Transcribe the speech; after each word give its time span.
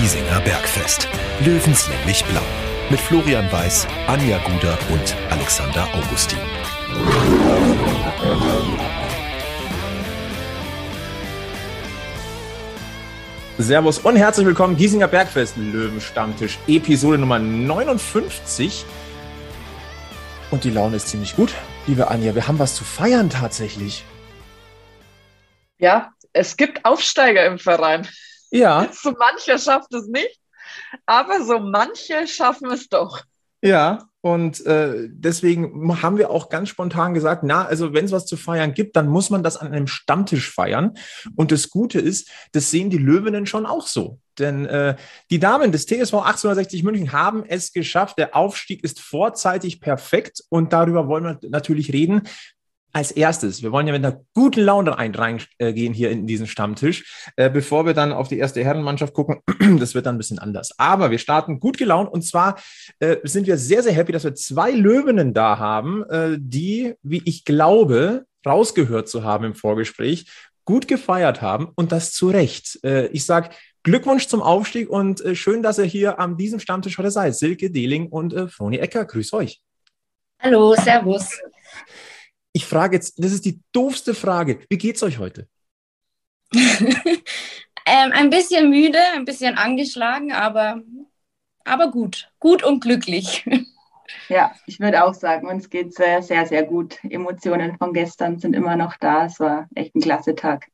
Giesinger 0.00 0.40
Bergfest. 0.40 1.06
Löwenslänglich 1.44 2.24
blau. 2.24 2.40
Mit 2.88 2.98
Florian 2.98 3.52
Weiß, 3.52 3.86
Anja 4.06 4.38
Guder 4.38 4.78
und 4.90 5.14
Alexander 5.28 5.86
Augustin. 5.92 6.38
Servus 13.58 13.98
und 13.98 14.16
herzlich 14.16 14.46
willkommen, 14.46 14.74
Giesinger 14.78 15.06
Bergfest 15.06 15.58
Löwenstammtisch, 15.58 16.58
Episode 16.66 17.18
Nummer 17.18 17.38
59. 17.38 18.86
Und 20.50 20.64
die 20.64 20.70
Laune 20.70 20.96
ist 20.96 21.08
ziemlich 21.08 21.36
gut, 21.36 21.52
liebe 21.86 22.08
Anja. 22.08 22.34
Wir 22.34 22.48
haben 22.48 22.58
was 22.58 22.74
zu 22.74 22.84
feiern 22.84 23.28
tatsächlich. 23.28 24.06
Ja, 25.76 26.14
es 26.32 26.56
gibt 26.56 26.86
Aufsteiger 26.86 27.44
im 27.44 27.58
Verein. 27.58 28.08
Ja. 28.50 28.88
So 28.92 29.12
mancher 29.12 29.58
schafft 29.58 29.92
es 29.94 30.06
nicht, 30.08 30.40
aber 31.06 31.44
so 31.44 31.58
manche 31.58 32.26
schaffen 32.26 32.70
es 32.70 32.88
doch. 32.88 33.22
Ja, 33.62 34.08
und 34.22 34.64
äh, 34.66 35.08
deswegen 35.10 36.02
haben 36.02 36.18
wir 36.18 36.30
auch 36.30 36.50
ganz 36.50 36.68
spontan 36.68 37.14
gesagt, 37.14 37.42
na, 37.42 37.64
also 37.64 37.94
wenn 37.94 38.04
es 38.04 38.12
was 38.12 38.26
zu 38.26 38.36
feiern 38.36 38.74
gibt, 38.74 38.96
dann 38.96 39.08
muss 39.08 39.30
man 39.30 39.42
das 39.42 39.56
an 39.56 39.72
einem 39.72 39.86
Stammtisch 39.86 40.50
feiern. 40.50 40.94
Und 41.36 41.52
das 41.52 41.70
Gute 41.70 42.00
ist, 42.00 42.30
das 42.52 42.70
sehen 42.70 42.90
die 42.90 42.98
Löwinnen 42.98 43.46
schon 43.46 43.64
auch 43.66 43.86
so. 43.86 44.18
Denn 44.38 44.66
äh, 44.66 44.96
die 45.30 45.38
Damen 45.38 45.72
des 45.72 45.86
TSV 45.86 46.14
1860 46.14 46.82
München 46.82 47.12
haben 47.12 47.44
es 47.46 47.72
geschafft. 47.72 48.18
Der 48.18 48.34
Aufstieg 48.34 48.84
ist 48.84 49.00
vorzeitig 49.00 49.80
perfekt 49.80 50.42
und 50.48 50.72
darüber 50.72 51.08
wollen 51.08 51.24
wir 51.24 51.38
natürlich 51.50 51.92
reden 51.92 52.22
als 52.92 53.12
erstes, 53.12 53.62
wir 53.62 53.72
wollen 53.72 53.86
ja 53.86 53.92
mit 53.92 54.04
einer 54.04 54.20
guten 54.34 54.60
Laune 54.60 54.96
reingehen 54.96 55.20
rein, 55.20 55.42
äh, 55.58 55.72
hier 55.72 56.10
in 56.10 56.26
diesen 56.26 56.46
Stammtisch, 56.46 57.26
äh, 57.36 57.50
bevor 57.50 57.86
wir 57.86 57.94
dann 57.94 58.12
auf 58.12 58.28
die 58.28 58.38
erste 58.38 58.64
Herrenmannschaft 58.64 59.14
gucken. 59.14 59.40
das 59.78 59.94
wird 59.94 60.06
dann 60.06 60.16
ein 60.16 60.18
bisschen 60.18 60.38
anders. 60.38 60.78
Aber 60.78 61.10
wir 61.10 61.18
starten 61.18 61.60
gut 61.60 61.78
gelaunt 61.78 62.12
und 62.12 62.22
zwar 62.22 62.56
äh, 62.98 63.16
sind 63.24 63.46
wir 63.46 63.56
sehr, 63.58 63.82
sehr 63.82 63.92
happy, 63.92 64.12
dass 64.12 64.24
wir 64.24 64.34
zwei 64.34 64.70
Löwinnen 64.70 65.34
da 65.34 65.58
haben, 65.58 66.04
die, 66.38 66.94
wie 67.02 67.22
ich 67.24 67.44
glaube, 67.44 68.24
rausgehört 68.46 69.08
zu 69.08 69.24
haben 69.24 69.44
im 69.44 69.54
Vorgespräch, 69.54 70.30
gut 70.64 70.88
gefeiert 70.88 71.42
haben 71.42 71.68
und 71.74 71.92
das 71.92 72.12
zu 72.12 72.30
Recht. 72.30 72.78
Ich 73.12 73.24
sage 73.24 73.50
Glückwunsch 73.82 74.28
zum 74.28 74.42
Aufstieg 74.42 74.88
und 74.88 75.22
schön, 75.34 75.62
dass 75.62 75.78
ihr 75.78 75.84
hier 75.84 76.18
an 76.18 76.36
diesem 76.36 76.60
Stammtisch 76.60 76.98
heute 76.98 77.10
seid. 77.10 77.34
Silke 77.36 77.70
Dehling 77.70 78.08
und 78.08 78.34
Froni 78.50 78.78
Ecker, 78.78 79.04
grüß 79.04 79.32
euch. 79.32 79.60
Hallo, 80.40 80.74
Servus. 80.74 81.38
Ich 82.52 82.66
frage 82.66 82.96
jetzt, 82.96 83.22
das 83.22 83.32
ist 83.32 83.44
die 83.44 83.60
doofste 83.72 84.14
Frage. 84.14 84.60
Wie 84.68 84.78
geht's 84.78 85.02
euch 85.02 85.18
heute? 85.18 85.48
ähm, 86.52 87.22
ein 87.86 88.30
bisschen 88.30 88.70
müde, 88.70 88.98
ein 89.14 89.24
bisschen 89.24 89.56
angeschlagen, 89.56 90.32
aber, 90.32 90.82
aber 91.64 91.90
gut. 91.90 92.30
Gut 92.38 92.62
und 92.62 92.80
glücklich. 92.80 93.44
Ja, 94.28 94.52
ich 94.66 94.80
würde 94.80 95.04
auch 95.04 95.14
sagen, 95.14 95.48
uns 95.48 95.70
geht 95.70 95.94
sehr, 95.94 96.22
sehr, 96.22 96.46
sehr 96.46 96.64
gut. 96.64 96.98
Emotionen 97.04 97.76
von 97.78 97.92
gestern 97.92 98.38
sind 98.38 98.54
immer 98.54 98.76
noch 98.76 98.96
da. 98.96 99.26
Es 99.26 99.38
war 99.40 99.68
echt 99.74 99.94
ein 99.94 100.00
klasse 100.00 100.34
Tag. 100.34 100.66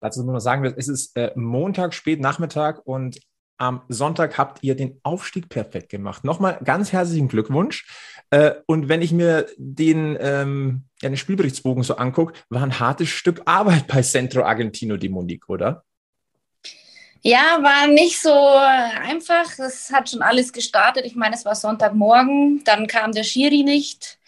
Dazu 0.00 0.24
muss 0.24 0.32
man 0.32 0.40
sagen, 0.40 0.64
es 0.64 0.88
ist 0.88 1.16
äh, 1.16 1.32
Montag, 1.36 1.94
spät 1.94 2.20
Nachmittag 2.20 2.84
und 2.84 3.20
am 3.58 3.82
Sonntag 3.88 4.38
habt 4.38 4.62
ihr 4.62 4.74
den 4.74 4.98
Aufstieg 5.04 5.48
perfekt 5.48 5.88
gemacht. 5.88 6.24
Nochmal 6.24 6.58
ganz 6.64 6.92
herzlichen 6.92 7.28
Glückwunsch. 7.28 7.86
Äh, 8.32 8.54
und 8.66 8.88
wenn 8.88 9.02
ich 9.02 9.12
mir 9.12 9.46
den, 9.58 10.16
ähm, 10.18 10.84
ja, 11.02 11.10
den 11.10 11.18
Spielberichtsbogen 11.18 11.82
so 11.82 11.96
angucke, 11.96 12.32
war 12.48 12.62
ein 12.62 12.80
hartes 12.80 13.10
Stück 13.10 13.42
Arbeit 13.44 13.86
bei 13.86 14.00
Centro 14.00 14.42
Argentino 14.42 14.96
di 14.96 15.10
Monique, 15.10 15.50
oder? 15.50 15.84
Ja, 17.20 17.58
war 17.60 17.88
nicht 17.88 18.20
so 18.20 18.32
einfach. 18.32 19.58
Es 19.58 19.92
hat 19.92 20.08
schon 20.08 20.22
alles 20.22 20.50
gestartet. 20.50 21.04
Ich 21.04 21.14
meine, 21.14 21.36
es 21.36 21.44
war 21.44 21.54
Sonntagmorgen, 21.54 22.64
dann 22.64 22.86
kam 22.86 23.12
der 23.12 23.22
Schiri 23.22 23.64
nicht. 23.64 24.18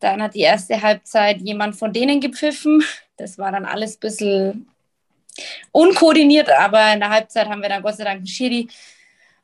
Dann 0.00 0.20
hat 0.20 0.34
die 0.34 0.40
erste 0.40 0.82
Halbzeit 0.82 1.40
jemand 1.40 1.76
von 1.76 1.92
denen 1.92 2.20
gepfiffen. 2.20 2.82
Das 3.16 3.38
war 3.38 3.52
dann 3.52 3.64
alles 3.64 3.96
ein 3.96 4.00
bisschen 4.00 4.68
unkoordiniert, 5.70 6.50
aber 6.50 6.92
in 6.92 6.98
der 6.98 7.10
Halbzeit 7.10 7.48
haben 7.48 7.62
wir 7.62 7.68
dann 7.68 7.82
Gott 7.82 7.96
sei 7.96 8.04
Dank 8.04 8.16
einen 8.16 8.26
Schiri 8.26 8.68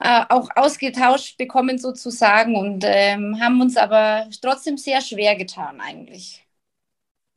äh, 0.03 0.25
auch 0.29 0.49
ausgetauscht 0.55 1.39
bekommen 1.39 1.79
sozusagen 1.79 2.57
und 2.57 2.85
ähm, 2.87 3.39
haben 3.41 3.61
uns 3.61 3.77
aber 3.77 4.27
trotzdem 4.41 4.77
sehr 4.77 5.01
schwer 5.01 5.37
getan 5.37 5.81
eigentlich. 5.81 6.47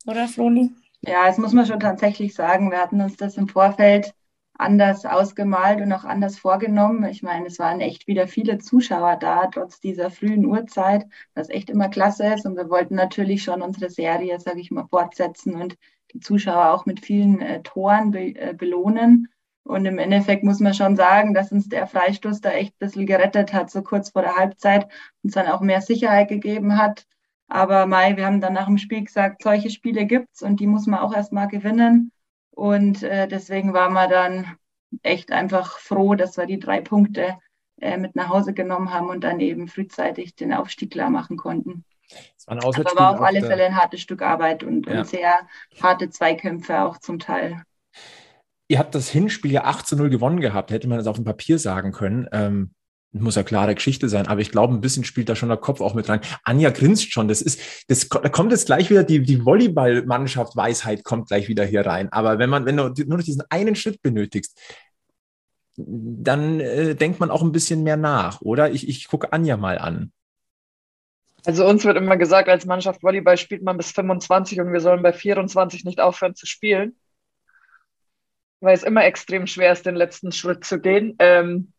Oder 0.05 0.27
Floni? 0.27 0.71
Ja, 1.01 1.25
das 1.27 1.37
muss 1.37 1.53
man 1.53 1.65
schon 1.65 1.79
tatsächlich 1.79 2.33
sagen. 2.33 2.71
Wir 2.71 2.79
hatten 2.79 3.01
uns 3.01 3.17
das 3.17 3.37
im 3.37 3.47
Vorfeld 3.47 4.13
anders 4.57 5.05
ausgemalt 5.05 5.81
und 5.81 5.91
auch 5.91 6.05
anders 6.05 6.37
vorgenommen. 6.39 7.03
Ich 7.05 7.21
meine, 7.21 7.47
es 7.47 7.59
waren 7.59 7.81
echt 7.81 8.07
wieder 8.07 8.27
viele 8.27 8.57
Zuschauer 8.57 9.17
da, 9.17 9.47
trotz 9.47 9.79
dieser 9.79 10.09
frühen 10.09 10.45
Uhrzeit, 10.45 11.05
was 11.33 11.49
echt 11.49 11.69
immer 11.69 11.89
klasse 11.89 12.33
ist. 12.33 12.45
Und 12.45 12.55
wir 12.55 12.69
wollten 12.69 12.95
natürlich 12.95 13.43
schon 13.43 13.61
unsere 13.61 13.89
Serie, 13.89 14.39
sage 14.39 14.61
ich 14.61 14.71
mal, 14.71 14.87
fortsetzen 14.87 15.55
und 15.55 15.75
die 16.13 16.19
Zuschauer 16.19 16.71
auch 16.71 16.85
mit 16.85 17.05
vielen 17.05 17.41
äh, 17.41 17.61
Toren 17.61 18.11
be 18.11 18.35
äh, 18.35 18.53
belohnen. 18.53 19.27
Und 19.65 19.85
im 19.85 19.97
Endeffekt 19.97 20.43
muss 20.43 20.59
man 20.59 20.75
schon 20.75 20.95
sagen, 20.95 21.33
dass 21.33 21.51
uns 21.51 21.67
der 21.67 21.87
Freistoß 21.87 22.39
da 22.39 22.51
echt 22.51 22.75
ein 22.75 22.85
bisschen 22.85 23.07
gerettet 23.07 23.51
hat, 23.51 23.71
so 23.71 23.81
kurz 23.81 24.11
vor 24.11 24.21
der 24.21 24.35
Halbzeit, 24.35 24.87
uns 25.23 25.33
dann 25.33 25.47
auch 25.47 25.61
mehr 25.61 25.81
Sicherheit 25.81 26.27
gegeben 26.27 26.77
hat. 26.77 27.07
Aber 27.47 27.87
Mai, 27.87 28.15
wir 28.15 28.27
haben 28.27 28.41
dann 28.41 28.53
nach 28.53 28.67
dem 28.67 28.77
Spiel 28.77 29.03
gesagt, 29.03 29.41
solche 29.41 29.71
Spiele 29.71 30.05
gibt's 30.05 30.43
und 30.43 30.59
die 30.59 30.67
muss 30.67 30.85
man 30.85 30.99
auch 30.99 31.15
erstmal 31.15 31.47
gewinnen. 31.47 32.11
Und 32.51 33.01
äh, 33.01 33.27
deswegen 33.27 33.73
waren 33.73 33.93
wir 33.93 34.07
dann 34.07 34.55
echt 35.01 35.31
einfach 35.31 35.79
froh, 35.79 36.13
dass 36.13 36.37
wir 36.37 36.45
die 36.45 36.59
drei 36.59 36.81
Punkte 36.81 37.35
äh, 37.81 37.97
mit 37.97 38.15
nach 38.15 38.29
Hause 38.29 38.53
genommen 38.53 38.93
haben 38.93 39.09
und 39.09 39.23
dann 39.23 39.39
eben 39.39 39.67
frühzeitig 39.67 40.35
den 40.35 40.53
Aufstieg 40.53 40.91
klar 40.91 41.09
machen 41.09 41.37
konnten. 41.37 41.85
Es 42.37 42.47
war, 42.47 42.63
Aber 42.63 42.95
war 42.95 43.15
auf 43.15 43.21
alle 43.21 43.41
Fälle 43.41 43.65
ein 43.65 43.75
hartes 43.75 44.01
Stück 44.01 44.21
Arbeit 44.21 44.63
und, 44.63 44.85
ja. 44.85 44.99
und 44.99 45.07
sehr 45.07 45.39
harte 45.81 46.11
Zweikämpfe 46.11 46.81
auch 46.81 46.99
zum 46.99 47.17
Teil. 47.17 47.63
Ihr 48.67 48.79
habt 48.79 48.95
das 48.95 49.09
Hinspiel 49.09 49.51
ja 49.51 49.63
8 49.65 49.85
zu 49.85 49.95
0 49.95 50.09
gewonnen 50.09 50.39
gehabt, 50.39 50.71
hätte 50.71 50.87
man 50.87 50.97
das 50.97 51.07
auf 51.07 51.17
dem 51.17 51.25
Papier 51.25 51.59
sagen 51.59 51.91
können. 51.91 52.27
Ähm, 52.31 52.71
muss 53.21 53.35
ja 53.35 53.43
klare 53.43 53.75
Geschichte 53.75 54.09
sein, 54.09 54.27
aber 54.27 54.41
ich 54.41 54.51
glaube, 54.51 54.73
ein 54.73 54.81
bisschen 54.81 55.05
spielt 55.05 55.29
da 55.29 55.35
schon 55.35 55.49
der 55.49 55.57
Kopf 55.57 55.79
auch 55.81 55.93
mit 55.93 56.09
rein. 56.09 56.19
Anja 56.43 56.69
grinst 56.69 57.11
schon. 57.13 57.27
Das 57.27 57.41
ist, 57.41 57.61
das, 57.87 58.09
da 58.09 58.29
kommt 58.29 58.51
jetzt 58.51 58.65
gleich 58.65 58.89
wieder 58.89 59.03
die, 59.03 59.21
die 59.21 59.45
Volleyballmannschaft 59.45 60.55
Weisheit 60.55 61.03
kommt 61.03 61.27
gleich 61.27 61.47
wieder 61.47 61.63
hier 61.63 61.85
rein. 61.85 62.11
Aber 62.11 62.39
wenn 62.39 62.49
man, 62.49 62.65
wenn 62.65 62.77
du 62.77 62.89
nur 63.05 63.17
noch 63.17 63.23
diesen 63.23 63.43
einen 63.49 63.75
Schritt 63.75 64.01
benötigst, 64.01 64.59
dann 65.77 66.59
äh, 66.59 66.95
denkt 66.95 67.19
man 67.19 67.31
auch 67.31 67.41
ein 67.41 67.51
bisschen 67.51 67.83
mehr 67.83 67.97
nach, 67.97 68.41
oder? 68.41 68.71
Ich, 68.71 68.87
ich 68.87 69.07
gucke 69.07 69.31
Anja 69.33 69.57
mal 69.57 69.77
an. 69.77 70.11
Also 71.45 71.65
uns 71.65 71.85
wird 71.85 71.97
immer 71.97 72.17
gesagt, 72.17 72.49
als 72.49 72.65
Mannschaft 72.65 73.03
Volleyball 73.03 73.37
spielt 73.37 73.61
man 73.61 73.77
bis 73.77 73.91
25 73.91 74.59
und 74.59 74.73
wir 74.73 74.79
sollen 74.79 75.03
bei 75.03 75.13
24 75.13 75.85
nicht 75.85 75.99
aufhören 75.99 76.35
zu 76.35 76.47
spielen. 76.47 76.95
Weil 78.65 78.73
es 78.73 78.83
immer 78.83 79.05
extrem 79.05 79.45
schwer 79.45 79.71
ist, 79.71 79.85
den 79.85 79.95
letzten 79.95 80.31
Schritt 80.31 80.65
zu 80.65 80.81
gehen. 80.81 81.15
Ähm, 81.19 81.71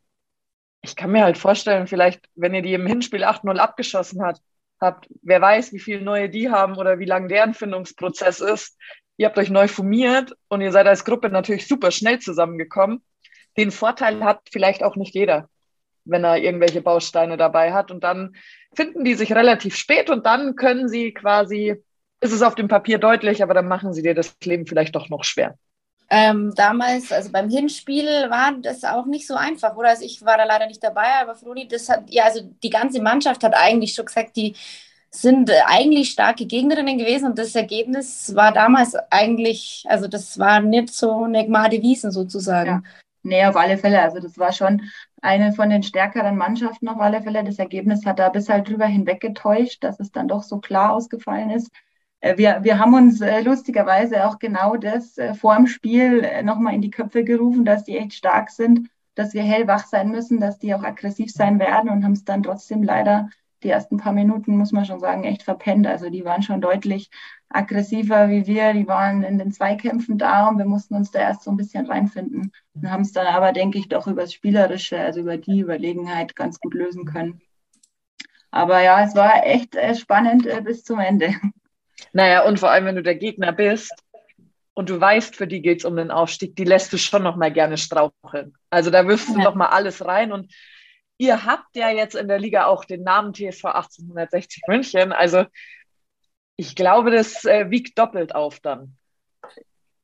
ich 0.83 0.95
kann 0.95 1.11
mir 1.11 1.25
halt 1.25 1.37
vorstellen, 1.37 1.89
vielleicht, 1.89 2.25
wenn 2.37 2.55
ihr 2.55 2.63
die 2.63 2.75
im 2.75 2.87
Hinspiel 2.87 3.25
8-0 3.25 3.57
abgeschossen 3.57 4.23
habt, 4.23 4.41
habt, 4.81 5.09
wer 5.23 5.41
weiß, 5.41 5.73
wie 5.73 5.81
viele 5.81 6.03
neue 6.03 6.31
die 6.31 6.49
haben 6.49 6.77
oder 6.77 7.01
wie 7.01 7.05
lang 7.05 7.27
deren 7.29 7.55
Findungsprozess 7.55 8.41
ist. 8.41 8.79
Ihr 9.17 9.27
habt 9.27 9.37
euch 9.37 9.51
neu 9.51 9.67
formiert 9.67 10.33
und 10.47 10.61
ihr 10.61 10.71
seid 10.71 10.87
als 10.87 11.05
Gruppe 11.05 11.29
natürlich 11.29 11.67
super 11.67 11.91
schnell 11.91 12.21
zusammengekommen. 12.21 13.03
Den 13.57 13.73
Vorteil 13.73 14.23
hat 14.23 14.43
vielleicht 14.53 14.85
auch 14.85 14.95
nicht 14.95 15.15
jeder, 15.15 15.49
wenn 16.05 16.23
er 16.23 16.39
irgendwelche 16.39 16.83
Bausteine 16.83 17.37
dabei 17.37 17.73
hat. 17.73 17.91
Und 17.91 18.05
dann 18.05 18.37
finden 18.77 19.05
die 19.05 19.15
sich 19.15 19.33
relativ 19.33 19.75
spät 19.75 20.09
und 20.09 20.25
dann 20.25 20.55
können 20.55 20.89
sie 20.89 21.13
quasi, 21.13 21.83
ist 22.21 22.33
es 22.33 22.43
auf 22.43 22.55
dem 22.55 22.69
Papier 22.69 22.99
deutlich, 22.99 23.43
aber 23.43 23.55
dann 23.55 23.67
machen 23.67 23.93
sie 23.93 24.03
dir 24.03 24.15
das 24.15 24.37
Leben 24.45 24.67
vielleicht 24.67 24.95
doch 24.95 25.09
noch 25.09 25.25
schwer. 25.25 25.59
Ähm, 26.09 26.53
damals, 26.55 27.11
also 27.11 27.33
beim 27.33 27.51
Hinspiel, 27.51 28.07
war 28.31 28.53
das 28.61 28.85
auch 28.85 29.07
nicht 29.07 29.27
so 29.27 29.35
einfach, 29.35 29.77
oder? 29.77 29.89
Also 29.89 30.05
ich 30.05 30.25
war 30.25 30.39
da 30.39 30.45
leider 30.45 30.67
nicht 30.67 30.83
dabei, 30.83 31.21
aber 31.21 31.35
Froni, 31.35 31.67
das 31.67 31.89
hat, 31.89 32.05
ja, 32.09 32.25
also 32.25 32.41
die 32.63 32.71
ganze 32.71 33.03
Mannschaft 33.03 33.43
hat 33.43 33.55
eigentlich 33.55 33.95
schon 33.95 34.07
gesagt, 34.07 34.37
die 34.37 34.55
sind 35.11 35.51
eigentlich 35.67 36.11
starke 36.11 36.47
Gegnerinnen 36.47 36.99
gewesen 36.99 37.31
und 37.31 37.39
das 37.39 37.55
Ergebnis 37.55 38.35
war 38.37 38.53
damals 38.53 38.95
eigentlich, 39.11 39.85
also 39.89 40.07
das 40.07 40.39
war 40.39 40.61
nicht 40.61 40.95
so 40.95 41.25
eine 41.25 41.45
Gmade 41.45 41.83
Wiesen 41.83 42.11
sozusagen. 42.11 42.69
Ja. 42.69 42.83
Nee, 43.23 43.45
auf 43.45 43.57
alle 43.57 43.77
Fälle. 43.77 44.01
Also 44.03 44.21
das 44.21 44.39
war 44.39 44.53
schon 44.53 44.83
eine 45.21 45.53
von 45.53 45.69
den 45.71 45.83
stärkeren 45.83 46.37
Mannschaften 46.37 46.89
auf 46.89 47.01
alle 47.01 47.23
Fälle. 47.23 47.43
Das 47.43 47.59
Ergebnis 47.59 48.07
hat 48.07 48.21
da 48.21 48.29
bis 48.29 48.49
halt 48.49 48.69
drüber 48.69 48.87
hinweg 48.87 49.21
getäuscht, 49.21 49.83
dass 49.83 49.99
es 49.99 50.13
dann 50.13 50.29
doch 50.29 50.45
so 50.45 50.59
klar 50.59 50.93
ausgefallen 50.93 51.51
ist. 51.51 51.71
Äh, 52.21 52.37
wir, 52.39 52.61
wir 52.63 52.79
haben 52.79 52.95
uns 52.95 53.21
äh, 53.21 53.41
lustigerweise 53.41 54.27
auch 54.27 54.39
genau 54.39 54.77
das 54.77 55.19
äh, 55.19 55.35
vor 55.35 55.57
dem 55.57 55.67
Spiel 55.67 56.43
nochmal 56.43 56.75
in 56.75 56.83
die 56.83 56.91
Köpfe 56.91 57.25
gerufen, 57.25 57.65
dass 57.65 57.85
die 57.85 57.97
echt 57.97 58.15
stark 58.15 58.51
sind, 58.51 58.89
dass 59.15 59.35
wir 59.35 59.43
hellwach 59.43 59.87
sein 59.87 60.11
müssen, 60.11 60.41
dass 60.41 60.59
die 60.59 60.75
auch 60.75 60.83
aggressiv 60.83 61.33
sein 61.33 61.59
werden 61.59 61.91
und 61.91 62.05
haben 62.05 62.13
es 62.13 62.25
dann 62.25 62.43
trotzdem 62.43 62.83
leider 62.83 63.31
die 63.63 63.71
ersten 63.71 63.97
paar 63.97 64.13
Minuten, 64.13 64.59
muss 64.59 64.73
man 64.73 64.85
schon 64.85 65.01
sagen, 65.01 65.25
echt 65.25 65.43
verpennt. 65.43 65.87
Also 65.87 66.11
die 66.11 66.25
waren 66.25 66.43
schon 66.43 66.61
deutlich 66.61 67.11
aggressiver 67.49 68.29
wie 68.29 68.47
wir. 68.47 68.75
Die 68.75 68.87
waren 68.87 69.23
in 69.23 69.39
den 69.39 69.51
Zweikämpfen 69.51 70.19
da 70.19 70.49
und 70.49 70.59
wir 70.59 70.67
mussten 70.67 70.95
uns 70.95 71.11
da 71.11 71.21
erst 71.21 71.43
so 71.43 71.51
ein 71.51 71.57
bisschen 71.57 71.87
reinfinden 71.87 72.53
und 72.75 72.91
haben 72.91 73.03
es 73.03 73.13
dann 73.13 73.27
aber, 73.27 73.53
denke 73.53 73.79
ich, 73.79 73.89
doch 73.89 74.07
über 74.07 74.23
das 74.23 74.35
Spielerische, 74.35 75.01
also 75.01 75.21
über 75.21 75.39
die 75.39 75.61
Überlegenheit 75.61 76.37
ganz 76.37 76.61
gut 76.61 76.75
lösen 76.75 77.07
können. 77.07 77.41
Aber 78.51 78.83
ja, 78.83 79.03
es 79.03 79.15
war 79.15 79.47
echt 79.47 79.77
spannend 79.99 80.47
bis 80.65 80.85
zum 80.85 80.99
Ende. 80.99 81.35
Naja, 82.13 82.45
und 82.45 82.61
vor 82.61 82.71
allem, 82.71 82.87
wenn 82.87 82.97
du 82.97 83.03
der 83.03 83.17
Gegner 83.17 83.53
bist 83.53 83.93
und 84.75 84.91
du 84.91 85.01
weißt, 85.01 85.37
für 85.37 85.47
die 85.47 85.63
geht 85.63 85.79
es 85.79 85.85
um 85.85 85.97
den 85.97 86.11
Aufstieg, 86.11 86.57
die 86.57 86.65
lässt 86.65 86.93
du 86.93 86.99
schon 86.99 87.23
noch 87.23 87.37
mal 87.37 87.53
gerne 87.53 87.79
straucheln. 87.79 88.55
Also 88.71 88.91
da 88.91 89.07
wirfst 89.07 89.29
du 89.29 89.39
ja. 89.39 89.45
noch 89.45 89.55
mal 89.55 89.69
alles 89.69 90.05
rein 90.05 90.33
und 90.33 90.53
ihr 91.19 91.45
habt 91.45 91.75
ja 91.75 91.91
jetzt 91.91 92.15
in 92.15 92.29
der 92.29 92.39
Liga 92.39 92.67
auch 92.67 92.85
den 92.85 93.03
Namen 93.03 93.33
TSV 93.33 93.65
1860 93.65 94.63
München. 94.69 95.13
Also 95.13 95.45
ich 96.57 96.75
glaube, 96.75 97.11
das 97.11 97.45
äh, 97.45 97.71
wiegt 97.71 97.99
doppelt 97.99 98.35
auf 98.35 98.61
dann. 98.61 98.97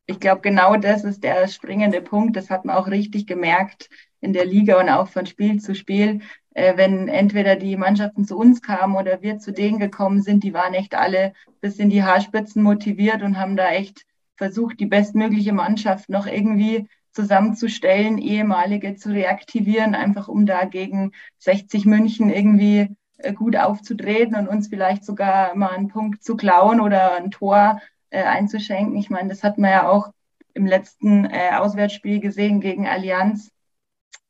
Ich 0.07 0.21
glaube, 0.21 0.41
genau 0.41 0.77
das 0.77 1.05
ist 1.05 1.23
der 1.23 1.49
springende 1.49 2.03
Punkt. 2.03 2.37
Das 2.37 2.51
hat 2.51 2.65
man 2.65 2.77
auch 2.77 2.89
richtig 2.89 3.27
gemerkt 3.27 3.89
in 4.21 4.33
der 4.33 4.45
Liga 4.45 4.79
und 4.81 4.89
auch 4.89 5.09
von 5.09 5.27
Spiel 5.27 5.61
zu 5.61 5.75
Spiel. 5.75 6.21
Äh, 6.55 6.77
wenn 6.77 7.09
entweder 7.09 7.57
die 7.57 7.77
Mannschaften 7.77 8.25
zu 8.25 8.37
uns 8.37 8.61
kamen 8.61 8.97
oder 8.97 9.23
wir 9.23 9.39
zu 9.39 9.53
denen 9.53 9.79
gekommen 9.79 10.23
sind, 10.23 10.45
die 10.45 10.55
waren 10.55 10.75
echt 10.75 10.95
alle 10.95 11.33
bis 11.61 11.79
in 11.79 11.91
die 11.91 12.03
Haarspitzen 12.03 12.63
motiviert 12.63 13.23
und 13.23 13.39
haben 13.39 13.57
da 13.57 13.71
echt 13.71 14.05
versucht, 14.37 14.81
die 14.81 14.87
bestmögliche 14.87 15.53
Mannschaft 15.53 16.09
noch 16.09 16.27
irgendwie 16.27 16.89
zusammenzustellen, 17.13 18.19
ehemalige 18.19 18.97
zu 18.97 19.11
reaktivieren, 19.11 19.95
einfach 19.95 20.29
um 20.29 20.47
da 20.47 20.65
gegen 20.65 21.13
60 21.39 21.85
München 21.87 22.31
irgendwie 22.31 22.89
äh, 23.19 23.33
gut 23.33 23.57
aufzutreten 23.57 24.37
und 24.37 24.49
uns 24.49 24.69
vielleicht 24.69 25.05
sogar 25.05 25.55
mal 25.55 25.71
einen 25.71 25.89
Punkt 25.89 26.23
zu 26.23 26.37
klauen 26.37 26.81
oder 26.81 27.15
ein 27.15 27.31
Tor 27.31 27.81
äh, 28.11 28.23
einzuschenken. 28.25 28.97
Ich 28.97 29.11
meine, 29.11 29.29
das 29.29 29.43
hat 29.43 29.59
man 29.59 29.71
ja 29.71 29.89
auch 29.89 30.11
im 30.55 30.67
letzten 30.67 31.27
Auswärtsspiel 31.27 32.21
gesehen 32.21 32.61
gegen 32.61 32.87
Allianz, 32.87 33.52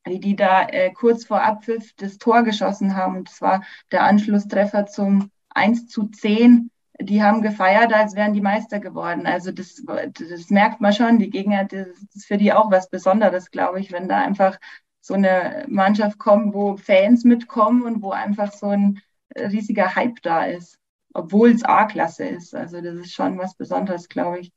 wie 0.04 0.20
die 0.20 0.37
da 0.37 0.66
äh, 0.69 0.93
kurz 0.93 1.25
vor 1.25 1.43
Abpfiff 1.43 1.93
das 1.96 2.19
Tor 2.19 2.43
geschossen 2.43 2.96
haben. 2.96 3.16
Und 3.16 3.28
das 3.28 3.40
war 3.40 3.62
der 3.90 4.04
Anschlusstreffer 4.04 4.87
zum 4.87 5.31
1 5.50 5.88
zu 5.88 6.06
10 6.08 6.70
die 7.00 7.22
haben 7.22 7.43
gefeiert, 7.43 7.93
als 7.93 8.14
wären 8.14 8.32
die 8.32 8.40
Meister 8.40 8.78
geworden. 8.78 9.26
Also 9.26 9.52
das, 9.52 9.82
das 9.84 10.50
merkt 10.50 10.81
man 10.81 10.93
schon. 10.93 11.19
Die 11.19 11.31
Gegner, 11.31 11.64
das 11.64 11.88
ist 12.14 12.26
für 12.26 12.37
die 12.37 12.52
auch 12.52 12.70
was 12.70 12.90
Besonderes, 12.90 13.50
glaube 13.50 13.81
ich, 13.81 13.93
wenn 13.93 14.08
da 14.08 14.19
einfach 14.19 14.58
so 15.00 15.14
eine 15.14 15.64
Mannschaft 15.69 16.19
kommt, 16.19 16.55
wo 16.55 16.76
Fans 16.76 17.25
mitkommen 17.25 17.82
und 17.82 18.02
wo 18.02 18.12
einfach 18.12 18.52
so 18.52 18.69
ein 18.69 19.00
riesiger 19.37 19.94
Hype 19.94 20.22
da 20.22 20.44
ist, 20.44 20.78
obwohl 21.12 21.50
es 21.50 21.64
A-Klasse 21.64 22.25
ist. 22.25 22.55
Also 22.55 22.81
das 22.81 22.94
ist 22.94 23.12
schon 23.12 23.38
was 23.38 23.55
Besonderes, 23.55 24.08
glaube 24.08 24.40
ich. 24.40 24.52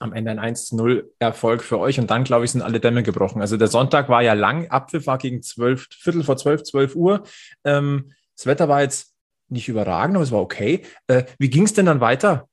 Am 0.00 0.12
Ende 0.12 0.30
ein 0.30 0.40
1-0-Erfolg 0.40 1.62
für 1.62 1.78
euch 1.78 2.00
und 2.00 2.10
dann, 2.10 2.24
glaube 2.24 2.44
ich, 2.44 2.50
sind 2.50 2.62
alle 2.62 2.80
Dämme 2.80 3.02
gebrochen. 3.02 3.40
Also 3.42 3.56
der 3.56 3.68
Sonntag 3.68 4.08
war 4.08 4.22
ja 4.22 4.32
lang, 4.32 4.68
Abpfiff 4.68 5.06
war 5.06 5.18
gegen 5.18 5.42
12, 5.42 5.88
Viertel 5.90 6.24
vor 6.24 6.36
12, 6.36 6.62
12 6.62 6.96
Uhr. 6.96 7.22
Ähm, 7.64 8.12
das 8.34 8.46
Wetter 8.46 8.68
war 8.68 8.80
jetzt 8.80 9.14
nicht 9.48 9.68
überragend, 9.68 10.16
aber 10.16 10.24
es 10.24 10.32
war 10.32 10.40
okay. 10.40 10.82
Äh, 11.06 11.24
wie 11.38 11.50
ging 11.50 11.64
es 11.64 11.74
denn 11.74 11.86
dann 11.86 12.00
weiter? 12.00 12.48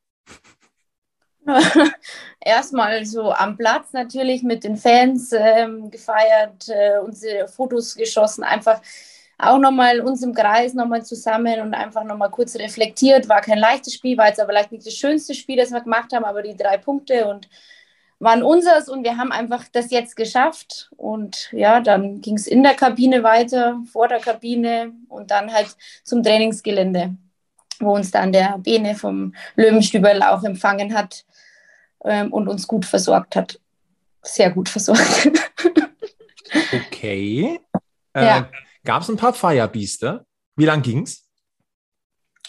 Erstmal 2.41 3.05
so 3.05 3.31
am 3.31 3.55
Platz 3.55 3.93
natürlich 3.93 4.43
mit 4.43 4.63
den 4.63 4.75
Fans 4.75 5.31
ähm, 5.31 5.89
gefeiert, 5.89 6.67
äh, 6.67 6.99
unsere 6.99 7.47
Fotos 7.47 7.95
geschossen, 7.95 8.43
einfach 8.43 8.81
auch 9.37 9.59
nochmal 9.59 10.01
uns 10.01 10.23
im 10.23 10.33
Kreis 10.33 10.73
nochmal 10.73 11.05
zusammen 11.05 11.61
und 11.61 11.73
einfach 11.73 12.03
nochmal 12.03 12.31
kurz 12.31 12.55
reflektiert. 12.55 13.29
War 13.29 13.41
kein 13.41 13.59
leichtes 13.59 13.93
Spiel, 13.93 14.17
war 14.17 14.27
jetzt 14.27 14.39
aber 14.39 14.49
vielleicht 14.49 14.71
nicht 14.71 14.85
das 14.85 14.95
schönste 14.95 15.35
Spiel, 15.35 15.57
das 15.57 15.71
wir 15.71 15.81
gemacht 15.81 16.11
haben, 16.13 16.25
aber 16.25 16.41
die 16.41 16.55
drei 16.55 16.77
Punkte 16.77 17.27
und 17.27 17.47
waren 18.19 18.41
unseres 18.41 18.89
und 18.89 19.03
wir 19.03 19.17
haben 19.17 19.31
einfach 19.31 19.65
das 19.71 19.91
jetzt 19.91 20.15
geschafft. 20.15 20.89
Und 20.97 21.51
ja, 21.51 21.81
dann 21.81 22.21
ging 22.21 22.35
es 22.35 22.47
in 22.47 22.63
der 22.63 22.73
Kabine 22.73 23.21
weiter, 23.21 23.79
vor 23.91 24.07
der 24.07 24.19
Kabine 24.19 24.93
und 25.07 25.29
dann 25.29 25.53
halt 25.53 25.75
zum 26.03 26.23
Trainingsgelände, 26.23 27.15
wo 27.79 27.93
uns 27.93 28.09
dann 28.09 28.31
der 28.31 28.57
Bene 28.57 28.95
vom 28.95 29.35
Löwenstüberl 29.55 30.23
auch 30.23 30.43
empfangen 30.43 30.95
hat 30.95 31.25
ähm, 32.03 32.33
und 32.33 32.47
uns 32.47 32.67
gut 32.67 32.85
versorgt 32.85 33.35
hat. 33.35 33.59
Sehr 34.23 34.49
gut 34.49 34.67
versorgt. 34.67 35.29
okay. 36.73 37.59
Äh, 38.13 38.25
ja. 38.25 38.49
Gab 38.87 39.01
es 39.01 39.09
ein 39.09 39.17
paar 39.17 39.33
Feierbiester? 39.33 40.25
Wie 40.55 40.63
lang 40.63 40.81
ging 40.81 41.03
es? 41.03 41.27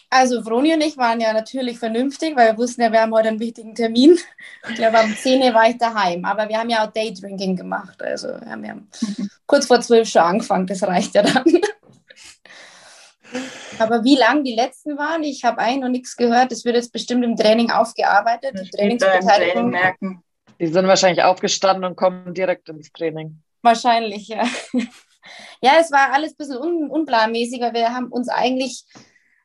Also 0.09 0.41
Vroni 0.41 0.73
und 0.73 0.83
ich 0.83 0.97
waren 0.97 1.21
ja 1.21 1.33
natürlich 1.33 1.81
vernünftig, 1.81 2.37
weil 2.37 2.53
wir 2.53 2.59
wussten 2.59 2.81
ja, 2.81 2.93
wir 2.93 3.01
haben 3.01 3.13
heute 3.13 3.27
einen 3.27 3.41
wichtigen 3.41 3.75
Termin. 3.75 4.17
Ich 4.69 4.77
glaube, 4.77 5.01
um 5.03 5.17
10 5.17 5.43
Uhr 5.43 5.53
war 5.53 5.69
ich 5.69 5.79
daheim. 5.79 6.25
Aber 6.25 6.49
wir 6.49 6.57
haben 6.57 6.71
ja 6.71 6.87
auch 6.87 6.93
Daydrinking 6.93 7.57
gemacht. 7.57 8.01
Also 8.01 8.29
wir 8.29 8.51
haben 8.53 8.65
ja 8.65 8.77
kurz 9.47 9.67
vor 9.67 9.81
12 9.81 10.09
schon 10.09 10.23
angefangen, 10.23 10.69
das 10.69 10.85
reicht 10.85 11.17
ja 11.17 11.25
dann. 11.25 11.45
Aber 13.81 14.05
wie 14.05 14.17
lang 14.17 14.45
die 14.45 14.55
letzten 14.55 14.97
waren, 14.97 15.25
ich 15.25 15.43
habe 15.45 15.59
eigentlich 15.59 15.81
noch 15.81 15.89
nichts 15.89 16.17
gehört. 16.17 16.53
Das 16.53 16.65
wird 16.65 16.77
jetzt 16.77 16.93
bestimmt 16.93 17.25
im 17.25 17.35
Training 17.35 17.73
aufgearbeitet. 17.73 18.53
Die 18.63 18.71
Trainingsbeteiligung. 18.71 19.71
merken. 19.71 20.23
Die 20.61 20.69
sind 20.69 20.87
wahrscheinlich 20.87 21.25
aufgestanden 21.25 21.85
und 21.85 21.97
kommen 21.97 22.33
direkt 22.33 22.69
ins 22.69 22.93
Training. 22.93 23.43
Wahrscheinlich, 23.63 24.29
ja. 24.29 24.45
Ja, 25.61 25.73
es 25.81 25.91
war 25.91 26.13
alles 26.13 26.33
ein 26.33 26.37
bisschen 26.37 26.59
un 26.59 26.91
unplanmäßig, 26.91 27.61
weil 27.61 27.75
wir 27.75 27.95
haben 27.95 28.09
uns 28.09 28.29
eigentlich 28.29 28.85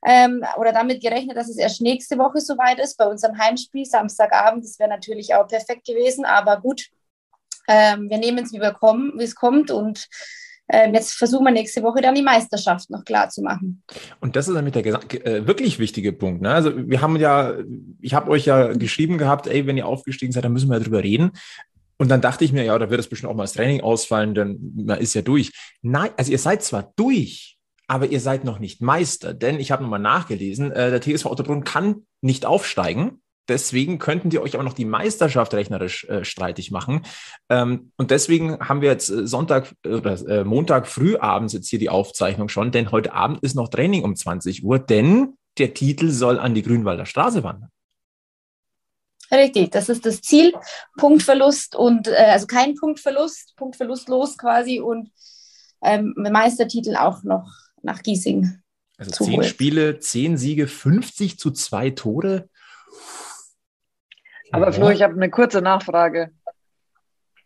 ähm, 0.05 0.43
oder 0.57 0.73
damit 0.73 1.01
gerechnet, 1.01 1.37
dass 1.37 1.49
es 1.49 1.57
erst 1.57 1.81
nächste 1.81 2.17
Woche 2.17 2.39
soweit 2.39 2.79
ist 2.79 2.97
bei 2.97 3.05
unserem 3.05 3.37
Heimspiel, 3.37 3.85
Samstagabend. 3.85 4.63
Das 4.63 4.79
wäre 4.79 4.89
natürlich 4.89 5.33
auch 5.33 5.47
perfekt 5.47 5.85
gewesen, 5.85 6.25
aber 6.25 6.59
gut, 6.59 6.89
ähm, 7.67 8.09
wir 8.09 8.17
nehmen 8.17 8.43
es, 8.43 8.51
wie, 8.51 9.23
es 9.23 9.35
kommt 9.35 9.71
und 9.71 10.07
ähm, 10.69 10.93
jetzt 10.93 11.13
versuchen 11.13 11.45
wir 11.45 11.51
nächste 11.51 11.83
Woche 11.83 12.01
dann 12.01 12.15
die 12.15 12.21
Meisterschaft 12.21 12.89
noch 12.89 13.03
klar 13.03 13.29
zu 13.29 13.41
machen. 13.41 13.83
Und 14.19 14.35
das 14.35 14.47
ist 14.47 14.55
nämlich 14.55 14.73
der 14.73 14.85
äh, 14.85 15.45
wirklich 15.45 15.77
wichtige 15.77 16.13
Punkt. 16.13 16.41
Ne? 16.41 16.51
Also 16.51 16.71
wir 16.75 17.01
haben 17.01 17.17
ja, 17.17 17.53
ich 18.01 18.13
habe 18.13 18.31
euch 18.31 18.45
ja 18.45 18.73
geschrieben 18.73 19.17
gehabt, 19.17 19.47
ey, 19.47 19.67
wenn 19.67 19.77
ihr 19.77 19.87
aufgestiegen 19.87 20.31
seid, 20.31 20.45
dann 20.45 20.53
müssen 20.53 20.69
wir 20.69 20.79
darüber 20.79 21.03
reden. 21.03 21.31
Und 21.97 22.09
dann 22.09 22.21
dachte 22.21 22.43
ich 22.43 22.51
mir, 22.51 22.63
ja, 22.63 22.77
da 22.77 22.89
wird 22.89 22.99
es 22.99 23.07
bestimmt 23.07 23.31
auch 23.31 23.35
mal 23.35 23.43
das 23.43 23.53
Training 23.53 23.81
ausfallen, 23.81 24.35
denn 24.35 24.73
man 24.75 24.99
ist 24.99 25.13
ja 25.13 25.21
durch. 25.21 25.51
Nein, 25.81 26.11
also 26.17 26.31
ihr 26.31 26.39
seid 26.39 26.63
zwar 26.63 26.91
durch, 26.95 27.57
aber 27.87 28.07
ihr 28.07 28.19
seid 28.19 28.43
noch 28.43 28.59
nicht 28.59 28.81
Meister, 28.81 29.33
denn 29.33 29.59
ich 29.59 29.71
habe 29.71 29.83
nochmal 29.83 29.99
nachgelesen, 29.99 30.71
äh, 30.71 30.89
der 30.89 31.01
TSV 31.01 31.27
Ottobrunn 31.27 31.63
kann 31.63 32.05
nicht 32.21 32.45
aufsteigen. 32.45 33.21
Deswegen 33.49 33.99
könnten 33.99 34.29
die 34.29 34.39
euch 34.39 34.55
auch 34.55 34.63
noch 34.63 34.73
die 34.73 34.85
Meisterschaft 34.85 35.53
rechnerisch 35.53 36.05
äh, 36.05 36.23
streitig 36.23 36.71
machen. 36.71 37.01
Ähm, 37.49 37.91
und 37.97 38.09
deswegen 38.09 38.57
haben 38.59 38.81
wir 38.81 38.89
jetzt 38.89 39.09
äh, 39.09 39.27
Sonntag 39.27 39.75
äh, 39.85 39.89
oder 39.89 40.13
äh, 40.27 40.43
Montag 40.45 40.87
früh 40.87 41.17
abends 41.17 41.53
jetzt 41.53 41.67
hier 41.67 41.79
die 41.79 41.89
Aufzeichnung 41.89 42.47
schon, 42.47 42.71
denn 42.71 42.91
heute 42.91 43.13
Abend 43.13 43.39
ist 43.41 43.55
noch 43.55 43.67
Training 43.67 44.03
um 44.03 44.15
20 44.15 44.63
Uhr, 44.63 44.79
denn 44.79 45.33
der 45.57 45.73
Titel 45.73 46.09
soll 46.09 46.39
an 46.39 46.55
die 46.55 46.63
Grünwalder 46.63 47.05
Straße 47.05 47.43
wandern. 47.43 47.69
Richtig, 49.33 49.71
das 49.71 49.89
ist 49.89 50.05
das 50.05 50.21
Ziel. 50.21 50.53
Punktverlust 50.97 51.75
und 51.75 52.07
äh, 52.07 52.11
also 52.11 52.45
kein 52.45 52.75
Punktverlust, 52.75 53.55
Punktverlustlos 53.55 54.37
quasi 54.37 54.79
und 54.79 55.09
ähm, 55.81 56.13
Meistertitel 56.15 56.95
auch 56.95 57.23
noch 57.23 57.51
nach 57.81 58.03
Giesing. 58.03 58.61
Also 58.97 59.25
zehn 59.25 59.37
holen. 59.37 59.47
Spiele, 59.47 59.99
zehn 59.99 60.37
Siege, 60.37 60.67
50 60.67 61.39
zu 61.39 61.51
zwei 61.51 61.89
Tore. 61.89 62.47
Aber 64.51 64.67
ja. 64.67 64.71
Flo, 64.71 64.89
ich 64.89 65.01
habe 65.01 65.13
eine 65.13 65.31
kurze 65.31 65.61
Nachfrage. 65.61 66.31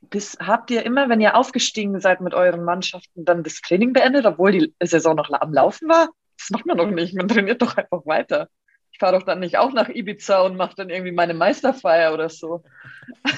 Bis, 0.01 0.37
habt 0.39 0.71
ihr 0.71 0.85
immer, 0.85 1.09
wenn 1.09 1.21
ihr 1.21 1.35
aufgestiegen 1.35 1.99
seid 2.01 2.21
mit 2.21 2.33
euren 2.33 2.63
Mannschaften, 2.63 3.25
dann 3.25 3.43
das 3.43 3.61
Training 3.61 3.93
beendet, 3.93 4.25
obwohl 4.25 4.51
die 4.51 4.73
Saison 4.83 5.15
noch 5.15 5.29
am 5.31 5.53
Laufen 5.53 5.87
war? 5.87 6.09
Das 6.37 6.49
macht 6.51 6.65
man 6.65 6.77
doch 6.77 6.91
nicht. 6.91 7.15
Man 7.15 7.27
trainiert 7.27 7.61
doch 7.61 7.77
einfach 7.77 8.05
weiter. 8.05 8.49
Ich 8.97 8.99
fahre 8.99 9.19
doch 9.19 9.25
dann 9.27 9.41
nicht 9.41 9.59
auch 9.59 9.73
nach 9.73 9.89
Ibiza 9.89 10.41
und 10.41 10.57
mache 10.57 10.73
dann 10.75 10.89
irgendwie 10.89 11.11
meine 11.11 11.35
Meisterfeier 11.35 12.15
oder 12.15 12.29
so. 12.29 12.63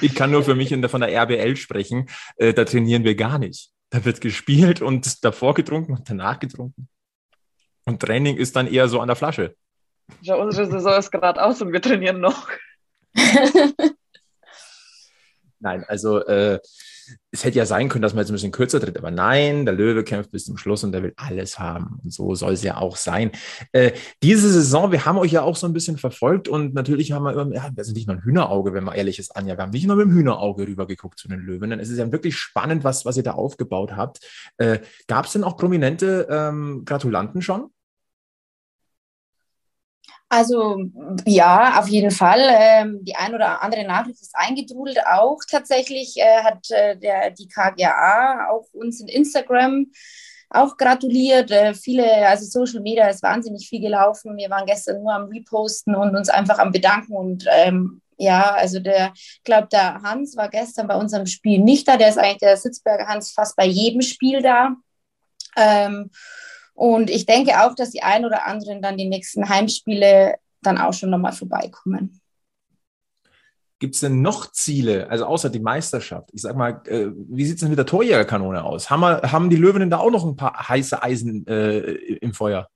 Ich 0.00 0.14
kann 0.14 0.30
nur 0.30 0.42
für 0.42 0.54
mich 0.54 0.72
in 0.72 0.80
der, 0.80 0.88
von 0.88 1.02
der 1.02 1.12
RBL 1.12 1.54
sprechen. 1.56 2.08
Äh, 2.36 2.54
da 2.54 2.64
trainieren 2.64 3.04
wir 3.04 3.14
gar 3.14 3.38
nicht. 3.38 3.68
Da 3.90 4.02
wird 4.06 4.22
gespielt 4.22 4.80
und 4.80 5.22
davor 5.22 5.52
getrunken 5.52 5.92
und 5.92 6.08
danach 6.08 6.38
getrunken. 6.38 6.88
Und 7.84 8.00
Training 8.00 8.38
ist 8.38 8.56
dann 8.56 8.68
eher 8.68 8.88
so 8.88 9.00
an 9.00 9.08
der 9.08 9.16
Flasche. 9.16 9.54
Ja, 10.22 10.36
unsere 10.36 10.70
Saison 10.70 10.98
ist 10.98 11.10
gerade 11.10 11.44
aus 11.44 11.60
und 11.60 11.74
wir 11.74 11.82
trainieren 11.82 12.20
noch. 12.20 12.48
Nein, 15.58 15.84
also 15.88 16.24
äh, 16.24 16.58
es 17.32 17.44
hätte 17.44 17.58
ja 17.58 17.66
sein 17.66 17.88
können, 17.88 18.02
dass 18.02 18.14
man 18.14 18.22
jetzt 18.22 18.30
ein 18.30 18.34
bisschen 18.34 18.52
kürzer 18.52 18.80
tritt, 18.80 18.98
aber 18.98 19.10
nein, 19.10 19.64
der 19.64 19.74
Löwe 19.74 20.02
kämpft 20.02 20.32
bis 20.32 20.44
zum 20.44 20.56
Schluss 20.56 20.82
und 20.82 20.92
der 20.92 21.02
will 21.02 21.12
alles 21.16 21.58
haben. 21.58 22.00
Und 22.02 22.12
so 22.12 22.34
soll 22.34 22.54
es 22.54 22.62
ja 22.62 22.76
auch 22.76 22.96
sein. 22.96 23.30
Äh, 23.72 23.92
diese 24.22 24.50
Saison, 24.50 24.90
wir 24.90 25.04
haben 25.04 25.18
euch 25.18 25.32
ja 25.32 25.42
auch 25.42 25.56
so 25.56 25.66
ein 25.66 25.72
bisschen 25.72 25.96
verfolgt 25.96 26.48
und 26.48 26.74
natürlich 26.74 27.12
haben 27.12 27.22
wir 27.22 27.32
immer, 27.32 27.54
ja, 27.54 27.70
wir 27.74 27.84
sind 27.84 27.94
nicht 27.94 28.08
nur 28.08 28.16
ein 28.16 28.22
Hühnerauge, 28.22 28.74
wenn 28.74 28.84
man 28.84 28.94
ehrlich 28.94 29.18
ist, 29.18 29.36
Anja. 29.36 29.56
Wir 29.56 29.62
haben 29.62 29.70
nicht 29.70 29.86
nur 29.86 29.96
mit 29.96 30.06
dem 30.06 30.12
Hühnerauge 30.12 30.66
rübergeguckt 30.66 31.18
zu 31.18 31.28
den 31.28 31.40
Löwen. 31.40 31.72
Es 31.72 31.88
ist 31.88 31.98
ja 31.98 32.10
wirklich 32.10 32.36
spannend, 32.36 32.84
was, 32.84 33.04
was 33.04 33.16
ihr 33.16 33.22
da 33.22 33.32
aufgebaut 33.32 33.96
habt. 33.96 34.20
Äh, 34.56 34.80
Gab 35.06 35.26
es 35.26 35.32
denn 35.32 35.44
auch 35.44 35.56
prominente 35.56 36.26
ähm, 36.30 36.82
Gratulanten 36.84 37.42
schon? 37.42 37.70
Also 40.32 40.84
ja, 41.26 41.80
auf 41.80 41.88
jeden 41.88 42.12
Fall. 42.12 42.40
Ähm, 42.48 43.00
die 43.02 43.16
ein 43.16 43.34
oder 43.34 43.62
andere 43.62 43.84
Nachricht 43.84 44.22
ist 44.22 44.34
eingedrudelt. 44.34 44.98
Auch 45.04 45.38
tatsächlich 45.50 46.16
äh, 46.18 46.44
hat 46.44 46.70
äh, 46.70 46.96
der, 46.96 47.30
die 47.32 47.48
KGA 47.48 48.48
auch 48.48 48.68
uns 48.72 49.00
in 49.00 49.08
Instagram 49.08 49.90
auch 50.48 50.76
gratuliert. 50.76 51.50
Äh, 51.50 51.74
viele, 51.74 52.28
also 52.28 52.44
Social 52.44 52.80
Media 52.80 53.08
ist 53.08 53.24
wahnsinnig 53.24 53.68
viel 53.68 53.80
gelaufen. 53.80 54.36
Wir 54.36 54.50
waren 54.50 54.66
gestern 54.66 55.02
nur 55.02 55.12
am 55.12 55.24
Reposten 55.24 55.96
und 55.96 56.14
uns 56.14 56.28
einfach 56.28 56.60
am 56.60 56.70
Bedanken. 56.70 57.12
Und 57.12 57.46
ähm, 57.50 58.00
ja, 58.16 58.54
also 58.54 58.78
der, 58.78 59.10
ich 59.14 59.42
glaube, 59.42 59.66
der 59.72 60.00
Hans 60.02 60.36
war 60.36 60.48
gestern 60.48 60.86
bei 60.86 60.94
unserem 60.94 61.26
Spiel 61.26 61.58
nicht 61.58 61.88
da. 61.88 61.96
Der 61.96 62.08
ist 62.08 62.18
eigentlich 62.18 62.38
der 62.38 62.56
Sitzberger 62.56 63.08
Hans 63.08 63.32
fast 63.32 63.56
bei 63.56 63.66
jedem 63.66 64.02
Spiel 64.02 64.42
da. 64.42 64.76
Ähm, 65.56 66.12
und 66.80 67.10
ich 67.10 67.26
denke 67.26 67.62
auch, 67.62 67.74
dass 67.74 67.90
die 67.90 68.02
ein 68.02 68.24
oder 68.24 68.46
anderen 68.46 68.80
dann 68.80 68.96
die 68.96 69.06
nächsten 69.06 69.50
Heimspiele 69.50 70.36
dann 70.62 70.78
auch 70.78 70.94
schon 70.94 71.10
nochmal 71.10 71.32
vorbeikommen. 71.32 72.22
Gibt 73.78 73.96
es 73.96 74.00
denn 74.00 74.22
noch 74.22 74.50
Ziele, 74.52 75.06
also 75.10 75.26
außer 75.26 75.50
die 75.50 75.60
Meisterschaft? 75.60 76.30
Ich 76.32 76.40
sag 76.40 76.56
mal, 76.56 76.80
äh, 76.86 77.08
wie 77.14 77.44
sieht 77.44 77.56
es 77.56 77.60
denn 77.60 77.68
mit 77.68 77.78
der 77.78 77.84
Torjägerkanone 77.84 78.64
aus? 78.64 78.88
Haben, 78.88 79.00
wir, 79.00 79.30
haben 79.30 79.50
die 79.50 79.56
Löwinnen 79.56 79.90
da 79.90 79.98
auch 79.98 80.10
noch 80.10 80.24
ein 80.24 80.36
paar 80.36 80.70
heiße 80.70 81.02
Eisen 81.02 81.46
äh, 81.46 81.80
im 82.22 82.32
Feuer? 82.32 82.66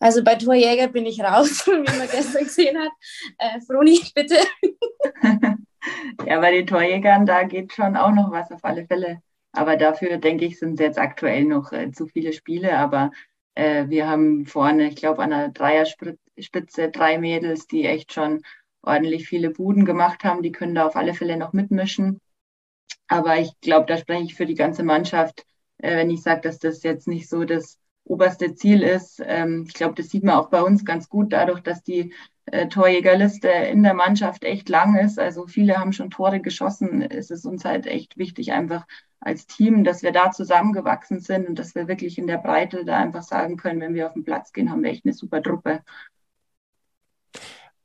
Also 0.00 0.24
bei 0.24 0.34
Torjäger 0.34 0.88
bin 0.88 1.06
ich 1.06 1.22
raus, 1.22 1.64
wie 1.68 1.96
man 1.96 2.08
gestern 2.10 2.42
gesehen 2.42 2.76
hat. 2.76 2.90
Äh, 3.38 3.60
Froni, 3.60 4.00
bitte. 4.12 4.34
ja, 6.26 6.40
bei 6.40 6.50
den 6.50 6.66
Torjägern, 6.66 7.24
da 7.24 7.44
geht 7.44 7.72
schon 7.72 7.96
auch 7.96 8.10
noch 8.10 8.32
was 8.32 8.50
auf 8.50 8.64
alle 8.64 8.84
Fälle. 8.84 9.22
Aber 9.52 9.76
dafür, 9.76 10.18
denke 10.18 10.44
ich, 10.44 10.58
sind 10.58 10.78
jetzt 10.80 10.98
aktuell 10.98 11.44
noch 11.44 11.72
äh, 11.72 11.90
zu 11.90 12.06
viele 12.06 12.32
Spiele. 12.32 12.78
Aber 12.78 13.10
äh, 13.54 13.88
wir 13.88 14.08
haben 14.08 14.46
vorne, 14.46 14.88
ich 14.88 14.96
glaube, 14.96 15.22
an 15.22 15.30
der 15.30 15.48
Dreierspitze 15.50 16.90
drei 16.90 17.18
Mädels, 17.18 17.66
die 17.66 17.84
echt 17.84 18.12
schon 18.12 18.42
ordentlich 18.82 19.28
viele 19.28 19.50
Buden 19.50 19.84
gemacht 19.84 20.24
haben. 20.24 20.42
Die 20.42 20.52
können 20.52 20.74
da 20.74 20.86
auf 20.86 20.96
alle 20.96 21.14
Fälle 21.14 21.36
noch 21.36 21.52
mitmischen. 21.52 22.20
Aber 23.08 23.38
ich 23.40 23.58
glaube, 23.60 23.86
da 23.86 23.96
spreche 23.98 24.24
ich 24.24 24.34
für 24.36 24.46
die 24.46 24.54
ganze 24.54 24.84
Mannschaft, 24.84 25.44
äh, 25.78 25.96
wenn 25.96 26.10
ich 26.10 26.22
sage, 26.22 26.42
dass 26.42 26.58
das 26.60 26.82
jetzt 26.84 27.08
nicht 27.08 27.28
so 27.28 27.44
das 27.44 27.79
oberste 28.10 28.54
Ziel 28.54 28.82
ist. 28.82 29.22
Ähm, 29.24 29.64
ich 29.68 29.74
glaube, 29.74 29.94
das 29.94 30.08
sieht 30.10 30.24
man 30.24 30.34
auch 30.34 30.50
bei 30.50 30.62
uns 30.62 30.84
ganz 30.84 31.08
gut, 31.08 31.32
dadurch, 31.32 31.60
dass 31.60 31.82
die 31.82 32.12
äh, 32.46 32.66
Torjägerliste 32.68 33.48
in 33.48 33.82
der 33.82 33.94
Mannschaft 33.94 34.44
echt 34.44 34.68
lang 34.68 34.96
ist. 34.96 35.18
Also 35.18 35.46
viele 35.46 35.78
haben 35.78 35.92
schon 35.92 36.10
Tore 36.10 36.40
geschossen. 36.40 37.02
Es 37.02 37.30
ist 37.30 37.46
uns 37.46 37.64
halt 37.64 37.86
echt 37.86 38.18
wichtig, 38.18 38.52
einfach 38.52 38.86
als 39.20 39.46
Team, 39.46 39.84
dass 39.84 40.02
wir 40.02 40.12
da 40.12 40.32
zusammengewachsen 40.32 41.20
sind 41.20 41.48
und 41.48 41.58
dass 41.58 41.74
wir 41.74 41.86
wirklich 41.88 42.18
in 42.18 42.26
der 42.26 42.38
Breite 42.38 42.84
da 42.84 42.98
einfach 42.98 43.22
sagen 43.22 43.56
können, 43.56 43.80
wenn 43.80 43.94
wir 43.94 44.06
auf 44.06 44.14
den 44.14 44.24
Platz 44.24 44.52
gehen, 44.52 44.70
haben 44.70 44.82
wir 44.82 44.90
echt 44.90 45.04
eine 45.04 45.14
super 45.14 45.42
Truppe. 45.42 45.82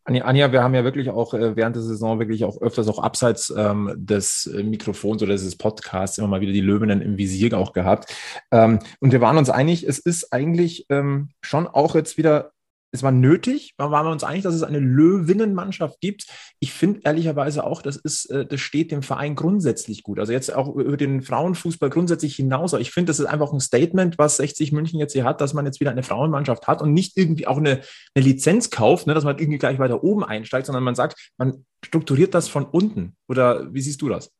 Anja, 0.05 0.51
wir 0.51 0.61
haben 0.61 0.75
ja 0.75 0.83
wirklich 0.83 1.09
auch 1.09 1.33
äh, 1.33 1.55
während 1.55 1.75
der 1.75 1.83
Saison 1.83 2.19
wirklich 2.19 2.45
auch 2.45 2.61
öfters 2.61 2.87
auch 2.87 2.99
abseits 2.99 3.53
ähm, 3.55 3.91
des 3.95 4.49
Mikrofons 4.53 5.23
oder 5.23 5.33
des 5.33 5.57
Podcasts 5.57 6.17
immer 6.17 6.27
mal 6.27 6.41
wieder 6.41 6.53
die 6.53 6.61
Löwinnen 6.61 7.01
im 7.01 7.17
Visier 7.17 7.57
auch 7.57 7.73
gehabt. 7.73 8.13
Ähm, 8.51 8.79
und 8.99 9.11
wir 9.11 9.21
waren 9.21 9.37
uns 9.37 9.49
einig, 9.49 9.87
es 9.87 9.99
ist 9.99 10.31
eigentlich 10.31 10.85
ähm, 10.89 11.29
schon 11.41 11.67
auch 11.67 11.95
jetzt 11.95 12.17
wieder 12.17 12.51
es 12.95 13.03
war 13.03 13.11
nötig, 13.11 13.73
waren 13.77 14.05
wir 14.05 14.11
uns 14.11 14.23
einig, 14.23 14.43
dass 14.43 14.55
es 14.55 14.63
eine 14.63 14.79
Löwinnenmannschaft 14.79 15.99
gibt. 16.01 16.25
Ich 16.59 16.73
finde 16.73 17.01
ehrlicherweise 17.03 17.63
auch, 17.63 17.81
das 17.81 17.97
ist, 17.97 18.31
äh, 18.31 18.45
das 18.45 18.59
steht 18.61 18.91
dem 18.91 19.03
Verein 19.03 19.35
grundsätzlich 19.35 20.03
gut. 20.03 20.19
Also 20.19 20.33
jetzt 20.33 20.53
auch 20.53 20.75
über 20.75 20.97
den 20.97 21.21
Frauenfußball 21.21 21.89
grundsätzlich 21.89 22.35
hinaus. 22.35 22.73
Ich 22.73 22.91
finde, 22.91 23.09
das 23.09 23.19
ist 23.19 23.25
einfach 23.25 23.53
ein 23.53 23.59
Statement, 23.59 24.17
was 24.17 24.37
60 24.37 24.71
München 24.71 24.99
jetzt 24.99 25.13
hier 25.13 25.23
hat, 25.23 25.41
dass 25.41 25.53
man 25.53 25.65
jetzt 25.65 25.79
wieder 25.79 25.91
eine 25.91 26.03
Frauenmannschaft 26.03 26.67
hat 26.67 26.81
und 26.81 26.93
nicht 26.93 27.17
irgendwie 27.17 27.47
auch 27.47 27.57
eine, 27.57 27.81
eine 28.15 28.25
Lizenz 28.25 28.69
kauft, 28.69 29.07
ne, 29.07 29.13
dass 29.13 29.23
man 29.23 29.37
irgendwie 29.37 29.59
gleich 29.59 29.77
weiter 29.79 30.03
oben 30.03 30.23
einsteigt, 30.23 30.65
sondern 30.65 30.83
man 30.83 30.95
sagt, 30.95 31.31
man 31.37 31.65
strukturiert 31.83 32.33
das 32.33 32.47
von 32.47 32.65
unten. 32.65 33.15
Oder 33.27 33.73
wie 33.73 33.81
siehst 33.81 34.01
du 34.01 34.09
das? 34.09 34.31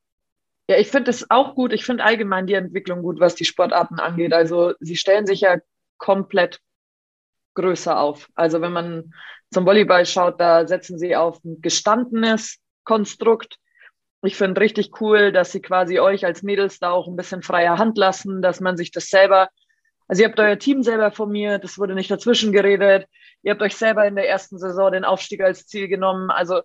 Ja, 0.68 0.78
ich 0.78 0.88
finde 0.88 1.12
es 1.12 1.30
auch 1.30 1.54
gut. 1.54 1.74
Ich 1.74 1.86
finde 1.86 2.04
allgemein 2.04 2.48
die 2.48 2.54
Entwicklung 2.54 3.04
gut, 3.04 3.20
was 3.20 3.36
die 3.36 3.46
Sportarten 3.46 4.00
angeht. 4.00 4.34
Also 4.34 4.74
sie 4.80 4.96
stellen 4.96 5.28
sich 5.28 5.42
ja 5.42 5.60
komplett 5.98 6.60
größer 7.56 8.00
auf. 8.00 8.30
Also 8.36 8.62
wenn 8.62 8.72
man 8.72 9.14
zum 9.52 9.66
Volleyball 9.66 10.06
schaut, 10.06 10.40
da 10.40 10.68
setzen 10.68 11.00
sie 11.00 11.16
auf 11.16 11.44
ein 11.44 11.62
gestandenes 11.62 12.60
Konstrukt. 12.84 13.58
Ich 14.22 14.36
finde 14.36 14.62
richtig 14.62 15.02
cool, 15.02 15.32
dass 15.32 15.52
sie 15.52 15.62
quasi 15.62 16.00
euch 16.00 16.26
als 16.26 16.44
Mädels 16.44 16.80
da 16.80 16.92
auch 16.92 17.08
ein 17.08 17.16
bisschen 17.16 17.42
freier 17.42 17.78
Hand 17.78 17.98
lassen, 17.98 18.42
dass 18.42 18.60
man 18.60 18.78
sich 18.78 18.92
das 18.92 19.10
selber, 19.10 19.50
also 20.08 20.22
ihr 20.22 20.30
habt 20.30 20.40
euer 20.40 20.58
Team 20.58 20.84
selber 20.84 21.12
formiert, 21.12 21.64
es 21.64 21.78
wurde 21.78 21.96
nicht 21.96 22.12
dazwischen 22.12 22.52
geredet, 22.52 23.08
ihr 23.44 23.52
habt 23.52 23.62
euch 23.62 23.76
selber 23.76 24.06
in 24.06 24.16
der 24.16 24.28
ersten 24.28 24.58
Saison 24.58 24.92
den 24.92 25.06
Aufstieg 25.06 25.42
als 25.42 25.68
Ziel 25.68 25.88
genommen. 25.88 26.32
Also 26.32 26.62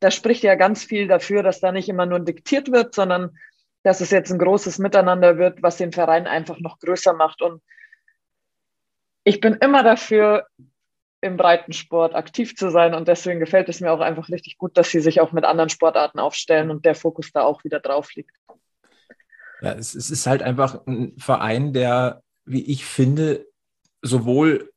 da 0.00 0.10
spricht 0.10 0.42
ja 0.42 0.54
ganz 0.54 0.84
viel 0.84 1.08
dafür, 1.08 1.42
dass 1.42 1.60
da 1.60 1.72
nicht 1.72 1.88
immer 1.88 2.06
nur 2.06 2.20
diktiert 2.20 2.72
wird, 2.72 2.94
sondern 2.94 3.36
dass 3.82 4.00
es 4.00 4.10
jetzt 4.10 4.30
ein 4.30 4.38
großes 4.38 4.78
Miteinander 4.78 5.38
wird, 5.38 5.62
was 5.62 5.76
den 5.76 5.92
Verein 5.92 6.26
einfach 6.26 6.58
noch 6.60 6.78
größer 6.78 7.12
macht. 7.14 7.42
Und 7.42 7.62
ich 9.24 9.40
bin 9.40 9.54
immer 9.54 9.82
dafür, 9.82 10.46
im 11.22 11.36
Breitensport 11.36 12.14
aktiv 12.14 12.56
zu 12.56 12.70
sein 12.70 12.94
und 12.94 13.06
deswegen 13.06 13.40
gefällt 13.40 13.68
es 13.68 13.80
mir 13.80 13.92
auch 13.92 14.00
einfach 14.00 14.30
richtig 14.30 14.56
gut, 14.56 14.76
dass 14.76 14.90
sie 14.90 15.00
sich 15.00 15.20
auch 15.20 15.32
mit 15.32 15.44
anderen 15.44 15.68
Sportarten 15.68 16.18
aufstellen 16.18 16.70
und 16.70 16.84
der 16.84 16.94
Fokus 16.94 17.30
da 17.32 17.42
auch 17.42 17.62
wieder 17.62 17.80
drauf 17.80 18.14
liegt. 18.14 18.34
Ja, 19.60 19.72
es, 19.72 19.94
es 19.94 20.10
ist 20.10 20.26
halt 20.26 20.42
einfach 20.42 20.86
ein 20.86 21.14
Verein, 21.18 21.74
der, 21.74 22.22
wie 22.46 22.64
ich 22.64 22.86
finde, 22.86 23.46
sowohl 24.00 24.72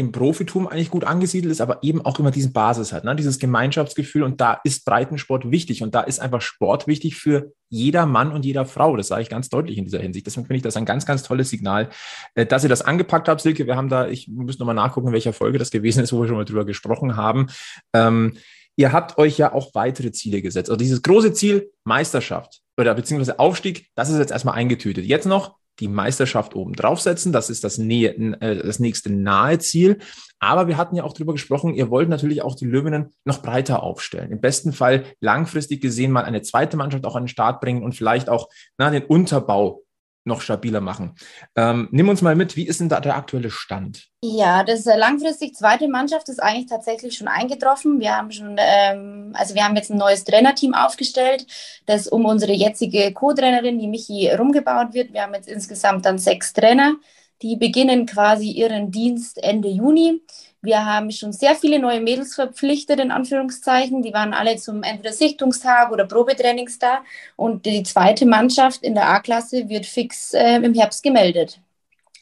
im 0.00 0.12
Profitum 0.12 0.68
eigentlich 0.68 0.90
gut 0.90 1.02
angesiedelt 1.02 1.50
ist, 1.50 1.60
aber 1.60 1.82
eben 1.82 2.00
auch 2.06 2.20
immer 2.20 2.30
diesen 2.30 2.52
Basis 2.52 2.92
hat, 2.92 3.02
ne? 3.02 3.16
dieses 3.16 3.40
Gemeinschaftsgefühl. 3.40 4.22
Und 4.22 4.40
da 4.40 4.60
ist 4.62 4.84
Breitensport 4.84 5.50
wichtig. 5.50 5.82
Und 5.82 5.92
da 5.92 6.02
ist 6.02 6.20
einfach 6.20 6.40
Sport 6.40 6.86
wichtig 6.86 7.16
für 7.16 7.52
jeder 7.68 8.06
Mann 8.06 8.30
und 8.30 8.44
jeder 8.44 8.64
Frau. 8.64 8.96
Das 8.96 9.08
sage 9.08 9.22
ich 9.22 9.28
ganz 9.28 9.48
deutlich 9.48 9.76
in 9.76 9.84
dieser 9.84 9.98
Hinsicht. 9.98 10.24
Deswegen 10.24 10.46
finde 10.46 10.58
ich 10.58 10.62
das 10.62 10.76
ein 10.76 10.84
ganz, 10.84 11.04
ganz 11.04 11.24
tolles 11.24 11.50
Signal, 11.50 11.90
äh, 12.36 12.46
dass 12.46 12.62
ihr 12.62 12.68
das 12.68 12.82
angepackt 12.82 13.28
habt, 13.28 13.40
Silke. 13.40 13.66
Wir 13.66 13.74
haben 13.74 13.88
da, 13.88 14.06
ich 14.06 14.28
muss 14.28 14.60
nochmal 14.60 14.76
nachgucken, 14.76 15.08
in 15.08 15.14
welcher 15.14 15.32
Folge 15.32 15.58
das 15.58 15.72
gewesen 15.72 16.04
ist, 16.04 16.12
wo 16.12 16.20
wir 16.20 16.28
schon 16.28 16.36
mal 16.36 16.44
drüber 16.44 16.64
gesprochen 16.64 17.16
haben. 17.16 17.48
Ähm, 17.92 18.34
ihr 18.76 18.92
habt 18.92 19.18
euch 19.18 19.36
ja 19.36 19.52
auch 19.52 19.74
weitere 19.74 20.12
Ziele 20.12 20.42
gesetzt. 20.42 20.70
Also 20.70 20.78
dieses 20.78 21.02
große 21.02 21.32
Ziel, 21.32 21.72
Meisterschaft 21.82 22.60
oder 22.76 22.94
beziehungsweise 22.94 23.40
Aufstieg, 23.40 23.88
das 23.96 24.10
ist 24.10 24.18
jetzt 24.18 24.30
erstmal 24.30 24.54
eingetütet. 24.54 25.04
Jetzt 25.06 25.26
noch 25.26 25.57
die 25.80 25.88
Meisterschaft 25.88 26.54
oben 26.54 26.72
draufsetzen. 26.72 27.32
Das 27.32 27.50
ist 27.50 27.64
das, 27.64 27.78
Nähe, 27.78 28.14
äh, 28.40 28.62
das 28.62 28.78
nächste 28.78 29.12
nahe 29.12 29.58
Ziel. 29.58 29.98
Aber 30.38 30.68
wir 30.68 30.76
hatten 30.76 30.96
ja 30.96 31.04
auch 31.04 31.12
darüber 31.12 31.32
gesprochen, 31.32 31.74
ihr 31.74 31.90
wollt 31.90 32.08
natürlich 32.08 32.42
auch 32.42 32.54
die 32.54 32.66
Löwinnen 32.66 33.10
noch 33.24 33.42
breiter 33.42 33.82
aufstellen. 33.82 34.30
Im 34.30 34.40
besten 34.40 34.72
Fall 34.72 35.04
langfristig 35.20 35.80
gesehen 35.80 36.12
mal 36.12 36.24
eine 36.24 36.42
zweite 36.42 36.76
Mannschaft 36.76 37.04
auch 37.04 37.16
an 37.16 37.24
den 37.24 37.28
Start 37.28 37.60
bringen 37.60 37.82
und 37.82 37.94
vielleicht 37.94 38.28
auch 38.28 38.48
na, 38.76 38.90
den 38.90 39.04
Unterbau 39.04 39.82
noch 40.28 40.40
stabiler 40.40 40.80
machen. 40.80 41.16
Ähm, 41.56 41.88
nimm 41.90 42.08
uns 42.08 42.22
mal 42.22 42.36
mit, 42.36 42.54
wie 42.54 42.68
ist 42.68 42.78
denn 42.78 42.88
da 42.88 43.00
der 43.00 43.16
aktuelle 43.16 43.50
Stand? 43.50 44.08
Ja, 44.22 44.64
das 44.64 44.86
äh, 44.86 44.96
langfristig 44.96 45.54
zweite 45.54 45.88
Mannschaft 45.88 46.28
ist 46.28 46.42
eigentlich 46.42 46.66
tatsächlich 46.66 47.16
schon 47.16 47.28
eingetroffen. 47.28 48.00
Wir 48.00 48.16
haben 48.16 48.30
schon, 48.30 48.56
ähm, 48.58 49.32
also 49.34 49.54
wir 49.54 49.64
haben 49.64 49.76
jetzt 49.76 49.90
ein 49.90 49.98
neues 49.98 50.24
Trainerteam 50.24 50.74
aufgestellt, 50.74 51.46
das 51.86 52.06
um 52.06 52.24
unsere 52.24 52.52
jetzige 52.52 53.12
Co-Trainerin, 53.12 53.78
die 53.78 53.88
Michi, 53.88 54.30
rumgebaut 54.30 54.94
wird. 54.94 55.12
Wir 55.12 55.22
haben 55.22 55.34
jetzt 55.34 55.48
insgesamt 55.48 56.04
dann 56.04 56.18
sechs 56.18 56.52
Trainer, 56.52 56.94
die 57.42 57.56
beginnen 57.56 58.06
quasi 58.06 58.50
ihren 58.50 58.90
Dienst 58.90 59.42
Ende 59.42 59.68
Juni. 59.68 60.22
Wir 60.60 60.84
haben 60.84 61.10
schon 61.12 61.32
sehr 61.32 61.54
viele 61.54 61.78
neue 61.78 62.00
Mädels 62.00 62.34
verpflichtet, 62.34 62.98
in 62.98 63.12
Anführungszeichen. 63.12 64.02
Die 64.02 64.12
waren 64.12 64.34
alle 64.34 64.56
zum 64.56 64.82
entweder 64.82 65.12
Sichtungstag 65.12 65.92
oder 65.92 66.04
Probetrainings 66.04 66.78
da. 66.78 67.02
Und 67.36 67.64
die 67.64 67.84
zweite 67.84 68.26
Mannschaft 68.26 68.82
in 68.82 68.94
der 68.94 69.08
A-Klasse 69.08 69.68
wird 69.68 69.86
fix 69.86 70.34
äh, 70.34 70.56
im 70.56 70.74
Herbst 70.74 71.02
gemeldet. 71.02 71.60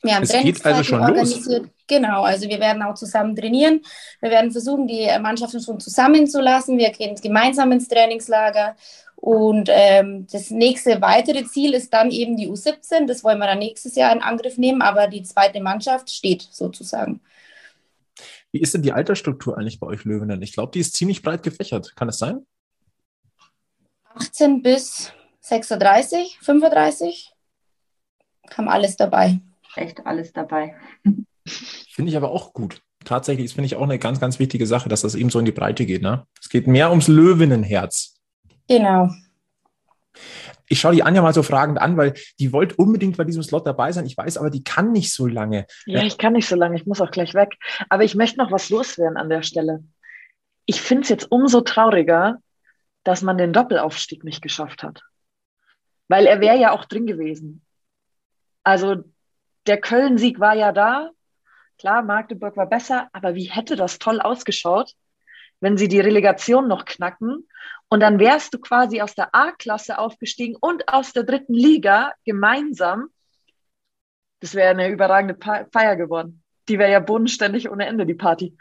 Wir 0.03 0.17
haben 0.17 0.23
es 0.23 0.33
geht 0.33 0.65
also 0.65 0.85
schon 0.85 1.01
organisiert. 1.01 1.63
Los. 1.63 1.71
Genau, 1.89 2.23
also 2.23 2.49
wir 2.49 2.59
werden 2.59 2.83
auch 2.83 2.95
zusammen 2.95 3.37
trainieren. 3.37 3.81
Wir 4.21 4.31
werden 4.31 4.51
versuchen, 4.51 4.87
die 4.87 5.09
Mannschaften 5.21 5.61
schon 5.61 5.81
zusammenzulassen. 5.81 6.79
Wir 6.79 6.91
gehen 6.91 7.15
gemeinsam 7.15 7.73
ins 7.73 7.89
Trainingslager. 7.89 8.77
Und 9.17 9.69
ähm, 9.73 10.27
das 10.31 10.51
nächste 10.51 11.01
weitere 11.01 11.45
Ziel 11.45 11.75
ist 11.75 11.93
dann 11.93 12.11
eben 12.11 12.37
die 12.37 12.49
U17. 12.49 13.07
Das 13.07 13.25
wollen 13.25 13.39
wir 13.39 13.47
dann 13.47 13.59
nächstes 13.59 13.97
Jahr 13.97 14.13
in 14.13 14.23
Angriff 14.23 14.59
nehmen, 14.59 14.83
aber 14.83 15.09
die 15.09 15.23
zweite 15.23 15.61
Mannschaft 15.61 16.11
steht 16.11 16.43
sozusagen. 16.43 17.21
Wie 18.53 18.61
ist 18.61 18.75
denn 18.75 18.83
die 18.83 18.93
Altersstruktur 18.93 19.59
eigentlich 19.59 19.81
bei 19.81 19.87
euch 19.87 20.05
Löwinnen? 20.05 20.41
Ich 20.43 20.53
glaube, 20.53 20.73
die 20.73 20.81
ist 20.81 20.95
ziemlich 20.95 21.23
breit 21.23 21.43
gefächert. 21.43 21.97
Kann 21.97 22.09
es 22.09 22.19
sein? 22.19 22.47
18 24.15 24.63
bis 24.63 25.13
36, 25.41 26.39
35 26.41 27.33
haben 28.57 28.69
alles 28.69 28.97
dabei. 28.97 29.41
Echt 29.75 30.07
alles 30.07 30.33
dabei. 30.33 30.75
Finde 31.47 32.11
ich 32.11 32.17
aber 32.17 32.31
auch 32.31 32.53
gut. 32.53 32.81
Tatsächlich, 33.05 33.47
das 33.47 33.53
finde 33.53 33.67
ich 33.67 33.77
auch 33.77 33.83
eine 33.83 34.01
ganz, 34.01 34.19
ganz 34.19 34.41
wichtige 34.41 34.67
Sache, 34.67 34.89
dass 34.89 35.03
das 35.03 35.15
eben 35.15 35.31
so 35.31 35.39
in 35.39 35.45
die 35.45 35.53
Breite 35.53 35.87
geht. 35.87 36.03
Ne? 36.03 36.27
Es 36.41 36.49
geht 36.49 36.67
mehr 36.67 36.91
ums 36.91 37.07
Löwinnenherz. 37.07 38.16
Genau. 38.69 39.11
ich 40.69 40.81
schaue 40.81 40.95
die 40.95 41.03
Anja 41.03 41.23
mal 41.23 41.33
so 41.33 41.43
fragend 41.43 41.79
an, 41.79 41.97
weil 41.97 42.15
die 42.39 42.53
wollte 42.53 42.77
unbedingt 42.77 43.17
bei 43.17 43.25
diesem 43.25 43.43
Slot 43.43 43.67
dabei 43.67 43.93
sein. 43.93 44.07
Ich 44.07 44.17
weiß 44.17 44.39
aber, 44.39 44.51
die 44.51 44.65
kann 44.65 44.93
nicht 44.93 45.13
so 45.13 45.27
lange. 45.27 45.67
Ja, 45.87 46.03
ich 46.03 46.19
kann 46.19 46.33
nicht 46.33 46.49
so 46.49 46.57
lange. 46.57 46.77
Ich 46.77 46.87
muss 46.87 47.01
auch 47.01 47.11
gleich 47.11 47.35
weg. 47.35 47.57
Aber 47.89 48.05
ich 48.05 48.15
möchte 48.15 48.39
noch 48.39 48.51
was 48.51 48.71
loswerden 48.71 49.17
an 49.17 49.29
der 49.29 49.43
Stelle. 49.43 49.85
Ich 50.65 50.81
finde 50.81 51.03
es 51.03 51.09
jetzt 51.09 51.31
umso 51.31 51.61
trauriger, 51.61 52.39
dass 53.05 53.23
man 53.23 53.39
den 53.39 53.53
Doppelaufstieg 53.53 54.25
nicht 54.25 54.43
geschafft 54.43 54.83
hat. 54.83 55.03
Weil 56.09 56.27
er 56.27 56.41
wäre 56.41 56.59
ja 56.59 56.73
auch 56.73 56.85
drin 56.85 57.07
gewesen. 57.07 57.65
Also 58.65 59.05
der 59.67 59.81
Köln-Sieg 59.81 60.41
war 60.41 60.55
ja 60.55 60.73
da. 60.73 61.11
Klar, 61.79 62.03
Magdeburg 62.03 62.57
war 62.57 62.67
besser, 62.67 63.09
aber 63.13 63.35
wie 63.35 63.45
hätte 63.45 63.77
das 63.77 63.99
toll 63.99 64.21
ausgeschaut, 64.21 64.95
wenn 65.61 65.77
sie 65.77 65.89
die 65.89 66.01
Relegation 66.01 66.69
noch 66.69 66.85
knacken 66.85 67.47
und 67.89 68.01
dann 68.01 68.19
wärst 68.19 68.53
du 68.53 68.59
quasi 68.59 69.01
aus 69.01 69.15
der 69.15 69.35
A-Klasse 69.35 69.99
aufgestiegen 69.99 70.57
und 70.61 70.89
aus 70.93 71.13
der 71.13 71.23
dritten 71.23 71.55
Liga 71.55 72.13
gemeinsam. 72.25 73.09
Das 74.41 74.55
wäre 74.55 74.71
eine 74.71 74.89
überragende 74.89 75.37
Feier 75.73 75.97
geworden. 75.97 76.43
Die 76.69 76.79
wäre 76.79 76.91
ja 76.91 77.01
bodenständig 77.01 77.71
ohne 77.71 77.87
Ende, 77.87 78.07
die 78.07 78.15
Party. 78.15 78.57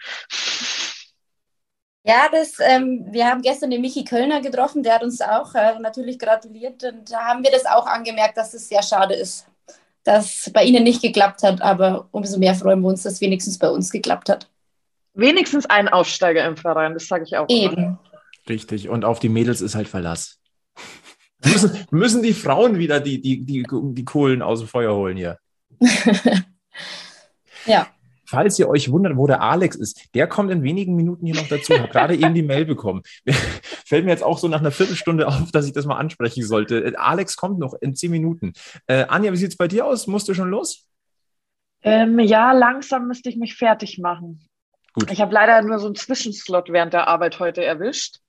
Ja, 2.08 2.30
das, 2.32 2.60
ähm, 2.60 3.04
wir 3.10 3.26
haben 3.26 3.42
gestern 3.42 3.72
den 3.72 3.82
Michi 3.82 4.04
Kölner 4.04 4.40
getroffen, 4.40 4.84
der 4.84 4.94
hat 4.94 5.04
uns 5.04 5.22
auch 5.22 5.56
äh, 5.56 5.80
natürlich 5.80 6.20
gratuliert 6.20 6.84
und 6.84 7.12
da 7.12 7.26
haben 7.26 7.44
wir 7.44 7.50
das 7.50 7.66
auch 7.66 7.88
angemerkt, 7.88 8.38
dass 8.38 8.54
es 8.54 8.70
sehr 8.70 8.84
schade 8.84 9.16
ist, 9.16 9.48
dass 10.04 10.52
bei 10.54 10.64
Ihnen 10.66 10.84
nicht 10.84 11.02
geklappt 11.02 11.42
hat, 11.42 11.64
aber 11.64 12.08
umso 12.12 12.38
mehr 12.38 12.54
freuen 12.54 12.82
wir 12.82 12.90
uns, 12.90 13.02
dass 13.02 13.22
wenigstens 13.22 13.58
bei 13.58 13.70
uns 13.70 13.90
geklappt 13.90 14.30
hat. 14.30 14.48
Wenigstens 15.16 15.66
ein 15.66 15.90
Aufsteiger 15.90 16.46
im 16.46 16.58
Verein, 16.58 16.94
das 16.94 17.08
sage 17.08 17.24
ich 17.24 17.36
auch. 17.38 17.50
Eben. 17.50 17.76
Immer. 17.76 18.00
Richtig. 18.48 18.90
Und 18.90 19.06
auf 19.06 19.20
die 19.20 19.30
Mädels 19.30 19.62
ist 19.62 19.76
halt 19.76 19.88
Verlass. 19.88 20.40
müssen, 21.44 21.86
müssen 21.92 22.24
die 22.24 22.34
Frauen 22.34 22.78
wieder 22.78 23.00
die, 23.00 23.22
die, 23.22 23.46
die, 23.46 23.66
die 23.70 24.06
Kohlen 24.06 24.42
aus 24.42 24.60
dem 24.60 24.68
Feuer 24.68 24.96
holen 24.96 25.18
hier. 25.18 25.40
ja. 27.66 27.88
Falls 28.28 28.58
ihr 28.58 28.68
euch 28.68 28.92
wundert, 28.92 29.18
wo 29.18 29.28
der 29.28 29.42
Alex 29.42 29.76
ist, 29.76 30.16
der 30.16 30.28
kommt 30.28 30.50
in 30.52 30.64
wenigen 30.64 30.96
Minuten 30.96 31.28
hier 31.28 31.36
noch 31.36 31.48
dazu. 31.48 31.74
Ich 31.74 31.80
habe 31.80 31.92
gerade 31.92 32.16
eben 32.16 32.34
die 32.34 32.42
Mail 32.42 32.66
bekommen. 32.66 33.04
Fällt 33.86 34.06
mir 34.06 34.12
jetzt 34.12 34.24
auch 34.24 34.40
so 34.40 34.48
nach 34.48 34.62
einer 34.62 34.72
Viertelstunde 34.72 35.28
auf, 35.28 35.52
dass 35.52 35.68
ich 35.68 35.74
das 35.74 35.86
mal 35.86 35.98
ansprechen 35.98 36.44
sollte. 36.44 36.94
Alex 36.98 37.36
kommt 37.36 37.60
noch 37.60 37.76
in 37.82 37.96
zehn 37.96 38.10
Minuten. 38.10 38.54
Äh, 38.88 39.06
Anja, 39.08 39.32
wie 39.32 39.38
sieht 39.38 39.52
es 39.52 39.58
bei 39.58 39.68
dir 39.68 39.86
aus? 39.86 40.08
Musst 40.08 40.28
du 40.28 40.34
schon 40.34 40.50
los? 40.50 40.88
Ähm, 41.84 42.20
ja, 42.20 42.52
langsam 42.52 43.08
müsste 43.08 43.30
ich 43.30 43.38
mich 43.38 43.56
fertig 43.56 44.00
machen. 44.00 44.42
Gut. 44.94 45.12
Ich 45.12 45.22
habe 45.22 45.34
leider 45.34 45.62
nur 45.62 45.78
so 45.78 45.86
einen 45.86 45.96
Zwischenslot 45.96 46.70
während 46.70 46.94
der 46.94 47.08
Arbeit 47.08 47.40
heute 47.40 47.64
erwischt. 47.64 48.22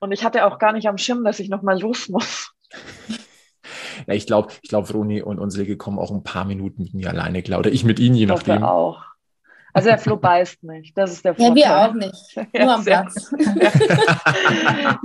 Und 0.00 0.12
ich 0.12 0.24
hatte 0.24 0.46
auch 0.46 0.58
gar 0.58 0.72
nicht 0.72 0.88
am 0.88 0.98
Schirm, 0.98 1.24
dass 1.24 1.40
ich 1.40 1.48
nochmal 1.48 1.80
los 1.80 2.08
muss. 2.08 2.52
Ja, 4.06 4.14
ich 4.14 4.26
glaube, 4.26 4.52
ich 4.62 4.68
glaube, 4.68 4.90
Roni 4.92 5.20
und, 5.20 5.38
und 5.38 5.50
Silke 5.50 5.76
kommen 5.76 5.98
auch 5.98 6.10
ein 6.10 6.22
paar 6.22 6.44
Minuten 6.44 6.84
mit 6.84 6.94
mir 6.94 7.10
alleine 7.10 7.42
klar. 7.42 7.58
Oder 7.58 7.70
ich 7.70 7.84
mit 7.84 7.98
ihnen, 7.98 8.14
je 8.14 8.22
ich 8.24 8.28
nachdem. 8.28 8.62
auch. 8.62 9.04
Also 9.74 9.88
der 9.88 9.98
Flo 9.98 10.16
beißt 10.20 10.62
nicht. 10.62 10.96
Das 10.96 11.12
ist 11.12 11.24
der 11.24 11.34
Vorteil. 11.34 11.58
Ja, 11.58 11.64
wir 11.68 11.90
auch 11.90 11.94
nicht. 11.94 12.36
Ja, 12.54 12.64
Nur 12.64 12.74
am 12.74 12.84
Platz. 12.84 13.34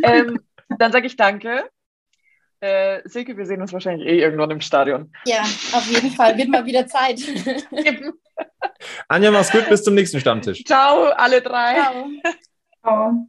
ähm, 0.04 0.40
dann 0.78 0.92
sage 0.92 1.08
ich 1.08 1.16
danke. 1.16 1.66
Äh, 2.60 3.02
Silke, 3.06 3.36
wir 3.36 3.46
sehen 3.46 3.62
uns 3.62 3.74
wahrscheinlich 3.74 4.08
eh 4.08 4.20
irgendwann 4.20 4.52
im 4.52 4.62
Stadion. 4.62 5.12
Ja, 5.26 5.42
auf 5.42 5.90
jeden 5.92 6.12
Fall. 6.12 6.38
Wird 6.38 6.50
mal 6.50 6.66
wieder 6.66 6.88
Zeit. 6.88 7.20
Anja, 9.10 9.32
mach's 9.32 9.52
gut. 9.52 9.68
Bis 9.68 9.84
zum 9.84 9.96
nächsten 9.96 10.20
Stammtisch. 10.22 10.64
Ciao, 10.64 11.08
alle 11.18 11.42
drei. 11.42 11.74
Ciao. 11.74 12.08
Ciao. 12.82 13.28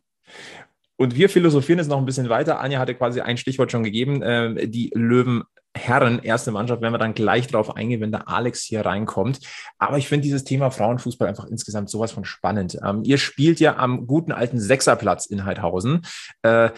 Und 0.97 1.17
wir 1.17 1.29
philosophieren 1.29 1.79
jetzt 1.79 1.89
noch 1.89 1.99
ein 1.99 2.07
bisschen 2.07 2.29
weiter. 2.29 2.61
Anja 2.61 2.79
hatte 2.79 2.95
quasi 2.95 3.21
ein 3.21 3.37
Stichwort 3.37 3.73
schon 3.73 3.83
gegeben. 3.83 4.23
Äh, 4.23 4.69
die 4.69 4.91
Löwenherren, 4.95 6.21
erste 6.23 6.53
Mannschaft, 6.53 6.83
werden 6.83 6.95
wir 6.95 6.99
dann 6.99 7.15
gleich 7.15 7.49
drauf 7.49 7.77
eingehen, 7.77 8.01
wenn 8.01 8.13
der 8.13 8.29
Alex 8.29 8.63
hier 8.63 8.87
reinkommt. 8.87 9.41
Aber 9.79 9.99
ich 9.99 10.09
finde 10.09 10.23
dieses 10.23 10.45
Thema 10.45 10.71
Frauenfußball 10.71 11.29
einfach 11.29 11.47
insgesamt 11.47 11.91
sowas 11.91 12.13
von 12.13 12.25
spannend. 12.25 12.79
Ähm, 12.85 13.03
ihr 13.05 13.19
spielt 13.19 13.59
ja 13.61 13.77
am 13.77 14.07
guten 14.07 14.33
alten 14.33 14.61
Sechserplatz 14.61 15.27
in 15.27 15.45
Heidhausen. 15.45 16.03
Äh, 16.43 16.71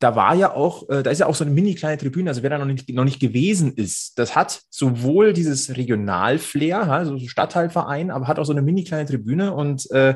da 0.00 0.14
war 0.14 0.34
ja 0.34 0.54
auch, 0.54 0.88
äh, 0.88 1.02
da 1.02 1.10
ist 1.10 1.18
ja 1.18 1.26
auch 1.26 1.34
so 1.34 1.44
eine 1.44 1.52
mini 1.52 1.74
kleine 1.74 1.98
Tribüne, 1.98 2.30
also 2.30 2.42
wer 2.42 2.50
da 2.50 2.58
noch 2.58 2.66
nicht, 2.66 2.88
noch 2.90 3.04
nicht 3.04 3.20
gewesen 3.20 3.72
ist, 3.74 4.18
das 4.18 4.36
hat 4.36 4.62
sowohl 4.70 5.32
dieses 5.32 5.76
Regionalflair, 5.76 6.82
also 6.90 7.18
Stadtteilverein, 7.18 8.10
aber 8.10 8.28
hat 8.28 8.38
auch 8.38 8.44
so 8.44 8.52
eine 8.52 8.62
mini 8.62 8.84
kleine 8.84 9.08
Tribüne 9.08 9.52
und 9.54 9.90
äh, 9.90 10.14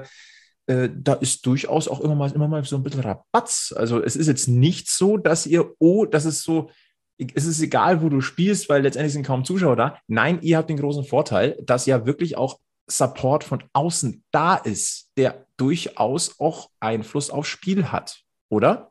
äh, 0.67 0.89
da 0.93 1.15
ist 1.15 1.45
durchaus 1.47 1.89
auch 1.89 2.01
immer 2.01 2.15
mal, 2.15 2.31
immer 2.33 2.49
mal 2.49 2.65
so 2.65 2.77
ein 2.77 2.83
bisschen 2.83 3.01
Rabatz. 3.01 3.75
Also 3.77 4.03
es 4.03 4.17
ist 4.17 4.29
jetzt 4.29 4.49
nicht 4.49 4.89
so, 4.89 5.17
dass 5.17 5.47
ihr, 5.47 5.75
oh, 5.79 6.05
das 6.05 6.25
ist 6.25 6.43
so, 6.43 6.71
es 7.19 7.47
ist 7.47 7.61
egal, 7.61 8.03
wo 8.03 8.09
du 8.09 8.21
spielst, 8.21 8.69
weil 8.69 8.83
letztendlich 8.83 9.13
sind 9.13 9.27
kaum 9.27 9.45
Zuschauer 9.45 9.77
da. 9.77 9.99
Nein, 10.07 10.39
ihr 10.43 10.57
habt 10.57 10.71
den 10.71 10.79
großen 10.79 11.05
Vorteil, 11.05 11.59
dass 11.63 11.87
ja 11.87 12.07
wirklich 12.07 12.37
auch 12.37 12.59
Support 12.89 13.45
von 13.45 13.65
außen 13.73 14.25
da 14.33 14.57
ist, 14.57 15.11
der 15.17 15.47
durchaus 15.57 16.41
auch 16.41 16.71
Einfluss 16.81 17.31
aufs 17.31 17.49
Spiel 17.49 17.93
hat, 17.93 18.23
oder? 18.49 18.91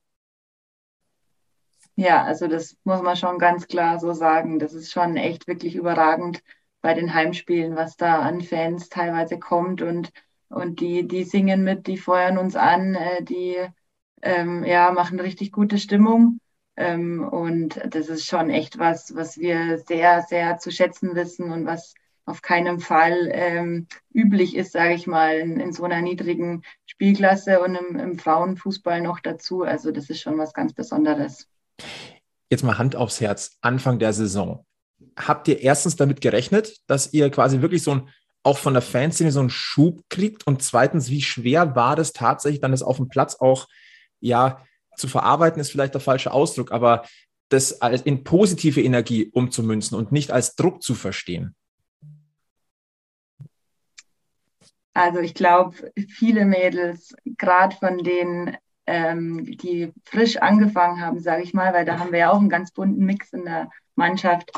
Ja, 1.96 2.24
also 2.24 2.48
das 2.48 2.78
muss 2.84 3.02
man 3.02 3.16
schon 3.16 3.38
ganz 3.38 3.68
klar 3.68 4.00
so 4.00 4.14
sagen. 4.14 4.60
Das 4.60 4.74
ist 4.74 4.92
schon 4.92 5.18
echt 5.18 5.48
wirklich 5.48 5.76
überragend 5.76 6.42
bei 6.82 6.94
den 6.94 7.14
Heimspielen, 7.14 7.76
was 7.76 7.96
da 7.96 8.22
an 8.22 8.42
Fans 8.42 8.90
teilweise 8.90 9.38
kommt 9.38 9.82
und, 9.82 10.12
und 10.52 10.80
die, 10.80 11.08
die 11.08 11.24
singen 11.24 11.64
mit, 11.64 11.88
die 11.88 11.98
feuern 11.98 12.38
uns 12.38 12.56
an, 12.56 12.96
äh, 12.96 13.24
die 13.24 13.58
ähm, 14.22 14.64
ja, 14.64 14.92
machen 14.92 15.20
richtig 15.20 15.52
gute 15.52 15.78
Stimmung. 15.78 16.40
Ähm, 16.78 17.28
und 17.28 17.80
das 17.90 18.08
ist 18.08 18.26
schon 18.26 18.50
echt 18.50 18.80
was, 18.80 19.16
was 19.16 19.38
wir 19.38 19.80
sehr, 19.80 20.24
sehr 20.24 20.58
zu 20.58 20.72
schätzen 20.72 21.16
wissen 21.16 21.52
und 21.52 21.66
was 21.66 21.94
auf 22.26 22.42
keinen 22.42 22.80
Fall 22.80 23.30
ähm, 23.32 23.88
üblich 24.14 24.56
ist, 24.56 24.72
sage 24.72 24.94
ich 24.94 25.08
mal, 25.08 25.38
in, 25.38 25.60
in, 25.60 25.74
so 25.74 25.84
einer 25.84 26.02
niedrigen 26.02 26.64
Spielklasse 26.86 27.62
und 27.62 27.76
im, 27.76 27.98
im 27.98 28.20
Frauenfußball 28.20 29.02
noch 29.02 29.20
dazu. 29.20 29.64
Also 29.64 29.92
das 29.92 30.10
ist 30.10 30.22
schon 30.22 30.38
was 30.38 30.54
ganz 30.54 30.74
Besonderes. 30.74 31.48
Jetzt 32.50 32.64
mal 32.64 32.78
Hand 32.78 32.96
aufs 32.96 33.22
Herz, 33.22 33.58
Anfang 33.62 34.00
der 34.00 34.14
Saison. 34.14 34.66
Habt 35.18 35.48
ihr 35.48 35.62
erstens 35.62 35.96
damit 35.96 36.22
gerechnet, 36.22 36.78
dass 36.88 37.12
ihr 37.12 37.30
quasi 37.32 37.62
wirklich 37.62 37.84
so 37.84 37.92
ein, 37.92 38.10
auch 38.44 38.58
von 38.58 38.74
der 38.74 38.82
Fanszene 38.82 39.32
so 39.32 39.40
einen 39.40 39.50
Schub 39.50 40.04
kriegt? 40.10 40.48
Und 40.48 40.64
zweitens, 40.64 41.10
wie 41.10 41.22
schwer 41.22 41.76
war 41.76 41.96
das 41.96 42.14
tatsächlich 42.14 42.62
dann 42.62 42.72
das 42.72 42.84
auf 42.84 42.98
dem 42.98 43.10
Platz 43.10 43.36
auch, 43.36 43.68
ja, 44.20 44.64
zu 44.98 45.08
verarbeiten 45.08 45.60
ist 45.60 45.72
vielleicht 45.72 45.94
der 45.94 46.02
falsche 46.02 46.32
Ausdruck, 46.32 46.72
aber 46.72 47.06
das 47.50 47.72
in 47.72 48.24
positive 48.24 48.82
Energie 48.82 49.30
umzumünzen 49.32 49.98
und 49.98 50.12
nicht 50.12 50.32
als 50.32 50.56
Druck 50.56 50.82
zu 50.82 50.96
verstehen? 50.96 51.56
Also 54.94 55.20
ich 55.20 55.34
glaube, 55.34 55.92
viele 56.08 56.46
Mädels, 56.46 57.14
gerade 57.26 57.76
von 57.76 58.00
denen 58.00 58.58
ähm, 58.88 59.46
die 59.46 59.94
frisch 60.04 60.38
angefangen 60.38 61.02
haben, 61.02 61.20
sage 61.20 61.44
ich 61.44 61.54
mal, 61.54 61.74
weil 61.74 61.86
da 61.86 62.00
haben 62.00 62.12
wir 62.12 62.20
ja 62.20 62.32
auch 62.32 62.40
einen 62.40 62.50
ganz 62.50 62.72
bunten 62.72 63.06
Mix 63.06 63.32
in 63.32 63.46
der 63.46 63.70
Mannschaft, 63.96 64.52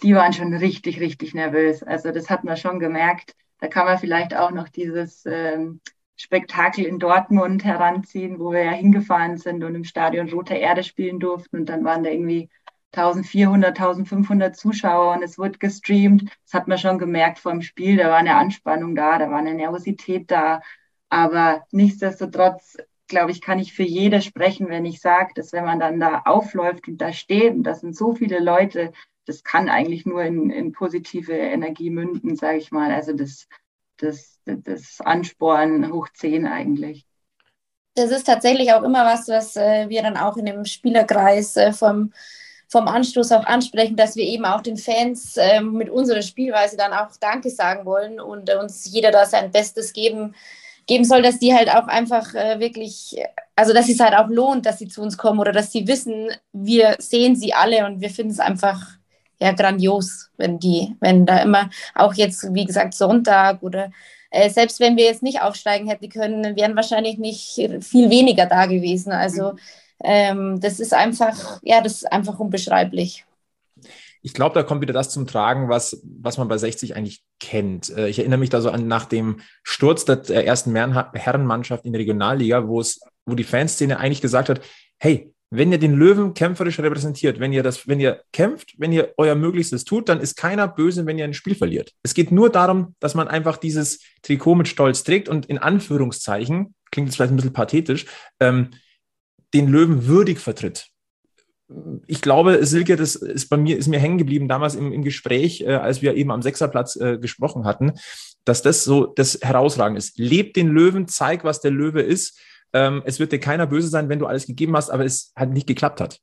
die 0.00 0.14
waren 0.14 0.32
schon 0.32 0.54
richtig, 0.54 1.00
richtig 1.00 1.34
nervös. 1.34 1.82
Also 1.82 2.10
das 2.12 2.30
hat 2.30 2.44
man 2.44 2.56
schon 2.56 2.78
gemerkt. 2.78 3.34
Da 3.58 3.68
kann 3.68 3.86
man 3.86 3.98
vielleicht 3.98 4.34
auch 4.34 4.50
noch 4.50 4.68
dieses 4.68 5.24
ähm, 5.26 5.80
Spektakel 6.16 6.84
in 6.84 6.98
Dortmund 6.98 7.64
heranziehen, 7.64 8.38
wo 8.38 8.52
wir 8.52 8.64
ja 8.64 8.72
hingefahren 8.72 9.38
sind 9.38 9.62
und 9.64 9.74
im 9.74 9.84
Stadion 9.84 10.28
Rote 10.30 10.54
Erde 10.54 10.82
spielen 10.82 11.20
durften. 11.20 11.58
Und 11.58 11.66
dann 11.66 11.84
waren 11.84 12.04
da 12.04 12.10
irgendwie 12.10 12.48
1400, 12.92 13.78
1500 13.78 14.56
Zuschauer 14.56 15.16
und 15.16 15.22
es 15.22 15.38
wurde 15.38 15.58
gestreamt. 15.58 16.24
Das 16.44 16.54
hat 16.54 16.68
man 16.68 16.78
schon 16.78 16.98
gemerkt 16.98 17.38
vor 17.38 17.52
dem 17.52 17.62
Spiel. 17.62 17.96
Da 17.96 18.08
war 18.08 18.18
eine 18.18 18.36
Anspannung 18.36 18.94
da, 18.94 19.18
da 19.18 19.30
war 19.30 19.38
eine 19.38 19.54
Nervosität 19.54 20.30
da. 20.30 20.60
Aber 21.08 21.64
nichtsdestotrotz 21.70 22.76
glaube 23.08 23.30
ich, 23.30 23.40
kann 23.42 23.58
ich 23.58 23.74
für 23.74 23.82
jede 23.82 24.22
sprechen, 24.22 24.68
wenn 24.68 24.86
ich 24.86 25.00
sage, 25.00 25.32
dass 25.34 25.52
wenn 25.52 25.64
man 25.64 25.78
dann 25.78 26.00
da 26.00 26.22
aufläuft 26.24 26.88
und 26.88 26.98
da 26.98 27.12
steht 27.12 27.54
und 27.54 27.62
das 27.64 27.80
sind 27.80 27.94
so 27.94 28.14
viele 28.14 28.40
Leute, 28.40 28.92
das 29.26 29.44
kann 29.44 29.68
eigentlich 29.68 30.06
nur 30.06 30.22
in, 30.22 30.50
in 30.50 30.72
positive 30.72 31.32
Energie 31.32 31.90
münden, 31.90 32.36
sage 32.36 32.58
ich 32.58 32.70
mal. 32.72 32.90
Also 32.90 33.12
das, 33.12 33.46
das, 33.96 34.40
das 34.44 35.00
Ansporen 35.00 35.92
hoch 35.92 36.08
10 36.12 36.46
eigentlich. 36.46 37.06
Das 37.94 38.10
ist 38.10 38.24
tatsächlich 38.24 38.72
auch 38.72 38.82
immer 38.82 39.04
was, 39.04 39.28
was 39.28 39.56
äh, 39.56 39.88
wir 39.88 40.02
dann 40.02 40.16
auch 40.16 40.36
in 40.36 40.46
dem 40.46 40.64
Spielerkreis 40.64 41.56
äh, 41.56 41.72
vom, 41.72 42.12
vom 42.68 42.88
Anstoß 42.88 43.32
auch 43.32 43.44
ansprechen, 43.44 43.96
dass 43.96 44.16
wir 44.16 44.24
eben 44.24 44.46
auch 44.46 44.62
den 44.62 44.78
Fans 44.78 45.36
äh, 45.36 45.60
mit 45.60 45.90
unserer 45.90 46.22
Spielweise 46.22 46.76
dann 46.76 46.94
auch 46.94 47.10
Danke 47.20 47.50
sagen 47.50 47.84
wollen 47.84 48.18
und 48.18 48.48
uns 48.50 48.90
jeder 48.90 49.10
da 49.10 49.26
sein 49.26 49.52
Bestes 49.52 49.92
geben 49.92 50.34
geben 50.86 51.04
soll, 51.04 51.22
dass 51.22 51.38
die 51.38 51.54
halt 51.54 51.70
auch 51.70 51.86
einfach 51.86 52.34
äh, 52.34 52.58
wirklich, 52.58 53.16
also 53.54 53.72
dass 53.72 53.88
es 53.88 54.00
halt 54.00 54.14
auch 54.14 54.28
lohnt, 54.28 54.66
dass 54.66 54.78
sie 54.78 54.88
zu 54.88 55.02
uns 55.02 55.16
kommen 55.16 55.38
oder 55.38 55.52
dass 55.52 55.70
sie 55.70 55.86
wissen, 55.86 56.30
wir 56.52 56.96
sehen 56.98 57.36
sie 57.36 57.54
alle 57.54 57.86
und 57.86 58.00
wir 58.00 58.10
finden 58.10 58.32
es 58.32 58.40
einfach 58.40 58.98
ja 59.42 59.52
grandios, 59.52 60.30
wenn 60.36 60.58
die, 60.58 60.96
wenn 61.00 61.26
da 61.26 61.38
immer 61.42 61.70
auch 61.94 62.14
jetzt, 62.14 62.54
wie 62.54 62.64
gesagt, 62.64 62.94
Sonntag 62.94 63.62
oder 63.62 63.90
äh, 64.30 64.48
selbst 64.48 64.80
wenn 64.80 64.96
wir 64.96 65.04
jetzt 65.04 65.22
nicht 65.22 65.42
aufsteigen 65.42 65.88
hätten 65.88 66.08
können, 66.08 66.56
wären 66.56 66.76
wahrscheinlich 66.76 67.18
nicht 67.18 67.54
viel 67.54 68.10
weniger 68.10 68.46
da 68.46 68.66
gewesen. 68.66 69.12
Also 69.12 69.54
ähm, 70.02 70.60
das 70.60 70.80
ist 70.80 70.94
einfach, 70.94 71.60
ja, 71.62 71.80
das 71.80 71.94
ist 71.94 72.12
einfach 72.12 72.38
unbeschreiblich. 72.38 73.24
Ich 74.24 74.34
glaube, 74.34 74.54
da 74.54 74.62
kommt 74.62 74.80
wieder 74.80 74.94
das 74.94 75.10
zum 75.10 75.26
Tragen, 75.26 75.68
was, 75.68 76.00
was 76.04 76.38
man 76.38 76.46
bei 76.46 76.56
60 76.56 76.94
eigentlich 76.94 77.24
kennt. 77.40 77.90
Äh, 77.90 78.08
ich 78.08 78.20
erinnere 78.20 78.38
mich 78.38 78.50
da 78.50 78.60
so 78.60 78.70
an 78.70 78.86
nach 78.86 79.06
dem 79.06 79.40
Sturz 79.64 80.04
der 80.04 80.46
ersten 80.46 80.74
Herrenmannschaft 80.76 81.84
in 81.84 81.92
der 81.92 82.00
Regionalliga, 82.00 82.68
wo 82.68 82.80
es, 82.80 83.00
wo 83.26 83.34
die 83.34 83.44
Fanszene 83.44 83.98
eigentlich 83.98 84.22
gesagt 84.22 84.48
hat, 84.48 84.60
hey, 84.98 85.31
wenn 85.54 85.70
ihr 85.70 85.78
den 85.78 85.92
Löwen 85.92 86.32
kämpferisch 86.32 86.78
repräsentiert, 86.80 87.38
wenn 87.38 87.52
ihr 87.52 87.62
das, 87.62 87.86
wenn 87.86 88.00
ihr 88.00 88.22
kämpft, 88.32 88.74
wenn 88.78 88.90
ihr 88.90 89.12
euer 89.18 89.34
Möglichstes 89.34 89.84
tut, 89.84 90.08
dann 90.08 90.18
ist 90.18 90.34
keiner 90.34 90.66
böse, 90.66 91.04
wenn 91.04 91.18
ihr 91.18 91.26
ein 91.26 91.34
Spiel 91.34 91.54
verliert. 91.54 91.92
Es 92.02 92.14
geht 92.14 92.32
nur 92.32 92.48
darum, 92.48 92.94
dass 93.00 93.14
man 93.14 93.28
einfach 93.28 93.58
dieses 93.58 94.00
Trikot 94.22 94.54
mit 94.54 94.66
Stolz 94.66 95.04
trägt 95.04 95.28
und 95.28 95.44
in 95.46 95.58
Anführungszeichen, 95.58 96.74
klingt 96.90 97.08
jetzt 97.08 97.16
vielleicht 97.16 97.34
ein 97.34 97.36
bisschen 97.36 97.52
pathetisch, 97.52 98.06
ähm, 98.40 98.70
den 99.52 99.68
Löwen 99.68 100.06
würdig 100.06 100.38
vertritt. 100.38 100.86
Ich 102.06 102.22
glaube, 102.22 102.64
Silke, 102.64 102.96
das 102.96 103.14
ist 103.14 103.50
bei 103.50 103.58
mir, 103.58 103.76
ist 103.76 103.88
mir 103.88 104.00
hängen 104.00 104.16
geblieben 104.16 104.48
damals 104.48 104.74
im, 104.74 104.90
im 104.90 105.04
Gespräch, 105.04 105.60
äh, 105.60 105.74
als 105.74 106.00
wir 106.00 106.14
eben 106.14 106.30
am 106.30 106.40
Sechserplatz 106.40 106.96
äh, 106.96 107.18
gesprochen 107.18 107.66
hatten, 107.66 107.92
dass 108.46 108.62
das 108.62 108.84
so 108.84 109.04
das 109.04 109.38
Herausragende 109.42 109.98
ist. 109.98 110.18
Lebt 110.18 110.56
den 110.56 110.68
Löwen, 110.68 111.08
zeig, 111.08 111.44
was 111.44 111.60
der 111.60 111.72
Löwe 111.72 112.00
ist 112.00 112.38
ähm, 112.72 113.02
es 113.04 113.18
wird 113.18 113.32
dir 113.32 113.40
keiner 113.40 113.66
böse 113.66 113.88
sein, 113.88 114.08
wenn 114.08 114.18
du 114.18 114.26
alles 114.26 114.46
gegeben 114.46 114.76
hast, 114.76 114.90
aber 114.90 115.04
es 115.04 115.32
halt 115.36 115.50
nicht 115.50 115.66
geklappt 115.66 116.00
hat. 116.00 116.20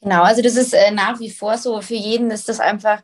Genau, 0.00 0.22
also 0.22 0.42
das 0.42 0.56
ist 0.56 0.74
äh, 0.74 0.90
nach 0.90 1.20
wie 1.20 1.30
vor 1.30 1.58
so. 1.58 1.80
Für 1.80 1.94
jeden 1.94 2.30
ist 2.30 2.48
das 2.48 2.58
einfach 2.58 3.02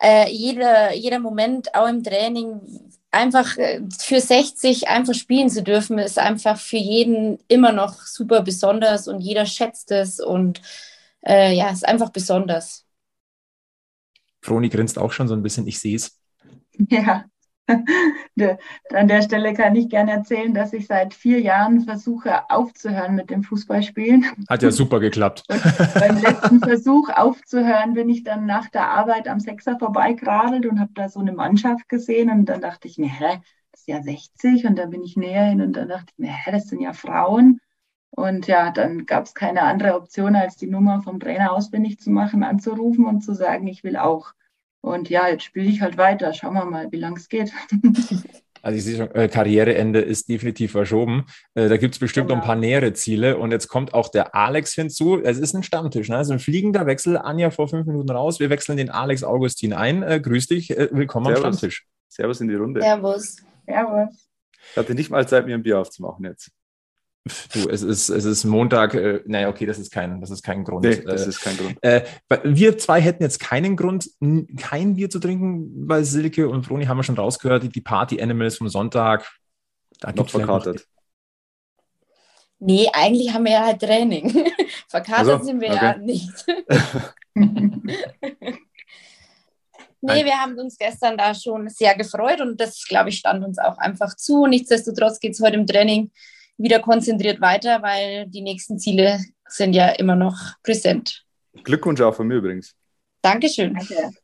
äh, 0.00 0.30
jeder, 0.30 0.94
jeder 0.94 1.18
Moment, 1.18 1.74
auch 1.74 1.88
im 1.88 2.02
Training, 2.02 2.60
einfach 3.10 3.56
äh, 3.56 3.80
für 3.98 4.20
60 4.20 4.88
einfach 4.88 5.14
spielen 5.14 5.48
zu 5.48 5.62
dürfen, 5.62 5.98
ist 5.98 6.18
einfach 6.18 6.58
für 6.58 6.76
jeden 6.76 7.38
immer 7.48 7.72
noch 7.72 8.02
super 8.02 8.42
besonders 8.42 9.08
und 9.08 9.20
jeder 9.20 9.46
schätzt 9.46 9.90
es 9.90 10.20
und 10.20 10.60
äh, 11.26 11.54
ja, 11.54 11.70
ist 11.70 11.86
einfach 11.86 12.10
besonders. 12.10 12.84
Froni 14.40 14.68
grinst 14.68 14.98
auch 14.98 15.12
schon 15.12 15.28
so 15.28 15.34
ein 15.34 15.42
bisschen, 15.42 15.66
ich 15.66 15.78
sehe 15.78 15.96
es. 15.96 16.18
Ja, 16.88 17.24
An 18.92 19.08
der 19.08 19.22
Stelle 19.22 19.52
kann 19.52 19.76
ich 19.76 19.88
gerne 19.88 20.12
erzählen, 20.12 20.54
dass 20.54 20.72
ich 20.72 20.86
seit 20.86 21.14
vier 21.14 21.40
Jahren 21.40 21.82
versuche 21.82 22.50
aufzuhören 22.50 23.14
mit 23.14 23.30
dem 23.30 23.42
Fußballspielen. 23.42 24.26
Hat 24.48 24.62
ja 24.62 24.70
super 24.70 25.00
geklappt. 25.00 25.44
Und 25.48 25.94
beim 25.94 26.18
letzten 26.18 26.60
Versuch 26.60 27.10
aufzuhören 27.10 27.94
bin 27.94 28.08
ich 28.08 28.24
dann 28.24 28.46
nach 28.46 28.68
der 28.70 28.88
Arbeit 28.88 29.28
am 29.28 29.40
Sechser 29.40 29.78
vorbeigeradelt 29.78 30.66
und 30.66 30.80
habe 30.80 30.92
da 30.94 31.08
so 31.08 31.20
eine 31.20 31.32
Mannschaft 31.32 31.88
gesehen 31.88 32.30
und 32.30 32.46
dann 32.46 32.60
dachte 32.60 32.88
ich 32.88 32.98
mir, 32.98 33.10
hä, 33.10 33.40
das 33.72 33.80
ist 33.80 33.88
ja 33.88 34.02
60 34.02 34.66
und 34.66 34.76
dann 34.76 34.90
bin 34.90 35.02
ich 35.02 35.16
näher 35.16 35.44
hin 35.44 35.60
und 35.60 35.74
dann 35.74 35.88
dachte 35.88 36.12
ich 36.12 36.18
mir, 36.18 36.32
hä, 36.32 36.50
das 36.52 36.68
sind 36.68 36.80
ja 36.80 36.92
Frauen. 36.92 37.60
Und 38.10 38.46
ja, 38.46 38.70
dann 38.70 39.06
gab 39.06 39.26
es 39.26 39.34
keine 39.34 39.62
andere 39.62 39.94
Option, 39.94 40.34
als 40.34 40.56
die 40.56 40.66
Nummer 40.66 41.02
vom 41.02 41.20
Trainer 41.20 41.52
auswendig 41.52 42.00
zu 42.00 42.10
machen, 42.10 42.42
anzurufen 42.42 43.04
und 43.04 43.20
zu 43.20 43.34
sagen, 43.34 43.66
ich 43.66 43.84
will 43.84 43.96
auch. 43.96 44.32
Und 44.80 45.10
ja, 45.10 45.28
jetzt 45.28 45.44
spiele 45.44 45.68
ich 45.68 45.80
halt 45.80 45.96
weiter. 45.96 46.32
Schauen 46.32 46.54
wir 46.54 46.64
mal, 46.64 46.90
wie 46.92 46.98
lange 46.98 47.16
es 47.16 47.28
geht. 47.28 47.52
Also 48.60 48.76
ich 48.76 48.84
sehe 48.84 48.96
schon, 48.96 49.14
äh, 49.14 49.28
Karriereende 49.28 50.00
ist 50.00 50.28
definitiv 50.28 50.72
verschoben. 50.72 51.26
Äh, 51.54 51.68
da 51.68 51.76
gibt 51.76 51.94
es 51.94 52.00
bestimmt 52.00 52.28
genau. 52.28 52.40
noch 52.40 52.48
ein 52.48 52.60
genau. 52.60 52.70
paar 52.70 52.80
nähere 52.82 52.92
Ziele. 52.92 53.38
Und 53.38 53.52
jetzt 53.52 53.68
kommt 53.68 53.94
auch 53.94 54.08
der 54.08 54.34
Alex 54.34 54.74
hinzu. 54.74 55.20
Es 55.22 55.38
ist 55.38 55.54
ein 55.54 55.62
Stammtisch, 55.62 56.08
ne? 56.08 56.16
also 56.16 56.32
ein 56.32 56.38
fliegender 56.40 56.84
Wechsel. 56.84 57.16
Anja 57.16 57.50
vor 57.50 57.68
fünf 57.68 57.86
Minuten 57.86 58.10
raus. 58.10 58.40
Wir 58.40 58.50
wechseln 58.50 58.76
den 58.76 58.90
Alex 58.90 59.22
Augustin 59.22 59.72
ein. 59.72 60.02
Äh, 60.02 60.20
grüß 60.20 60.48
dich, 60.48 60.70
willkommen 60.70 61.26
Servus. 61.26 61.44
am 61.44 61.52
Stammtisch. 61.52 61.86
Servus 62.08 62.40
in 62.40 62.48
die 62.48 62.56
Runde. 62.56 62.80
Servus. 62.80 63.36
Servus. 63.64 64.28
Ich 64.72 64.76
hatte 64.76 64.94
nicht 64.94 65.10
mal 65.10 65.26
Zeit, 65.26 65.46
mir 65.46 65.54
ein 65.54 65.62
Bier 65.62 65.78
aufzumachen 65.78 66.24
jetzt. 66.24 66.50
Du, 67.52 67.68
es 67.68 67.82
ist, 67.82 68.08
es 68.08 68.24
ist 68.24 68.44
Montag, 68.44 68.94
äh, 68.94 69.20
naja, 69.26 69.48
okay, 69.48 69.66
das 69.66 69.78
ist 69.78 69.92
kein, 69.92 70.20
das 70.20 70.30
ist 70.30 70.42
kein 70.42 70.64
Grund. 70.64 70.84
Nee, 70.84 71.02
das 71.02 71.26
äh, 71.26 71.28
ist 71.28 71.40
kein 71.40 71.56
Grund. 71.56 71.76
Äh, 71.82 72.04
wir 72.44 72.78
zwei 72.78 73.00
hätten 73.00 73.22
jetzt 73.22 73.38
keinen 73.38 73.76
Grund, 73.76 74.08
kein 74.56 74.96
Bier 74.96 75.10
zu 75.10 75.18
trinken, 75.18 75.88
weil 75.88 76.04
Silke 76.04 76.48
und 76.48 76.64
Froni 76.64 76.86
haben 76.86 76.96
wir 76.96 77.02
schon 77.02 77.16
rausgehört, 77.16 77.74
die 77.74 77.80
Party 77.80 78.20
Animals 78.20 78.56
vom 78.56 78.68
Sonntag. 78.68 79.30
Da 80.00 80.12
noch 80.12 80.30
verkartet. 80.30 80.86
Nee, 82.60 82.88
eigentlich 82.92 83.32
haben 83.32 83.44
wir 83.44 83.52
ja 83.52 83.66
halt 83.66 83.80
Training. 83.80 84.30
verkartet 84.88 85.28
also, 85.28 85.44
sind 85.44 85.60
wir 85.60 85.70
okay. 85.70 85.84
ja 85.84 85.98
nicht. 85.98 86.46
Nee, 90.00 90.24
wir 90.24 90.40
haben 90.40 90.56
uns 90.58 90.78
gestern 90.78 91.18
da 91.18 91.34
schon 91.34 91.68
sehr 91.68 91.96
gefreut 91.96 92.40
und 92.40 92.60
das, 92.60 92.84
glaube 92.86 93.08
ich, 93.08 93.18
stand 93.18 93.44
uns 93.44 93.58
auch 93.58 93.78
einfach 93.78 94.14
zu. 94.14 94.46
Nichtsdestotrotz 94.46 95.18
geht 95.18 95.32
es 95.32 95.40
heute 95.40 95.56
im 95.56 95.66
Training 95.66 96.12
wieder 96.58 96.80
konzentriert 96.80 97.40
weiter, 97.40 97.82
weil 97.82 98.26
die 98.28 98.42
nächsten 98.42 98.78
Ziele 98.78 99.20
sind 99.46 99.72
ja 99.72 99.88
immer 99.90 100.16
noch 100.16 100.36
präsent. 100.62 101.24
Glückwunsch 101.64 102.00
auch 102.00 102.14
von 102.14 102.26
mir 102.26 102.36
übrigens. 102.36 102.74
Dankeschön. 103.22 103.76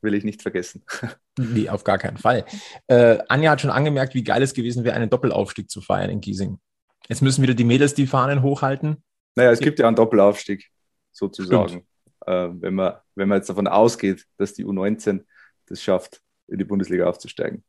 Will 0.02 0.14
ich 0.14 0.24
nicht 0.24 0.42
vergessen. 0.42 0.84
Nee, 1.36 1.68
auf 1.68 1.82
gar 1.82 1.98
keinen 1.98 2.16
Fall. 2.16 2.44
Äh, 2.86 3.18
Anja 3.28 3.50
hat 3.50 3.60
schon 3.60 3.70
angemerkt, 3.70 4.14
wie 4.14 4.22
geil 4.22 4.40
es 4.40 4.54
gewesen 4.54 4.84
wäre, 4.84 4.94
einen 4.94 5.10
Doppelaufstieg 5.10 5.68
zu 5.68 5.80
feiern 5.80 6.10
in 6.10 6.20
Giesing. 6.20 6.60
Jetzt 7.08 7.22
müssen 7.22 7.42
wieder 7.42 7.54
die 7.54 7.64
Mädels 7.64 7.94
die 7.94 8.06
Fahnen 8.06 8.42
hochhalten. 8.42 9.02
Naja, 9.34 9.50
es 9.50 9.58
gibt 9.58 9.80
ja 9.80 9.88
einen 9.88 9.96
Doppelaufstieg, 9.96 10.70
sozusagen. 11.10 11.86
Äh, 12.24 12.50
wenn, 12.52 12.74
man, 12.74 12.94
wenn 13.16 13.28
man 13.28 13.38
jetzt 13.38 13.48
davon 13.48 13.66
ausgeht, 13.66 14.24
dass 14.36 14.54
die 14.54 14.64
U19 14.64 15.24
das 15.66 15.82
schafft, 15.82 16.22
in 16.46 16.58
die 16.58 16.64
Bundesliga 16.64 17.06
aufzusteigen. 17.06 17.64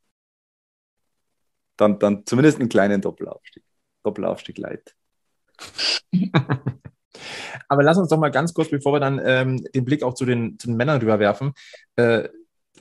Dann, 1.75 1.99
dann 1.99 2.25
zumindest 2.25 2.59
einen 2.59 2.69
kleinen 2.69 3.01
Doppelaufstieg. 3.01 3.63
Doppelaufstieg 4.05 4.57
leid. 4.57 4.95
Aber 7.67 7.83
lass 7.83 7.97
uns 7.97 8.09
doch 8.09 8.17
mal 8.17 8.29
ganz 8.29 8.53
kurz, 8.53 8.69
bevor 8.69 8.93
wir 8.93 8.99
dann 8.99 9.21
ähm, 9.23 9.63
den 9.73 9.85
Blick 9.85 10.03
auch 10.03 10.13
zu 10.13 10.25
den, 10.25 10.59
zu 10.59 10.67
den 10.67 10.77
Männern 10.77 10.99
rüberwerfen, 10.99 11.53
äh, 11.95 12.27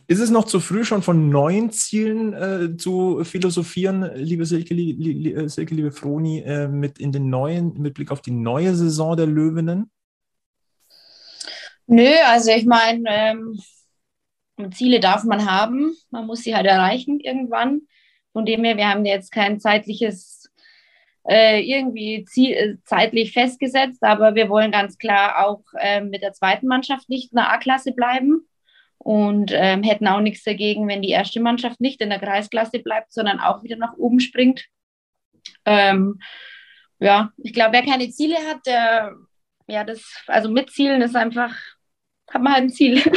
ist 0.06 0.20
es 0.20 0.30
noch 0.30 0.44
zu 0.44 0.60
früh, 0.60 0.84
schon 0.84 1.02
von 1.02 1.30
neuen 1.30 1.70
Zielen 1.70 2.34
äh, 2.34 2.76
zu 2.76 3.24
philosophieren, 3.24 4.10
liebe 4.14 4.44
Silke, 4.44 4.74
li, 4.74 4.92
li, 4.92 5.32
äh, 5.32 5.48
Silke 5.48 5.74
liebe 5.74 5.92
Froni, 5.92 6.40
äh, 6.40 6.68
mit 6.68 6.98
in 6.98 7.10
den 7.12 7.30
neuen, 7.30 7.80
mit 7.80 7.94
Blick 7.94 8.10
auf 8.10 8.20
die 8.20 8.30
neue 8.30 8.74
Saison 8.74 9.16
der 9.16 9.26
Löwinnen? 9.26 9.90
Nö, 11.86 12.10
also 12.26 12.50
ich 12.50 12.66
meine, 12.66 13.02
ähm, 13.06 13.60
Ziele 14.72 15.00
darf 15.00 15.24
man 15.24 15.50
haben, 15.50 15.94
man 16.10 16.26
muss 16.26 16.40
sie 16.40 16.54
halt 16.54 16.66
erreichen 16.66 17.20
irgendwann. 17.20 17.82
Von 18.32 18.44
dem 18.44 18.64
her, 18.64 18.76
wir 18.76 18.88
haben 18.88 19.04
jetzt 19.04 19.30
kein 19.30 19.60
zeitliches 19.60 20.43
äh, 21.28 21.60
irgendwie 21.60 22.24
ziel, 22.24 22.52
äh, 22.52 22.76
zeitlich 22.84 23.32
festgesetzt, 23.32 24.02
aber 24.02 24.34
wir 24.34 24.48
wollen 24.48 24.70
ganz 24.70 24.98
klar 24.98 25.46
auch 25.46 25.62
äh, 25.78 26.00
mit 26.00 26.22
der 26.22 26.32
zweiten 26.32 26.66
Mannschaft 26.66 27.08
nicht 27.08 27.32
in 27.32 27.36
der 27.36 27.50
A-Klasse 27.52 27.92
bleiben 27.92 28.46
und 28.98 29.50
ähm, 29.54 29.82
hätten 29.82 30.06
auch 30.06 30.20
nichts 30.20 30.44
dagegen, 30.44 30.88
wenn 30.88 31.02
die 31.02 31.10
erste 31.10 31.40
Mannschaft 31.40 31.80
nicht 31.80 32.00
in 32.00 32.10
der 32.10 32.18
Kreisklasse 32.18 32.78
bleibt, 32.78 33.12
sondern 33.12 33.40
auch 33.40 33.62
wieder 33.62 33.76
nach 33.76 33.94
oben 33.96 34.20
springt. 34.20 34.66
Ähm, 35.64 36.20
ja, 36.98 37.30
ich 37.38 37.52
glaube, 37.52 37.72
wer 37.72 37.84
keine 37.84 38.08
Ziele 38.10 38.36
hat, 38.48 38.66
der, 38.66 39.14
ja, 39.66 39.84
das, 39.84 40.02
also 40.26 40.50
mit 40.50 40.70
Zielen 40.70 41.02
ist 41.02 41.16
einfach, 41.16 41.54
hat 42.30 42.42
man 42.42 42.52
halt 42.52 42.64
ein 42.64 42.70
Ziel. 42.70 43.02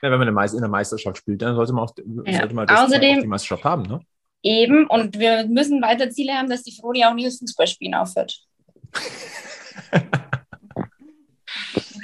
Ja, 0.00 0.10
wenn 0.10 0.34
man 0.34 0.48
in 0.48 0.60
der 0.60 0.68
Meisterschaft 0.68 1.18
spielt, 1.18 1.40
dann 1.40 1.54
sollte 1.54 1.72
man 1.72 1.84
auch, 1.84 1.94
ja. 2.26 2.38
sollte 2.38 2.54
man 2.54 2.66
das 2.66 2.80
Außerdem, 2.80 3.20
die 3.20 3.26
Meisterschaft 3.26 3.64
haben, 3.64 3.82
ne? 3.82 4.00
Eben, 4.44 4.86
und 4.86 5.18
wir 5.18 5.46
müssen 5.46 5.80
weiter 5.80 6.10
Ziele 6.10 6.34
haben, 6.34 6.50
dass 6.50 6.62
die 6.62 6.76
Froni 6.76 7.02
auch 7.04 7.14
nicht 7.14 7.26
das 7.26 7.38
Fußballspielen 7.38 7.94
aufhört. 7.94 8.44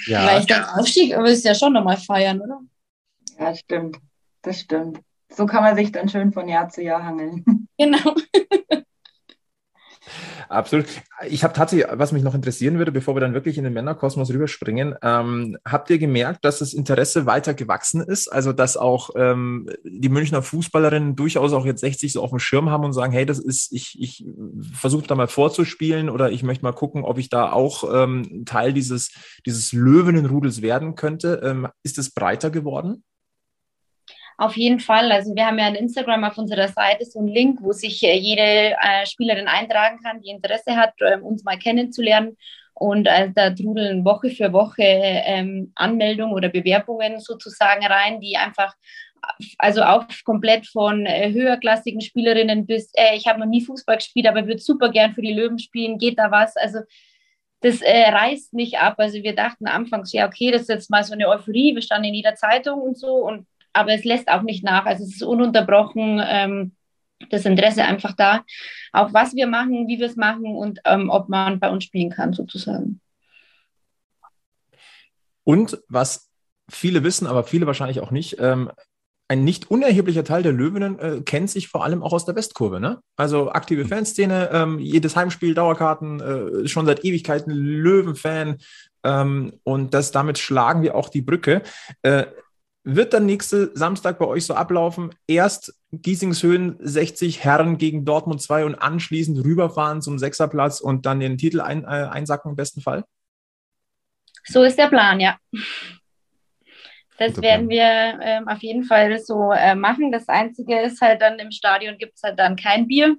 ja. 0.07 0.27
Weil 0.27 0.41
ich 0.41 0.47
denke, 0.47 0.75
Aufstieg 0.75 1.15
willst 1.19 1.45
du 1.45 1.49
ja 1.49 1.55
schon 1.55 1.75
nochmal 1.75 1.99
feiern, 1.99 2.41
oder? 2.41 2.61
Ja, 3.39 3.55
stimmt. 3.55 3.99
Das 4.41 4.61
stimmt. 4.61 5.01
So 5.29 5.45
kann 5.45 5.63
man 5.63 5.77
sich 5.77 5.93
dann 5.93 6.09
schön 6.09 6.33
von 6.33 6.49
Jahr 6.49 6.71
zu 6.71 6.83
Jahr 6.83 7.05
hangeln. 7.05 7.45
Genau. 7.79 8.15
Absolut. 10.51 10.87
Ich 11.29 11.45
habe 11.45 11.55
tatsächlich, 11.55 11.87
was 11.93 12.11
mich 12.11 12.25
noch 12.25 12.35
interessieren 12.35 12.77
würde, 12.77 12.91
bevor 12.91 13.15
wir 13.15 13.21
dann 13.21 13.35
wirklich 13.35 13.57
in 13.57 13.63
den 13.63 13.73
Männerkosmos 13.73 14.31
rüberspringen, 14.31 14.97
ähm, 15.01 15.57
habt 15.65 15.91
ihr 15.91 15.99
gemerkt, 15.99 16.45
dass 16.45 16.59
das 16.59 16.75
Interesse 16.75 17.25
weiter 17.25 17.55
gewachsen 17.55 18.03
ist? 18.03 18.27
Also, 18.27 18.53
dass 18.53 18.77
auch 18.77 19.11
ähm, 19.15 19.71
die 19.85 20.09
Münchner 20.09 20.43
Fußballerinnen 20.43 21.15
durchaus 21.15 21.53
auch 21.53 21.65
jetzt 21.67 21.83
60 21.83 22.13
so 22.13 22.23
auf 22.23 22.31
dem 22.31 22.41
Schirm 22.41 22.69
haben 22.69 22.85
und 22.85 22.93
sagen, 22.93 23.13
hey, 23.13 23.25
das 23.25 23.39
ist, 23.39 23.73
ich, 23.73 23.97
ich 24.01 24.27
versuche 24.73 25.07
da 25.07 25.15
mal 25.15 25.29
vorzuspielen 25.29 26.11
oder 26.11 26.33
ich 26.33 26.43
möchte 26.43 26.65
mal 26.65 26.73
gucken, 26.73 27.05
ob 27.05 27.19
ich 27.19 27.29
da 27.29 27.53
auch 27.53 27.85
ähm, 27.95 28.43
Teil 28.45 28.73
dieses, 28.73 29.13
dieses 29.47 29.73
Löwenenrudels 29.73 30.63
werden 30.63 30.97
könnte. 30.97 31.43
Ähm, 31.45 31.69
ist 31.85 31.97
es 31.97 32.11
breiter 32.11 32.51
geworden? 32.51 33.05
Auf 34.41 34.57
jeden 34.57 34.81
Fall. 34.81 35.13
Also 35.13 35.35
wir 35.35 35.45
haben 35.45 35.59
ja 35.59 35.67
ein 35.67 35.75
Instagram 35.75 36.25
auf 36.25 36.39
unserer 36.39 36.69
Seite 36.69 37.05
so 37.05 37.19
einen 37.19 37.29
Link, 37.29 37.59
wo 37.61 37.73
sich 37.73 38.03
äh, 38.03 38.17
jede 38.17 38.41
äh, 38.41 39.05
Spielerin 39.05 39.49
eintragen 39.49 39.99
kann, 40.03 40.23
die 40.23 40.31
Interesse 40.31 40.77
hat, 40.77 40.95
ähm, 41.03 41.23
uns 41.23 41.45
mal 41.45 41.59
kennenzulernen. 41.59 42.39
Und 42.73 43.07
äh, 43.07 43.31
da 43.35 43.51
trudeln 43.51 44.03
Woche 44.03 44.31
für 44.31 44.51
Woche 44.55 44.83
ähm, 44.83 45.73
Anmeldungen 45.75 46.33
oder 46.33 46.49
Bewerbungen 46.49 47.21
sozusagen 47.21 47.85
rein, 47.85 48.23
die 48.23 48.39
einfach 48.39 48.73
also 49.59 49.83
auch 49.83 50.07
komplett 50.25 50.67
von 50.67 51.07
höherklassigen 51.07 52.01
Spielerinnen 52.01 52.65
bis, 52.65 52.91
ich 53.15 53.27
habe 53.27 53.41
noch 53.41 53.47
nie 53.47 53.61
Fußball 53.61 53.97
gespielt, 53.97 54.27
aber 54.27 54.47
würde 54.47 54.61
super 54.61 54.89
gern 54.89 55.13
für 55.13 55.21
die 55.21 55.35
Löwen 55.35 55.59
spielen, 55.59 55.99
geht 55.99 56.19
da 56.19 56.31
was? 56.31 56.57
Also 56.57 56.79
das 57.61 57.83
äh, 57.83 58.09
reißt 58.09 58.55
nicht 58.55 58.79
ab. 58.79 58.95
Also 58.97 59.23
wir 59.23 59.35
dachten 59.35 59.67
anfangs, 59.67 60.13
ja, 60.13 60.27
okay, 60.27 60.51
das 60.51 60.63
ist 60.63 60.69
jetzt 60.69 60.91
mal 60.91 61.05
so 61.05 61.13
eine 61.13 61.29
Euphorie, 61.29 61.75
wir 61.75 61.83
standen 61.83 62.09
in 62.09 62.15
jeder 62.15 62.35
Zeitung 62.35 62.81
und 62.81 62.99
so, 62.99 63.17
und, 63.17 63.47
aber 63.73 63.93
es 63.93 64.05
lässt 64.05 64.29
auch 64.29 64.43
nicht 64.43 64.65
nach. 64.65 64.87
Also 64.87 65.05
es 65.05 65.15
ist 65.15 65.23
ununterbrochen 65.23 66.21
ähm, 66.25 66.73
das 67.29 67.45
Interesse 67.45 67.85
einfach 67.85 68.15
da, 68.15 68.45
auch 68.93 69.13
was 69.13 69.35
wir 69.35 69.47
machen, 69.47 69.89
wie 69.89 69.99
wir 69.99 70.07
es 70.07 70.17
machen 70.17 70.57
und 70.57 70.81
ähm, 70.85 71.11
ob 71.11 71.29
man 71.29 71.61
bei 71.61 71.71
uns 71.71 71.85
spielen 71.85 72.11
kann, 72.11 72.33
sozusagen. 72.33 73.01
Und 75.45 75.81
was 75.89 76.31
viele 76.71 77.03
wissen, 77.05 77.27
aber 77.27 77.45
viele 77.45 77.67
wahrscheinlich 77.67 78.01
auch 78.01 78.11
nicht, 78.11 78.37
ähm, 78.39 78.71
ein 79.29 79.45
nicht 79.45 79.71
unerheblicher 79.71 80.25
Teil 80.25 80.43
der 80.43 80.53
Löwinnen 80.53 80.99
äh, 80.99 81.21
kennt 81.21 81.51
sich 81.51 81.69
vor 81.69 81.85
allem 81.85 82.03
auch 82.03 82.13
aus 82.13 82.25
der 82.25 82.35
Westkurve. 82.35 82.81
Ne? 82.81 83.01
Also 83.17 83.53
aktive 83.53 83.85
Fanszene, 83.85 84.51
ähm, 84.53 84.81
jedes 84.81 85.15
Heimspiel, 85.15 85.55
Dauerkarten, 85.55 86.21
äh, 86.21 86.69
schon 86.69 86.85
seit 86.85 87.05
Ewigkeiten 87.05 87.53
Löwenfan. 87.53 88.59
Ähm, 89.05 89.53
und 89.63 89.95
das, 89.95 90.11
damit 90.11 90.39
schlagen 90.39 90.83
wir 90.83 90.97
auch 90.97 91.09
die 91.09 91.23
Brücke. 91.23 91.63
Äh, 92.03 92.27
wird 92.85 93.13
dann 93.13 93.27
nächste 93.27 93.71
Samstag 93.75 94.19
bei 94.19 94.27
euch 94.27 94.47
so 94.47 94.55
ablaufen? 94.55 95.15
Erst 95.27 95.75
Giesingshöhen 95.93 96.77
60 96.81 97.45
Herren 97.45 97.79
gegen 97.79 98.05
Dortmund 98.05 98.41
2 98.41 98.65
und 98.65 98.75
anschließend 98.77 99.45
rüberfahren 99.45 100.03
zum 100.03 100.19
Sechserplatz 100.19 100.81
und 100.81 101.07
dann 101.07 101.21
den 101.21 101.37
Titel 101.37 101.61
ein, 101.61 101.85
äh, 101.85 101.87
einsacken 101.87 102.51
im 102.51 102.57
besten 102.57 102.81
Fall? 102.81 103.05
So 104.45 104.63
ist 104.63 104.79
der 104.79 104.89
Plan, 104.89 105.21
ja. 105.21 105.37
Das 107.19 107.41
werden 107.43 107.69
wir 107.69 108.19
ähm, 108.23 108.49
auf 108.49 108.63
jeden 108.63 108.85
Fall 108.85 109.19
so 109.19 109.53
äh, 109.53 109.75
machen. 109.75 110.11
Das 110.11 110.27
Einzige 110.29 110.81
ist 110.81 111.03
halt 111.03 111.21
dann 111.21 111.39
im 111.39 111.51
Stadion 111.51 111.99
gibt 111.99 112.15
es 112.17 112.23
halt 112.23 112.39
dann 112.39 112.57
kein 112.57 112.89
Bier. 112.89 113.17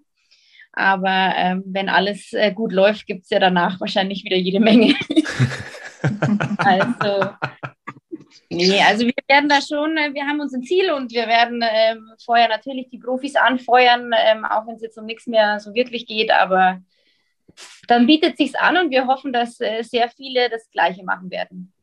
Aber 0.73 1.33
ähm, 1.35 1.63
wenn 1.67 1.87
alles 1.87 2.33
äh, 2.33 2.51
gut 2.51 2.71
läuft, 2.71 3.05
gibt 3.05 3.25
es 3.25 3.29
ja 3.29 3.39
danach 3.39 3.79
wahrscheinlich 3.79 4.23
wieder 4.23 4.37
jede 4.37 4.59
Menge. 4.59 4.95
also, 6.57 7.29
nee, 8.55 8.81
also 8.81 9.05
wir 9.05 9.13
werden 9.27 9.49
da 9.49 9.61
schon, 9.61 9.97
äh, 9.97 10.13
wir 10.13 10.25
haben 10.25 10.39
uns 10.39 10.53
ein 10.53 10.63
Ziel 10.63 10.91
und 10.91 11.11
wir 11.11 11.27
werden 11.27 11.63
ähm, 11.63 12.11
vorher 12.23 12.49
natürlich 12.49 12.89
die 12.89 12.99
Profis 12.99 13.35
anfeuern, 13.35 14.11
ähm, 14.17 14.45
auch 14.45 14.67
wenn 14.67 14.75
es 14.75 14.81
jetzt 14.81 14.97
um 14.97 15.05
nichts 15.05 15.27
mehr 15.27 15.59
so 15.59 15.73
wirklich 15.73 16.05
geht. 16.05 16.31
Aber 16.31 16.81
dann 17.87 18.07
bietet 18.07 18.37
sich 18.37 18.59
an 18.59 18.77
und 18.77 18.91
wir 18.91 19.07
hoffen, 19.07 19.33
dass 19.33 19.59
äh, 19.59 19.83
sehr 19.83 20.09
viele 20.09 20.49
das 20.49 20.69
Gleiche 20.71 21.03
machen 21.03 21.31
werden 21.31 21.73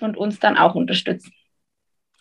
und 0.00 0.16
uns 0.16 0.38
dann 0.38 0.56
auch 0.56 0.74
unterstützen. 0.74 1.32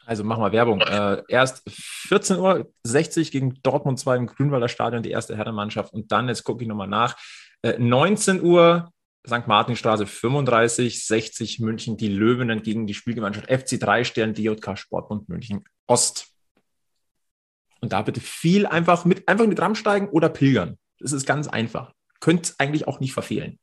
Also 0.05 0.23
machen 0.23 0.43
wir 0.43 0.51
Werbung. 0.51 0.81
Äh, 0.81 1.23
erst 1.27 1.67
14.60 1.67 2.37
Uhr 2.37 3.31
gegen 3.31 3.59
Dortmund 3.63 3.99
2 3.99 4.17
im 4.17 4.27
Grünwalder 4.27 4.67
Stadion, 4.67 5.01
die 5.01 5.11
erste 5.11 5.35
Herrenmannschaft. 5.35 5.93
Und 5.93 6.11
dann, 6.11 6.27
jetzt 6.27 6.43
gucke 6.43 6.61
ich 6.61 6.67
nochmal 6.67 6.87
nach, 6.87 7.17
äh, 7.63 7.79
19 7.79 8.43
Uhr 8.43 8.91
St. 9.25 9.47
Martinstraße 9.47 10.05
35, 10.05 11.05
60 11.05 11.59
München, 11.59 11.97
die 11.97 12.07
Löwenen 12.07 12.61
gegen 12.61 12.87
die 12.87 12.93
Spielgemeinschaft 12.93 13.49
FC 13.49 13.79
3 13.79 14.03
Stern, 14.03 14.33
DJK 14.33 14.77
Sportbund 14.77 15.29
München 15.29 15.65
Ost. 15.87 16.27
Und 17.81 17.93
da 17.93 18.01
bitte 18.01 18.21
viel 18.21 18.65
einfach 18.65 19.05
mit, 19.05 19.27
einfach 19.27 19.45
mit 19.45 19.57
Tram 19.57 19.75
steigen 19.75 20.09
oder 20.09 20.29
pilgern. 20.29 20.77
Das 20.99 21.11
ist 21.11 21.25
ganz 21.25 21.47
einfach. 21.47 21.93
Könnt 22.19 22.55
eigentlich 22.57 22.87
auch 22.87 22.99
nicht 22.99 23.13
verfehlen. 23.13 23.59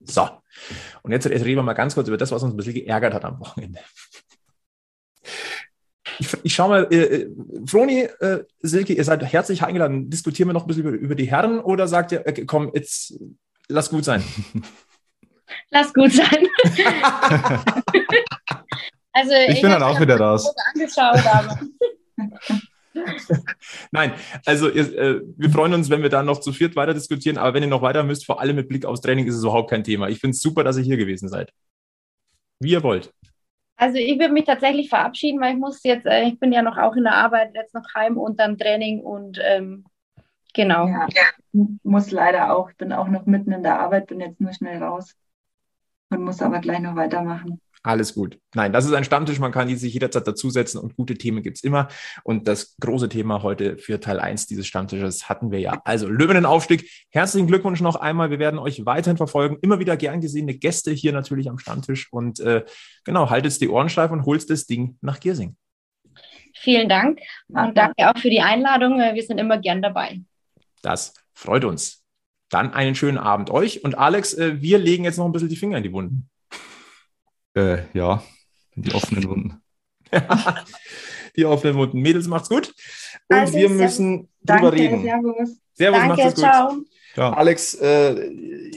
So, 0.00 0.28
und 1.02 1.12
jetzt, 1.12 1.24
jetzt 1.24 1.44
reden 1.44 1.58
wir 1.58 1.62
mal 1.62 1.72
ganz 1.72 1.94
kurz 1.94 2.08
über 2.08 2.16
das, 2.16 2.30
was 2.30 2.42
uns 2.42 2.52
ein 2.52 2.56
bisschen 2.56 2.74
geärgert 2.74 3.14
hat 3.14 3.24
am 3.24 3.40
Wochenende. 3.40 3.80
Ich, 6.18 6.28
ich 6.44 6.54
schaue 6.54 6.68
mal, 6.68 6.88
äh, 6.90 6.96
äh, 6.96 7.30
Froni, 7.66 8.02
äh, 8.20 8.44
Silke, 8.60 8.94
ihr 8.94 9.04
seid 9.04 9.22
herzlich 9.24 9.62
eingeladen. 9.62 10.08
Diskutieren 10.08 10.48
wir 10.48 10.54
noch 10.54 10.64
ein 10.64 10.66
bisschen 10.66 10.84
über, 10.84 10.96
über 10.96 11.14
die 11.14 11.30
Herren 11.30 11.60
oder 11.60 11.88
sagt 11.88 12.12
ihr, 12.12 12.26
äh, 12.26 12.44
komm, 12.44 12.70
jetzt 12.74 13.18
lass 13.68 13.90
gut 13.90 14.04
sein? 14.04 14.22
Lass 15.70 15.92
gut 15.92 16.12
sein. 16.12 16.48
also, 19.12 19.32
ich, 19.32 19.54
ich 19.54 19.60
bin 19.62 19.70
dann 19.70 19.82
auch 19.82 20.00
wieder 20.00 20.18
raus. 20.18 20.52
Nein, 23.92 24.14
also 24.44 24.68
äh, 24.68 25.20
wir 25.36 25.50
freuen 25.50 25.74
uns, 25.74 25.90
wenn 25.90 26.02
wir 26.02 26.08
da 26.08 26.22
noch 26.22 26.40
zu 26.40 26.52
viert 26.52 26.76
weiter 26.76 26.94
diskutieren, 26.94 27.36
aber 27.38 27.54
wenn 27.54 27.62
ihr 27.62 27.68
noch 27.68 27.82
weiter 27.82 28.02
müsst, 28.02 28.24
vor 28.24 28.40
allem 28.40 28.56
mit 28.56 28.68
Blick 28.68 28.84
aufs 28.84 29.00
Training, 29.00 29.26
ist 29.26 29.36
es 29.36 29.42
überhaupt 29.42 29.70
kein 29.70 29.84
Thema. 29.84 30.08
Ich 30.08 30.18
finde 30.18 30.32
es 30.32 30.40
super, 30.40 30.64
dass 30.64 30.78
ihr 30.78 30.84
hier 30.84 30.96
gewesen 30.96 31.28
seid. 31.28 31.52
Wie 32.58 32.72
ihr 32.72 32.82
wollt. 32.82 33.12
Also 33.76 33.98
ich 33.98 34.18
würde 34.18 34.32
mich 34.32 34.44
tatsächlich 34.44 34.88
verabschieden, 34.88 35.40
weil 35.40 35.54
ich 35.54 35.60
muss 35.60 35.82
jetzt, 35.84 36.06
äh, 36.06 36.24
ich 36.24 36.38
bin 36.40 36.52
ja 36.52 36.62
noch 36.62 36.78
auch 36.78 36.96
in 36.96 37.04
der 37.04 37.14
Arbeit, 37.14 37.54
jetzt 37.54 37.74
noch 37.74 37.84
heim 37.94 38.16
und 38.16 38.40
dann 38.40 38.56
Training 38.56 39.00
und 39.00 39.38
ähm, 39.42 39.84
genau. 40.56 40.88
Ja, 40.88 41.06
muss 41.84 42.10
leider 42.10 42.56
auch, 42.56 42.70
ich 42.70 42.76
bin 42.76 42.92
auch 42.92 43.06
noch 43.06 43.26
mitten 43.26 43.52
in 43.52 43.62
der 43.62 43.78
Arbeit, 43.78 44.08
bin 44.08 44.20
jetzt 44.20 44.40
nur 44.40 44.52
schnell 44.52 44.82
raus 44.82 45.14
und 46.10 46.24
muss 46.24 46.42
aber 46.42 46.58
gleich 46.58 46.80
noch 46.80 46.96
weitermachen. 46.96 47.60
Alles 47.82 48.14
gut. 48.14 48.40
Nein, 48.54 48.72
das 48.72 48.84
ist 48.84 48.92
ein 48.94 49.04
Stammtisch, 49.04 49.38
man 49.38 49.52
kann 49.52 49.68
sich 49.68 49.94
jederzeit 49.94 50.26
dazusetzen 50.26 50.80
und 50.80 50.96
gute 50.96 51.14
Themen 51.14 51.40
gibt 51.40 51.58
es 51.58 51.62
immer. 51.62 51.86
Und 52.24 52.48
das 52.48 52.74
große 52.80 53.08
Thema 53.08 53.44
heute 53.44 53.78
für 53.78 54.00
Teil 54.00 54.18
1 54.18 54.48
dieses 54.48 54.66
Stammtisches 54.66 55.28
hatten 55.28 55.52
wir 55.52 55.60
ja. 55.60 55.80
Also 55.84 56.08
Löwenenaufstieg, 56.08 56.90
herzlichen 57.10 57.46
Glückwunsch 57.46 57.80
noch 57.80 57.94
einmal. 57.94 58.30
Wir 58.30 58.40
werden 58.40 58.58
euch 58.58 58.84
weiterhin 58.86 59.16
verfolgen. 59.16 59.58
Immer 59.62 59.78
wieder 59.78 59.96
gern 59.96 60.20
gesehene 60.20 60.54
Gäste 60.54 60.90
hier 60.90 61.12
natürlich 61.12 61.48
am 61.48 61.58
Stammtisch. 61.58 62.12
Und 62.12 62.40
äh, 62.40 62.64
genau, 63.04 63.30
haltet 63.30 63.60
die 63.60 63.68
Ohren 63.68 63.88
steif 63.88 64.10
und 64.10 64.24
holt 64.24 64.50
das 64.50 64.66
Ding 64.66 64.98
nach 65.00 65.20
Giersing. 65.20 65.56
Vielen 66.58 66.88
Dank 66.88 67.20
und 67.48 67.76
danke 67.78 68.10
auch 68.10 68.18
für 68.18 68.30
die 68.30 68.40
Einladung. 68.40 68.98
Wir 68.98 69.22
sind 69.22 69.38
immer 69.38 69.58
gern 69.58 69.82
dabei. 69.82 70.20
Das 70.82 71.14
freut 71.32 71.64
uns. 71.64 72.04
Dann 72.50 72.72
einen 72.72 72.94
schönen 72.94 73.18
Abend 73.18 73.50
euch. 73.50 73.84
Und 73.84 73.98
Alex, 73.98 74.34
äh, 74.34 74.60
wir 74.60 74.78
legen 74.78 75.04
jetzt 75.04 75.18
noch 75.18 75.26
ein 75.26 75.32
bisschen 75.32 75.48
die 75.48 75.56
Finger 75.56 75.78
in 75.78 75.82
die 75.82 75.92
Wunden. 75.92 76.28
Äh, 77.54 77.84
ja, 77.92 78.22
die 78.74 78.94
offenen 78.94 79.28
Wunden. 79.28 79.62
die 81.36 81.44
offenen 81.44 81.76
Wunden. 81.76 82.00
Mädels, 82.00 82.28
macht's 82.28 82.48
gut. 82.48 82.74
Und 83.28 83.36
also, 83.36 83.54
wir 83.54 83.68
müssen 83.68 84.28
drüber 84.42 84.70
danke, 84.70 84.72
reden. 84.72 85.02
Servus. 85.02 85.60
Servus, 85.72 86.00
danke, 86.00 86.22
macht's 86.22 86.34
gut. 86.34 86.86
Ciao. 87.16 87.32
Alex, 87.32 87.72
äh, 87.76 88.28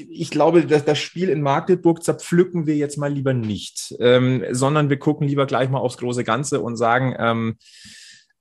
ich 0.10 0.32
glaube, 0.32 0.66
dass 0.66 0.86
das 0.86 0.98
Spiel 0.98 1.28
in 1.28 1.42
Magdeburg 1.42 2.02
zerpflücken 2.02 2.68
wir 2.68 2.78
jetzt 2.78 2.98
mal 2.98 3.12
lieber 3.12 3.34
nicht, 3.34 3.94
ähm, 4.00 4.46
sondern 4.52 4.90
wir 4.90 4.98
gucken 4.98 5.28
lieber 5.28 5.46
gleich 5.46 5.70
mal 5.70 5.80
aufs 5.80 5.98
große 5.98 6.24
Ganze 6.24 6.62
und 6.62 6.78
sagen, 6.78 7.18
ähm, 7.20 7.58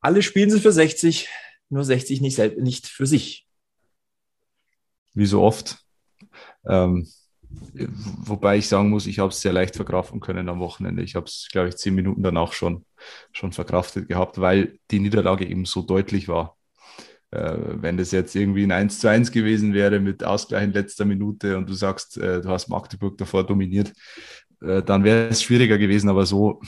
alle 0.01 0.23
spielen 0.23 0.51
sie 0.51 0.61
für 0.61 0.71
60, 0.71 1.29
nur 1.69 1.83
60 1.83 2.21
nicht, 2.21 2.39
nicht 2.59 2.87
für 2.87 3.07
sich. 3.07 3.48
Wie 5.19 5.27
so 5.27 5.43
oft. 5.43 5.79
Ähm, 6.67 7.07
Wobei 7.51 8.59
ich 8.59 8.69
sagen 8.69 8.91
muss, 8.91 9.07
ich 9.07 9.19
habe 9.19 9.31
es 9.31 9.41
sehr 9.41 9.53
leicht 9.53 9.77
verkraften 9.77 10.21
können 10.21 10.49
am 10.49 10.61
Wochenende. 10.61 11.03
Ich 11.03 11.15
habe 11.15 11.27
es, 11.27 11.49
glaube 11.51 11.69
ich, 11.69 11.77
zehn 11.77 11.95
Minuten 11.95 12.23
danach 12.23 12.53
schon, 12.53 12.85
schon 13.33 13.53
verkraftet 13.53 14.09
gehabt, 14.09 14.41
weil 14.41 14.79
die 14.91 15.01
Niederlage 15.01 15.47
eben 15.47 15.65
so 15.65 15.83
deutlich 15.83 16.29
war. 16.29 16.57
Äh, 17.31 17.57
wenn 17.57 17.97
das 17.97 18.11
jetzt 18.11 18.35
irgendwie 18.37 18.65
ein 18.65 18.73
1 18.73 19.01
zu 19.01 19.09
1 19.09 19.33
gewesen 19.33 19.73
wäre 19.73 20.01
mit 20.01 20.25
Ausgleich 20.25 20.65
in 20.65 20.73
letzter 20.73 21.05
Minute 21.05 21.57
und 21.57 21.69
du 21.69 21.75
sagst, 21.75 22.19
äh, 22.19 22.43
du 22.43 22.49
hast 22.49 22.69
Magdeburg 22.69 23.17
davor 23.17 23.47
dominiert, 23.47 23.93
äh, 24.61 24.83
dann 24.83 25.05
wäre 25.05 25.29
es 25.29 25.43
schwieriger 25.43 25.79
gewesen. 25.79 26.11
Aber 26.11 26.27
so, 26.27 26.61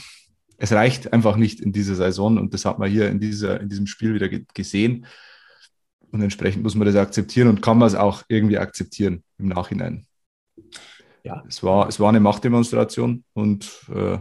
es 0.57 0.71
reicht 0.71 1.13
einfach 1.13 1.35
nicht 1.35 1.59
in 1.61 1.73
dieser 1.73 1.95
Saison 1.95 2.37
und 2.39 2.53
das 2.53 2.65
hat 2.65 2.79
man 2.79 2.89
hier 2.89 3.09
in, 3.09 3.19
dieser, 3.19 3.59
in 3.61 3.69
diesem 3.69 3.85
Spiel 3.85 4.15
wieder 4.15 4.29
gesehen. 4.29 5.05
Und 6.11 6.21
entsprechend 6.21 6.63
muss 6.63 6.75
man 6.75 6.85
das 6.85 6.95
akzeptieren 6.95 7.47
und 7.47 7.61
kann 7.61 7.77
man 7.77 7.87
es 7.87 7.95
auch 7.95 8.23
irgendwie 8.27 8.57
akzeptieren 8.57 9.23
im 9.37 9.47
Nachhinein 9.47 10.05
ja, 11.23 11.43
es 11.47 11.63
war, 11.63 11.87
es 11.87 11.99
war 11.99 12.09
eine 12.09 12.19
Machtdemonstration 12.19 13.23
und 13.33 13.85
äh, 13.93 14.17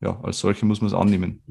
ja, 0.00 0.20
als 0.22 0.38
solche 0.38 0.66
muss 0.66 0.80
man 0.80 0.88
es 0.88 0.94
annehmen. 0.94 1.42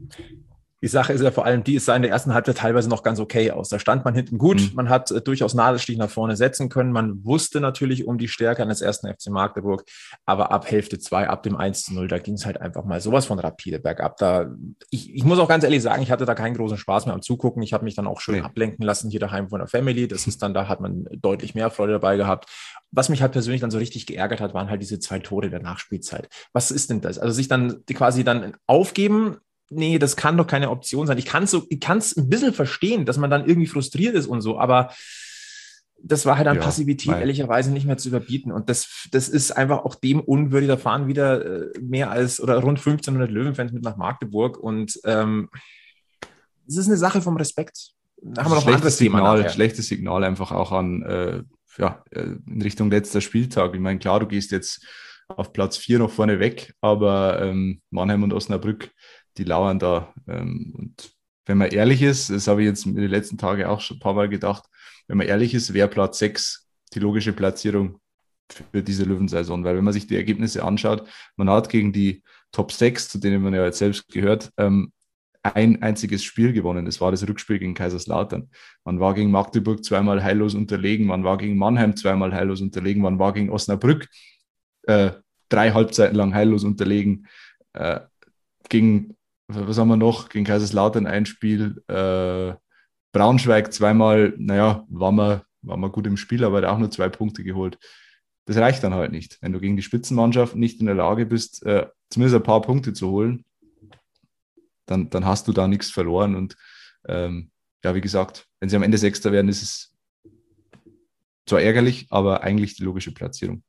Die 0.84 0.88
Sache 0.88 1.14
ist 1.14 1.22
ja 1.22 1.30
vor 1.30 1.46
allem, 1.46 1.64
die 1.64 1.76
ist 1.76 1.88
in 1.90 2.02
der 2.02 2.10
ersten 2.10 2.34
Halbzeit 2.34 2.58
teilweise 2.58 2.90
noch 2.90 3.04
ganz 3.04 3.20
okay 3.20 3.52
aus. 3.52 3.70
Da 3.70 3.78
stand 3.78 4.04
man 4.04 4.16
hinten 4.16 4.40
gut, 4.40 4.60
mhm. 4.60 4.72
man 4.74 4.90
hat 4.90 5.12
äh, 5.12 5.22
durchaus 5.22 5.54
Nadelstich 5.54 5.98
nach 5.98 6.10
vorne 6.10 6.36
setzen 6.36 6.70
können. 6.70 6.92
Man 6.92 7.24
wusste 7.24 7.62
natürlich 7.62 8.08
um 8.08 8.18
die 8.18 8.28
Stärke 8.28 8.64
eines 8.64 8.82
ersten 8.82 9.08
FC 9.08 9.30
Magdeburg, 9.30 9.84
aber 10.26 10.52
ab 10.52 10.70
Hälfte 10.70 10.98
zwei, 10.98 11.30
ab 11.30 11.44
dem 11.44 11.56
1 11.56 11.84
zu 11.84 11.94
0, 11.94 12.08
da 12.08 12.18
ging 12.18 12.34
es 12.34 12.46
halt 12.46 12.60
einfach 12.60 12.84
mal 12.84 13.00
sowas 13.00 13.26
von 13.26 13.38
rapide 13.38 13.80
bergab. 13.80 14.18
Da, 14.18 14.52
ich, 14.90 15.14
ich 15.14 15.24
muss 15.24 15.38
auch 15.38 15.48
ganz 15.48 15.64
ehrlich 15.64 15.84
sagen, 15.84 16.02
ich 16.02 16.12
hatte 16.12 16.26
da 16.26 16.34
keinen 16.34 16.56
großen 16.56 16.78
Spaß 16.78 17.06
mehr 17.06 17.14
am 17.14 17.22
Zugucken. 17.22 17.62
Ich 17.62 17.74
habe 17.74 17.84
mich 17.84 17.96
dann 17.96 18.08
auch 18.08 18.20
schön 18.20 18.36
nee. 18.36 18.42
ablenken 18.42 18.84
lassen 18.84 19.12
hier 19.12 19.20
daheim 19.20 19.50
von 19.50 19.60
der 19.60 19.68
Family. 19.68 20.08
Das 20.08 20.26
ist 20.26 20.42
dann, 20.42 20.56
da 20.56 20.68
hat 20.68 20.82
man 20.82 21.06
deutlich 21.12 21.54
mehr 21.54 21.70
Freude 21.70 21.94
dabei 21.94 22.18
gehabt. 22.18 22.50
Was 22.92 23.08
mich 23.08 23.22
halt 23.22 23.32
persönlich 23.32 23.62
dann 23.62 23.72
so 23.72 23.78
richtig 23.78 24.08
geärgert 24.08 24.42
hat, 24.42 24.54
waren 24.54 24.70
halt 24.70 24.82
diese 24.82 25.00
zwei 25.00 25.20
Tore 25.20 25.50
der 25.50 25.62
Nachspielzeit. 25.62 26.28
Was 26.54 26.72
ist 26.72 26.90
denn 26.90 27.02
das? 27.02 27.20
Also 27.20 27.34
sich 27.34 27.48
dann 27.48 27.86
quasi 27.86 28.24
dann 28.24 28.58
aufgeben, 28.66 29.38
nee, 29.72 29.98
das 30.00 30.16
kann 30.16 30.38
doch 30.38 30.48
keine 30.48 30.70
Option 30.70 31.08
sein. 31.08 31.18
Ich 31.18 31.26
kann 31.26 31.44
es 31.44 31.52
so, 31.52 31.66
ich 31.70 31.80
kann 31.80 31.98
es 31.98 32.16
ein 32.16 32.30
bisschen 32.30 32.54
verstehen, 32.54 33.06
dass 33.06 33.18
man 33.18 33.30
dann 33.30 33.46
irgendwie 33.46 33.68
frustriert 33.68 34.16
ist 34.16 34.28
und 34.28 34.42
so, 34.42 34.60
aber 34.60 34.92
das 36.04 36.26
war 36.26 36.38
halt 36.38 36.48
an 36.48 36.58
ja, 36.58 36.62
Passivität 36.64 37.12
nein. 37.12 37.22
ehrlicherweise 37.22 37.72
nicht 37.72 37.86
mehr 37.86 37.98
zu 37.98 38.10
überbieten. 38.10 38.52
Und 38.52 38.70
das, 38.70 39.08
das 39.12 39.30
ist 39.30 39.52
einfach 39.52 39.86
auch 39.86 39.96
dem 39.96 40.20
unwürdig. 40.20 40.68
Da 40.68 40.78
fahren 40.78 41.08
wieder 41.08 41.46
äh, 41.46 41.80
mehr 41.80 42.10
als 42.10 42.42
oder 42.42 42.56
rund 42.56 42.80
1500 42.80 43.30
Löwenfans 43.30 43.72
mit 43.72 43.84
nach 43.84 43.98
Magdeburg 43.98 44.58
und 44.58 45.00
ähm, 45.06 45.50
es 46.68 46.78
ist 46.78 46.88
eine 46.88 46.98
Sache 46.98 47.22
vom 47.22 47.38
Respekt. 47.38 47.92
Da 48.22 48.44
haben 48.44 48.52
wir 48.52 48.56
noch 48.56 48.68
ein 48.68 48.74
anderes 48.76 48.98
Signal, 48.98 49.50
Schlechtes 49.50 49.88
Signal 49.88 50.24
einfach 50.24 50.52
auch 50.52 50.72
an, 50.72 51.02
äh, 51.04 51.44
ja, 51.78 52.04
äh, 52.12 52.36
in 52.48 52.62
Richtung 52.62 52.90
letzter 52.92 53.20
Spieltag. 53.20 53.74
Ich 53.74 53.80
meine, 53.80 54.00
klar, 54.00 54.20
du 54.20 54.28
gehst 54.28 54.52
jetzt 54.52 54.86
auf 55.28 55.54
Platz 55.54 55.78
4 55.78 56.00
noch 56.00 56.12
vorne 56.12 56.40
weg, 56.40 56.74
aber 56.82 57.42
ähm, 57.42 57.82
Mannheim 57.90 58.24
und 58.24 58.34
Osnabrück, 58.34 58.92
die 59.38 59.44
lauern 59.44 59.80
da. 59.80 60.14
Ähm, 60.28 60.74
und 60.78 61.14
wenn 61.46 61.58
man 61.58 61.72
ehrlich 61.72 62.02
ist, 62.02 62.30
das 62.30 62.48
habe 62.48 62.62
ich 62.62 62.68
jetzt 62.68 62.86
in 62.86 62.96
den 62.96 63.10
letzten 63.10 63.38
Tagen 63.38 63.66
auch 63.66 63.82
schon 63.82 63.98
ein 63.98 64.02
paar 64.02 64.14
Mal 64.14 64.30
gedacht, 64.30 64.64
wenn 65.08 65.18
man 65.18 65.28
ehrlich 65.28 65.54
ist, 65.54 65.74
wäre 65.74 65.88
Platz 65.88 66.20
6 66.20 66.68
die 66.94 67.00
logische 67.00 67.34
Platzierung 67.34 68.00
für 68.72 68.84
diese 68.84 69.04
Löwensaison. 69.06 69.64
Weil 69.64 69.78
wenn 69.78 69.84
man 69.84 69.94
sich 69.94 70.08
die 70.08 70.16
Ergebnisse 70.16 70.64
anschaut, 70.64 71.08
man 71.36 71.50
hat 71.50 71.70
gegen 71.70 71.94
die 71.94 72.24
Top 72.52 72.72
6, 72.72 73.10
zu 73.10 73.18
denen 73.18 73.42
man 73.42 73.54
ja 73.54 73.66
jetzt 73.66 73.80
selbst 73.80 74.08
gehört, 74.10 74.52
ähm, 74.58 74.92
ein 75.44 75.82
einziges 75.82 76.24
Spiel 76.24 76.54
gewonnen. 76.54 76.86
Das 76.86 77.02
war 77.02 77.10
das 77.10 77.28
Rückspiel 77.28 77.58
gegen 77.58 77.74
Kaiserslautern. 77.74 78.50
Man 78.84 79.00
war 79.00 79.16
gegen 79.16 79.32
Magdeburg 79.32 79.84
zweimal 79.84 80.24
heillos 80.24 80.54
unterlegen, 80.54 81.08
man 81.08 81.24
war 81.24 81.38
gegen 81.38 81.58
Mannheim 81.58 81.96
zweimal 81.96 82.34
heillos 82.34 82.62
unterlegen, 82.62 83.02
man 83.02 83.18
war 83.18 83.34
gegen 83.34 83.50
Osnabrück 83.50 84.08
äh, 84.84 85.12
drei 85.50 85.72
Halbzeiten 85.72 86.16
lang 86.16 86.34
heillos 86.34 86.64
unterlegen. 86.64 87.28
Äh, 87.74 88.02
gegen, 88.70 89.18
was 89.56 89.78
haben 89.78 89.88
wir 89.88 89.98
noch? 89.98 90.30
Gegen 90.30 90.46
Kaiserslautern 90.46 91.08
ein 91.08 91.26
Spiel. 91.26 91.84
Äh, 91.88 92.54
Braunschweig 93.14 93.74
zweimal, 93.74 94.34
naja, 94.38 94.86
war 94.90 95.12
man, 95.12 95.42
war 95.62 95.78
man 95.78 95.92
gut 95.92 96.08
im 96.08 96.18
Spiel, 96.18 96.44
aber 96.44 96.58
hat 96.58 96.66
auch 96.66 96.78
nur 96.78 96.92
zwei 96.92 97.10
Punkte 97.10 97.44
geholt. 97.44 97.78
Das 98.46 98.58
reicht 98.58 98.84
dann 98.84 98.94
halt 98.94 99.12
nicht. 99.12 99.38
Wenn 99.42 99.52
du 99.52 99.60
gegen 99.60 99.76
die 99.76 99.84
Spitzenmannschaft 99.84 100.56
nicht 100.56 100.80
in 100.80 100.86
der 100.86 100.96
Lage 100.96 101.26
bist, 101.26 101.66
äh, 101.66 101.88
zumindest 102.10 102.36
ein 102.36 102.44
paar 102.44 102.62
Punkte 102.62 102.94
zu 102.94 103.10
holen, 103.10 103.46
dann, 104.86 105.10
dann 105.10 105.26
hast 105.26 105.48
du 105.48 105.54
da 105.54 105.68
nichts 105.68 105.90
verloren. 105.90 106.36
Und 106.36 106.56
ähm, 107.08 107.52
ja, 107.84 107.96
wie 107.96 108.02
gesagt, 108.02 108.48
wenn 108.60 108.70
sie 108.70 108.76
am 108.76 108.84
Ende 108.84 108.98
Sechster 108.98 109.32
werden, 109.32 109.50
ist 109.50 109.62
es 109.62 109.96
zwar 111.46 111.62
ärgerlich, 111.62 112.08
aber 112.10 112.44
eigentlich 112.44 112.76
die 112.76 112.84
logische 112.84 113.14
Platzierung. 113.14 113.64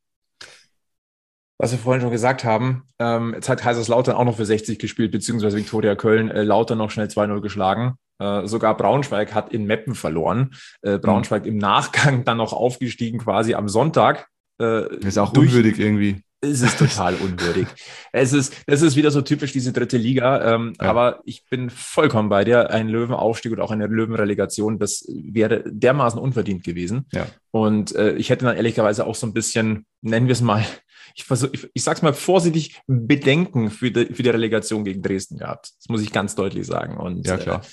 Was 1.62 1.70
wir 1.70 1.78
vorhin 1.78 2.00
schon 2.00 2.10
gesagt 2.10 2.42
haben, 2.42 2.82
ähm, 2.98 3.34
jetzt 3.34 3.48
hat 3.48 3.60
Kaiserslautern 3.60 4.16
auch 4.16 4.24
noch 4.24 4.36
für 4.36 4.44
60 4.44 4.80
gespielt, 4.80 5.12
beziehungsweise 5.12 5.56
Viktoria 5.56 5.94
Köln, 5.94 6.28
äh, 6.28 6.42
Lauter 6.42 6.74
noch 6.74 6.90
schnell 6.90 7.06
2-0 7.06 7.40
geschlagen. 7.40 7.94
Äh, 8.18 8.48
sogar 8.48 8.76
Braunschweig 8.76 9.32
hat 9.32 9.52
in 9.52 9.64
Meppen 9.66 9.94
verloren. 9.94 10.56
Äh, 10.80 10.98
Braunschweig 10.98 11.44
mhm. 11.44 11.50
im 11.50 11.58
Nachgang 11.58 12.24
dann 12.24 12.38
noch 12.38 12.52
aufgestiegen, 12.52 13.20
quasi 13.20 13.54
am 13.54 13.68
Sonntag. 13.68 14.26
Äh, 14.60 14.92
ist 15.06 15.18
auch 15.18 15.32
unwürdig 15.34 15.78
irgendwie 15.78 16.24
es 16.44 16.60
ist 16.60 16.78
total 16.78 17.14
unwürdig. 17.14 17.68
Es 18.12 18.32
ist, 18.32 18.54
das 18.66 18.82
ist 18.82 18.96
wieder 18.96 19.12
so 19.12 19.22
typisch 19.22 19.52
diese 19.52 19.72
dritte 19.72 19.96
Liga. 19.96 20.54
Ähm, 20.54 20.74
ja. 20.80 20.88
Aber 20.88 21.20
ich 21.24 21.44
bin 21.48 21.70
vollkommen 21.70 22.28
bei 22.28 22.44
dir. 22.44 22.70
Ein 22.70 22.88
Löwenaufstieg 22.88 23.52
oder 23.52 23.62
auch 23.62 23.70
eine 23.70 23.86
Löwenrelegation, 23.86 24.78
das 24.78 25.04
wäre 25.08 25.62
dermaßen 25.64 26.18
unverdient 26.18 26.64
gewesen. 26.64 27.06
Ja. 27.12 27.26
Und 27.52 27.94
äh, 27.94 28.14
ich 28.14 28.30
hätte 28.30 28.44
dann 28.44 28.56
ehrlicherweise 28.56 29.06
auch 29.06 29.14
so 29.14 29.26
ein 29.26 29.32
bisschen, 29.32 29.86
nennen 30.00 30.26
wir 30.26 30.32
es 30.32 30.40
mal, 30.40 30.66
ich, 31.14 31.24
versuch, 31.24 31.50
ich, 31.52 31.70
ich 31.74 31.84
sag's 31.84 32.02
mal 32.02 32.12
vorsichtig, 32.12 32.80
Bedenken 32.88 33.70
für 33.70 33.92
die, 33.92 34.12
für 34.12 34.24
die 34.24 34.30
Relegation 34.30 34.84
gegen 34.84 35.00
Dresden 35.00 35.38
gehabt. 35.38 35.70
Das 35.78 35.88
muss 35.88 36.02
ich 36.02 36.12
ganz 36.12 36.34
deutlich 36.34 36.66
sagen. 36.66 36.96
Und 36.96 37.24
ja, 37.24 37.36
klar. 37.36 37.60
Äh, 37.60 37.66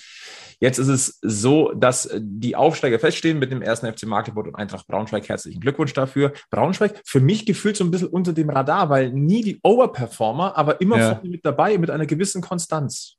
Jetzt 0.60 0.78
ist 0.78 0.90
es 0.90 1.20
so, 1.22 1.72
dass 1.74 2.06
äh, 2.06 2.20
die 2.22 2.56
Aufsteiger 2.56 3.00
feststehen 3.00 3.40
mit 3.40 3.52
dem 3.52 3.62
ersten 3.62 3.92
FC 3.92 4.04
Magdeburg 4.04 4.48
und 4.48 4.56
Eintracht 4.56 4.88
Braunschweig. 4.88 5.28
Herzlichen 5.30 5.62
Glückwunsch 5.62 5.94
dafür. 5.94 6.34
Braunschweig 6.50 7.02
für 7.06 7.22
mich 7.22 7.46
gefühlt 7.46 7.78
so 7.78 7.84
ein 7.84 7.92
bisschen 7.92 8.10
unter 8.10 8.34
dem 8.34 8.50
Radar, 8.50 8.90
weil 8.90 9.12
nie 9.12 9.42
die 9.42 9.60
Overperformer, 9.64 10.58
aber 10.58 10.82
immer 10.82 11.00
ja. 11.00 11.22
mit 11.24 11.46
dabei 11.46 11.78
mit 11.78 11.90
einer 11.90 12.06
gewissen 12.06 12.42
Konstanz. 12.42 13.16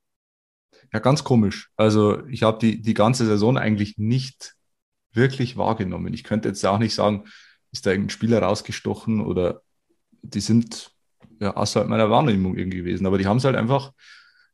Ja, 0.93 0.99
ganz 0.99 1.25
komisch. 1.25 1.71
Also 1.77 2.27
ich 2.27 2.43
habe 2.43 2.59
die, 2.59 2.83
die 2.83 2.95
ganze 2.95 3.25
Saison 3.25 3.57
eigentlich 3.57 3.97
nicht 3.97 4.55
wirklich 5.13 5.57
wahrgenommen. 5.57 6.13
Ich 6.13 6.25
könnte 6.25 6.49
jetzt 6.49 6.65
auch 6.67 6.79
nicht 6.79 6.95
sagen, 6.95 7.25
ist 7.73 7.87
da 7.87 7.91
irgendein 7.91 8.11
Spieler 8.11 8.43
rausgestochen 8.43 9.21
oder 9.21 9.63
die 10.23 10.41
sind 10.41 10.93
ja 11.39 11.57
außerhalb 11.57 11.89
meiner 11.89 12.11
Wahrnehmung 12.11 12.57
irgendwie 12.57 12.79
gewesen. 12.79 13.07
Aber 13.07 13.19
die 13.19 13.27
haben 13.27 13.39
es 13.39 13.45
halt 13.45 13.57
einfach 13.57 13.93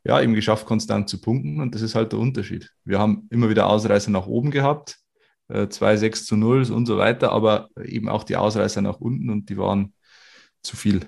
ja, 0.06 0.20
eben 0.20 0.34
geschafft, 0.34 0.66
konstant 0.66 1.08
zu 1.08 1.20
punkten 1.20 1.60
und 1.60 1.74
das 1.74 1.82
ist 1.82 1.94
halt 1.94 2.12
der 2.12 2.20
Unterschied. 2.20 2.70
Wir 2.84 2.98
haben 2.98 3.26
immer 3.30 3.50
wieder 3.50 3.66
Ausreißer 3.66 4.10
nach 4.10 4.26
oben 4.26 4.52
gehabt, 4.52 4.98
äh, 5.48 5.68
2, 5.68 5.96
6 5.96 6.26
zu 6.26 6.36
0 6.36 6.70
und 6.70 6.86
so 6.86 6.96
weiter, 6.96 7.32
aber 7.32 7.68
eben 7.82 8.08
auch 8.08 8.22
die 8.22 8.36
Ausreißer 8.36 8.82
nach 8.82 9.00
unten 9.00 9.30
und 9.30 9.48
die 9.50 9.58
waren 9.58 9.94
zu 10.62 10.76
viel. 10.76 11.00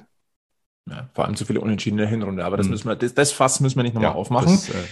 Ja, 0.90 1.08
vor 1.14 1.26
allem 1.26 1.36
zu 1.36 1.44
viele 1.44 1.60
Unentschieden 1.60 1.98
in 1.98 2.02
der 2.02 2.08
Hinrunde, 2.08 2.44
aber 2.44 2.56
das 2.56 2.66
mhm. 2.66 2.72
müssen 2.72 2.88
wir, 2.88 2.96
das, 2.96 3.14
das 3.14 3.30
Fass 3.30 3.60
müssen 3.60 3.76
wir 3.76 3.84
nicht 3.84 3.94
nochmal 3.94 4.10
ja, 4.10 4.16
aufmachen. 4.16 4.52
Das, 4.52 4.70
äh, 4.70 4.84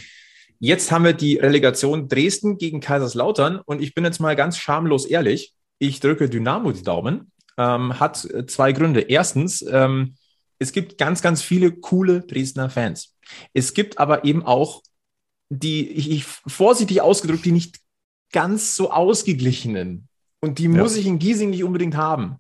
jetzt 0.61 0.93
haben 0.93 1.05
wir 1.05 1.13
die 1.13 1.37
Relegation 1.39 2.09
Dresden 2.09 2.59
gegen 2.59 2.81
Kaiserslautern 2.81 3.59
und 3.65 3.83
ich 3.83 3.95
bin 3.95 4.05
jetzt 4.05 4.21
mal 4.21 4.37
ganz 4.37 4.57
schamlos 4.57 5.05
ehrlich. 5.05 5.53
Ich 5.79 5.99
drücke 5.99 6.29
Dynamo 6.29 6.71
die 6.71 6.83
Daumen. 6.83 7.33
Ähm, 7.59 7.99
hat 7.99 8.25
äh, 8.27 8.47
zwei 8.47 8.73
Gründe. 8.73 9.01
Erstens, 9.01 9.63
ähm, 9.63 10.15
es 10.59 10.73
gibt 10.73 10.99
ganz, 10.99 11.23
ganz 11.23 11.43
viele 11.43 11.73
coole 11.73 12.21
Dresdner 12.21 12.71
Fans. 12.71 13.16
Es 13.53 13.75
gibt 13.75 13.99
aber 13.99 14.25
eben 14.25 14.45
auch 14.45 14.83
die, 15.49 15.89
ich, 15.89 16.11
ich 16.11 16.25
vorsichtig 16.25 17.01
ausgedrückt, 17.01 17.45
die 17.45 17.53
nicht 17.53 17.79
ganz 18.33 18.77
so 18.77 18.91
ausgeglichenen. 18.91 20.09
Und 20.41 20.59
die 20.59 20.65
ja. 20.65 20.71
muss 20.71 20.97
ich 20.97 21.07
in 21.07 21.19
Giesing 21.19 21.51
nicht 21.51 21.65
unbedingt 21.65 21.97
haben. 21.97 22.37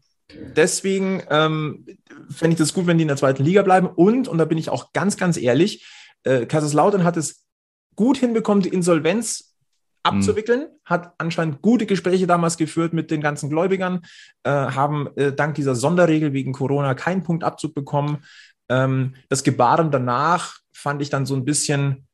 Deswegen 0.57 1.23
ähm, 1.31 1.87
fände 2.29 2.55
ich 2.55 2.59
das 2.59 2.75
gut, 2.75 2.87
wenn 2.87 2.99
die 2.99 3.03
in 3.03 3.09
der 3.09 3.17
zweiten 3.17 3.45
Liga 3.45 3.63
bleiben. 3.63 3.87
Und, 3.87 4.29
und 4.29 4.39
da 4.39 4.45
bin 4.45 4.59
ich 4.59 4.71
auch 4.71 4.93
ganz, 4.93 5.17
ganz 5.17 5.37
ehrlich, 5.37 5.87
äh, 6.25 6.47
Kaiserslautern 6.47 7.05
hat 7.05 7.17
es 7.17 7.47
gut 7.95 8.19
hinbekommen, 8.19 8.63
die 8.63 8.69
Insolvenz 8.69 9.55
abzuwickeln, 10.03 10.61
mhm. 10.61 10.67
hat 10.85 11.15
anscheinend 11.19 11.63
gute 11.63 11.87
Gespräche 11.87 12.27
damals 12.27 12.57
geführt 12.57 12.93
mit 12.93 13.11
den 13.11 13.21
ganzen 13.21 13.51
Gläubigern, 13.51 14.03
äh, 14.45 14.51
haben 14.51 15.09
äh, 15.17 15.33
dank 15.33 15.55
dieser 15.55 15.75
Sonderregel 15.75 16.33
wegen 16.33 16.53
Corona 16.53 16.95
keinen 16.95 17.23
Punktabzug 17.23 17.75
bekommen. 17.75 18.25
Ähm, 18.69 19.15
das 19.29 19.43
Gebaren 19.43 19.91
danach 19.91 20.59
fand 20.87 21.03
ich 21.03 21.11
dann 21.11 21.27
so 21.27 21.35
ein 21.35 21.45
bisschen 21.45 22.07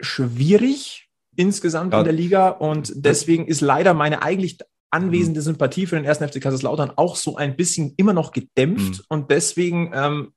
schwierig 0.00 1.10
insgesamt 1.34 1.92
ja. 1.92 1.98
in 1.98 2.04
der 2.04 2.12
Liga 2.12 2.48
und 2.50 2.92
deswegen 2.94 3.48
ist 3.48 3.60
leider 3.60 3.92
meine 3.92 4.22
eigentlich 4.22 4.58
anwesende 4.92 5.40
mhm. 5.40 5.44
Sympathie 5.44 5.86
für 5.86 5.96
den 5.96 6.04
ersten 6.04 6.28
FC 6.28 6.40
Kaiserslautern 6.40 6.92
auch 6.94 7.16
so 7.16 7.34
ein 7.34 7.56
bisschen 7.56 7.94
immer 7.96 8.12
noch 8.12 8.30
gedämpft 8.30 9.00
mhm. 9.00 9.04
und 9.08 9.30
deswegen 9.32 9.90
ähm, 9.94 10.32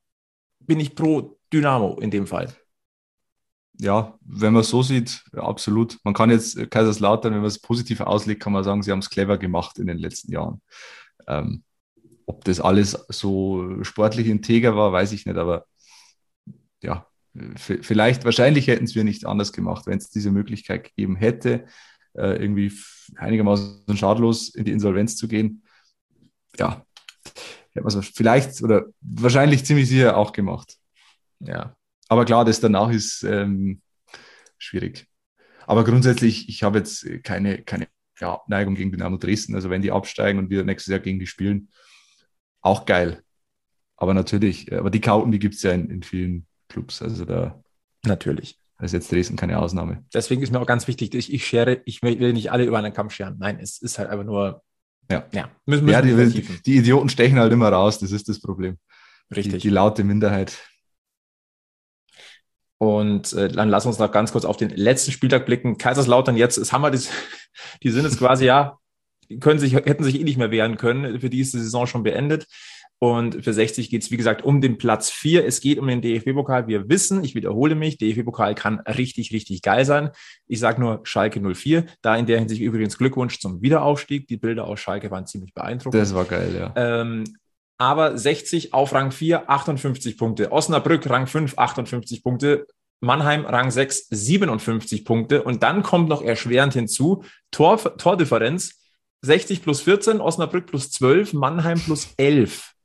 bin 0.58 0.80
ich 0.80 0.96
pro 0.96 1.38
Dynamo 1.52 2.00
in 2.00 2.10
dem 2.10 2.26
Fall 2.26 2.52
ja, 3.78 4.18
wenn 4.22 4.54
man 4.54 4.62
es 4.62 4.70
so 4.70 4.82
sieht, 4.82 5.22
absolut. 5.34 5.98
Man 6.02 6.14
kann 6.14 6.30
jetzt 6.30 6.70
Kaiserslautern, 6.70 7.34
wenn 7.34 7.40
man 7.40 7.48
es 7.48 7.58
positiv 7.58 8.00
auslegt, 8.00 8.42
kann 8.42 8.54
man 8.54 8.64
sagen, 8.64 8.82
sie 8.82 8.90
haben 8.90 9.00
es 9.00 9.10
clever 9.10 9.36
gemacht 9.36 9.78
in 9.78 9.86
den 9.86 9.98
letzten 9.98 10.32
Jahren. 10.32 10.62
Ähm, 11.28 11.62
ob 12.24 12.42
das 12.44 12.58
alles 12.58 12.92
so 13.10 13.84
sportlich 13.84 14.28
integer 14.28 14.74
war, 14.76 14.92
weiß 14.92 15.12
ich 15.12 15.26
nicht, 15.26 15.36
aber 15.36 15.66
ja, 16.82 17.06
vielleicht, 17.56 18.24
wahrscheinlich 18.24 18.66
hätten 18.66 18.84
es 18.84 18.94
wir 18.94 19.04
nicht 19.04 19.26
anders 19.26 19.52
gemacht, 19.52 19.86
wenn 19.86 19.98
es 19.98 20.10
diese 20.10 20.30
Möglichkeit 20.30 20.84
gegeben 20.84 21.16
hätte, 21.16 21.66
äh, 22.14 22.42
irgendwie 22.42 22.72
einigermaßen 23.16 23.96
schadlos 23.96 24.48
in 24.54 24.64
die 24.64 24.72
Insolvenz 24.72 25.16
zu 25.16 25.28
gehen. 25.28 25.62
Ja, 26.58 26.84
hätte 27.70 27.84
man 27.84 27.98
es 27.98 28.08
vielleicht 28.14 28.62
oder 28.62 28.86
wahrscheinlich 29.00 29.64
ziemlich 29.64 29.88
sicher 29.88 30.16
auch 30.16 30.32
gemacht. 30.32 30.76
Ja, 31.40 31.76
aber 32.08 32.24
klar, 32.24 32.44
das 32.44 32.60
danach 32.60 32.90
ist 32.90 33.22
ähm, 33.22 33.82
schwierig. 34.58 35.06
Aber 35.66 35.84
grundsätzlich, 35.84 36.48
ich 36.48 36.62
habe 36.62 36.78
jetzt 36.78 37.06
keine, 37.24 37.62
keine 37.62 37.88
ja, 38.20 38.40
Neigung 38.46 38.74
gegen 38.74 38.92
Dynamo 38.92 39.16
Dresden. 39.16 39.54
Also 39.54 39.68
wenn 39.68 39.82
die 39.82 39.90
absteigen 39.92 40.38
und 40.38 40.50
wir 40.50 40.64
nächstes 40.64 40.90
Jahr 40.90 41.00
gegen 41.00 41.18
die 41.18 41.26
spielen, 41.26 41.68
auch 42.60 42.86
geil. 42.86 43.22
Aber 43.96 44.14
natürlich, 44.14 44.72
aber 44.72 44.90
die 44.90 45.00
Kauten, 45.00 45.32
die 45.32 45.38
gibt 45.38 45.54
es 45.54 45.62
ja 45.62 45.72
in, 45.72 45.90
in 45.90 46.02
vielen 46.02 46.46
Clubs. 46.68 47.02
Also 47.02 47.24
da 47.24 47.62
natürlich. 48.04 48.58
Da 48.78 48.84
ist 48.84 48.92
jetzt 48.92 49.10
Dresden 49.10 49.36
keine 49.36 49.58
Ausnahme. 49.58 50.04
Deswegen 50.12 50.42
ist 50.42 50.52
mir 50.52 50.60
auch 50.60 50.66
ganz 50.66 50.86
wichtig, 50.86 51.14
ich, 51.14 51.32
ich 51.32 51.46
schere, 51.46 51.80
ich 51.86 52.02
will 52.02 52.32
nicht 52.34 52.52
alle 52.52 52.64
über 52.64 52.78
einen 52.78 52.92
Kamm 52.92 53.08
scheren. 53.08 53.36
Nein, 53.38 53.58
es 53.60 53.80
ist 53.80 53.98
halt 53.98 54.10
einfach 54.10 54.24
nur. 54.24 54.62
Ja, 55.10 55.24
ja, 55.32 55.48
müssen, 55.64 55.84
müssen 55.84 55.88
ja 55.88 56.26
die, 56.26 56.42
die, 56.66 56.76
Idioten 56.76 57.08
stechen 57.08 57.38
halt 57.38 57.52
immer 57.52 57.68
raus, 57.68 58.00
das 58.00 58.10
ist 58.10 58.28
das 58.28 58.40
Problem. 58.40 58.76
Richtig. 59.34 59.54
Die, 59.54 59.68
die 59.68 59.70
laute 59.70 60.02
Minderheit. 60.04 60.58
Und 62.78 63.32
äh, 63.32 63.48
dann 63.48 63.68
lass 63.68 63.86
uns 63.86 63.98
noch 63.98 64.10
ganz 64.10 64.32
kurz 64.32 64.44
auf 64.44 64.56
den 64.56 64.70
letzten 64.70 65.12
Spieltag 65.12 65.46
blicken. 65.46 65.78
Kaiserslautern 65.78 66.36
jetzt, 66.36 66.58
es 66.58 66.72
haben 66.72 66.82
wir 66.82 66.90
das, 66.90 67.08
die 67.82 67.90
sind 67.90 68.04
jetzt 68.04 68.18
quasi, 68.18 68.44
ja, 68.44 68.78
können 69.40 69.58
sich, 69.58 69.74
hätten 69.74 70.04
sich 70.04 70.20
eh 70.20 70.24
nicht 70.24 70.38
mehr 70.38 70.50
wehren 70.50 70.76
können. 70.76 71.20
Für 71.20 71.30
die 71.30 71.40
ist 71.40 71.54
die 71.54 71.60
Saison 71.60 71.86
schon 71.86 72.02
beendet. 72.02 72.46
Und 72.98 73.44
für 73.44 73.52
60 73.52 73.90
geht 73.90 74.02
es, 74.02 74.10
wie 74.10 74.16
gesagt, 74.16 74.42
um 74.42 74.60
den 74.60 74.78
Platz 74.78 75.10
4. 75.10 75.46
Es 75.46 75.60
geht 75.60 75.78
um 75.78 75.86
den 75.86 76.00
DFB-Pokal. 76.00 76.66
Wir 76.66 76.88
wissen, 76.88 77.22
ich 77.24 77.34
wiederhole 77.34 77.74
mich, 77.74 77.98
DFB-Pokal 77.98 78.54
kann 78.54 78.80
richtig, 78.80 79.32
richtig 79.32 79.60
geil 79.60 79.84
sein. 79.84 80.10
Ich 80.46 80.60
sage 80.60 80.80
nur 80.80 81.00
Schalke 81.02 81.40
04. 81.40 81.84
Da 82.00 82.16
in 82.16 82.24
der 82.24 82.38
Hinsicht 82.38 82.62
übrigens 82.62 82.96
Glückwunsch 82.96 83.38
zum 83.38 83.60
Wiederaufstieg. 83.60 84.26
Die 84.28 84.38
Bilder 84.38 84.64
aus 84.66 84.80
Schalke 84.80 85.10
waren 85.10 85.26
ziemlich 85.26 85.52
beeindruckend. 85.52 86.00
Das 86.00 86.14
war 86.14 86.24
geil, 86.24 86.54
ja. 86.58 86.72
Ähm, 86.74 87.24
aber 87.78 88.16
60 88.16 88.72
auf 88.72 88.94
Rang 88.94 89.12
4, 89.12 89.50
58 89.50 90.16
Punkte. 90.16 90.50
Osnabrück, 90.50 91.08
Rang 91.10 91.26
5, 91.26 91.58
58 91.58 92.22
Punkte. 92.22 92.66
Mannheim 93.00 93.44
Rang 93.44 93.70
6, 93.70 94.08
57 94.08 95.04
Punkte. 95.04 95.42
Und 95.42 95.62
dann 95.62 95.82
kommt 95.82 96.08
noch 96.08 96.22
erschwerend 96.22 96.72
hinzu, 96.72 97.24
Tor, 97.50 97.78
Tordifferenz 97.98 98.80
60 99.22 99.62
plus 99.62 99.82
14, 99.82 100.20
Osnabrück 100.20 100.66
plus 100.66 100.90
12, 100.92 101.34
Mannheim 101.34 101.78
plus 101.78 102.14
11. 102.16 102.75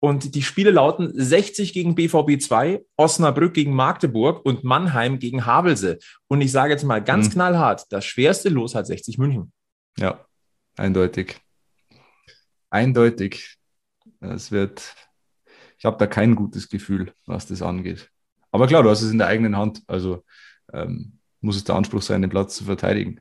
Und 0.00 0.34
die 0.34 0.42
Spiele 0.42 0.70
lauten 0.70 1.12
60 1.14 1.74
gegen 1.74 1.94
BVB 1.94 2.40
2, 2.40 2.82
Osnabrück 2.96 3.52
gegen 3.52 3.74
Magdeburg 3.74 4.44
und 4.46 4.64
Mannheim 4.64 5.18
gegen 5.18 5.44
Havelse. 5.44 5.98
Und 6.26 6.40
ich 6.40 6.50
sage 6.52 6.72
jetzt 6.72 6.84
mal 6.84 7.04
ganz 7.04 7.28
mhm. 7.28 7.32
knallhart, 7.32 7.84
das 7.90 8.06
schwerste 8.06 8.48
Los 8.48 8.74
hat 8.74 8.86
60 8.86 9.18
München. 9.18 9.52
Ja, 9.98 10.24
eindeutig. 10.76 11.36
Eindeutig. 12.70 13.58
Es 14.20 14.50
wird, 14.50 14.94
ich 15.78 15.84
habe 15.84 15.98
da 15.98 16.06
kein 16.06 16.34
gutes 16.34 16.68
Gefühl, 16.70 17.12
was 17.26 17.46
das 17.46 17.60
angeht. 17.60 18.10
Aber 18.52 18.66
klar, 18.66 18.82
du 18.82 18.88
hast 18.88 19.02
es 19.02 19.12
in 19.12 19.18
der 19.18 19.26
eigenen 19.26 19.56
Hand. 19.56 19.82
Also 19.86 20.24
ähm, 20.72 21.18
muss 21.40 21.56
es 21.56 21.64
der 21.64 21.74
Anspruch 21.74 22.02
sein, 22.02 22.22
den 22.22 22.30
Platz 22.30 22.56
zu 22.56 22.64
verteidigen. 22.64 23.20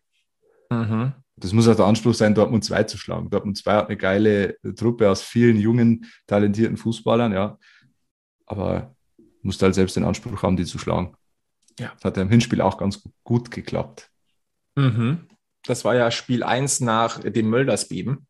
Mhm. 0.70 1.14
Das 1.40 1.54
muss 1.54 1.68
auch 1.68 1.76
der 1.76 1.86
Anspruch 1.86 2.14
sein, 2.14 2.36
Dortmund 2.36 2.64
2 2.64 2.84
zu 2.84 2.98
schlagen. 2.98 3.30
Dortmund 3.30 3.58
2 3.58 3.74
hat 3.74 3.88
eine 3.88 3.98
geile 3.98 4.58
Truppe 4.76 5.10
aus 5.10 5.22
vielen 5.22 5.58
jungen, 5.58 6.06
talentierten 6.28 6.78
Fußballern, 6.78 7.34
ja. 7.34 7.58
Aber 8.46 8.96
musst 9.42 9.62
halt 9.62 9.76
selbst 9.76 9.96
den 9.96 10.04
Anspruch 10.04 10.44
haben, 10.44 10.58
die 10.58 10.66
zu 10.66 10.80
schlagen. 10.80 11.16
Ja. 11.80 11.92
Das 11.96 12.06
hat 12.06 12.18
ja 12.18 12.24
im 12.24 12.30
Hinspiel 12.30 12.62
auch 12.62 12.78
ganz 12.78 13.02
gut 13.24 13.52
geklappt. 13.52 14.10
Mhm. 14.76 15.28
Das 15.66 15.86
war 15.86 15.96
ja 15.96 16.12
Spiel 16.12 16.44
1 16.44 16.82
nach 16.82 17.20
dem 17.20 17.50
Möldersbeben. 17.50 18.28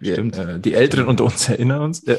Stimmt. 0.00 0.38
Äh, 0.38 0.60
die 0.60 0.74
Älteren 0.74 1.06
unter 1.06 1.24
uns 1.24 1.48
erinnern 1.48 1.82
uns, 1.82 2.04
äh, 2.04 2.18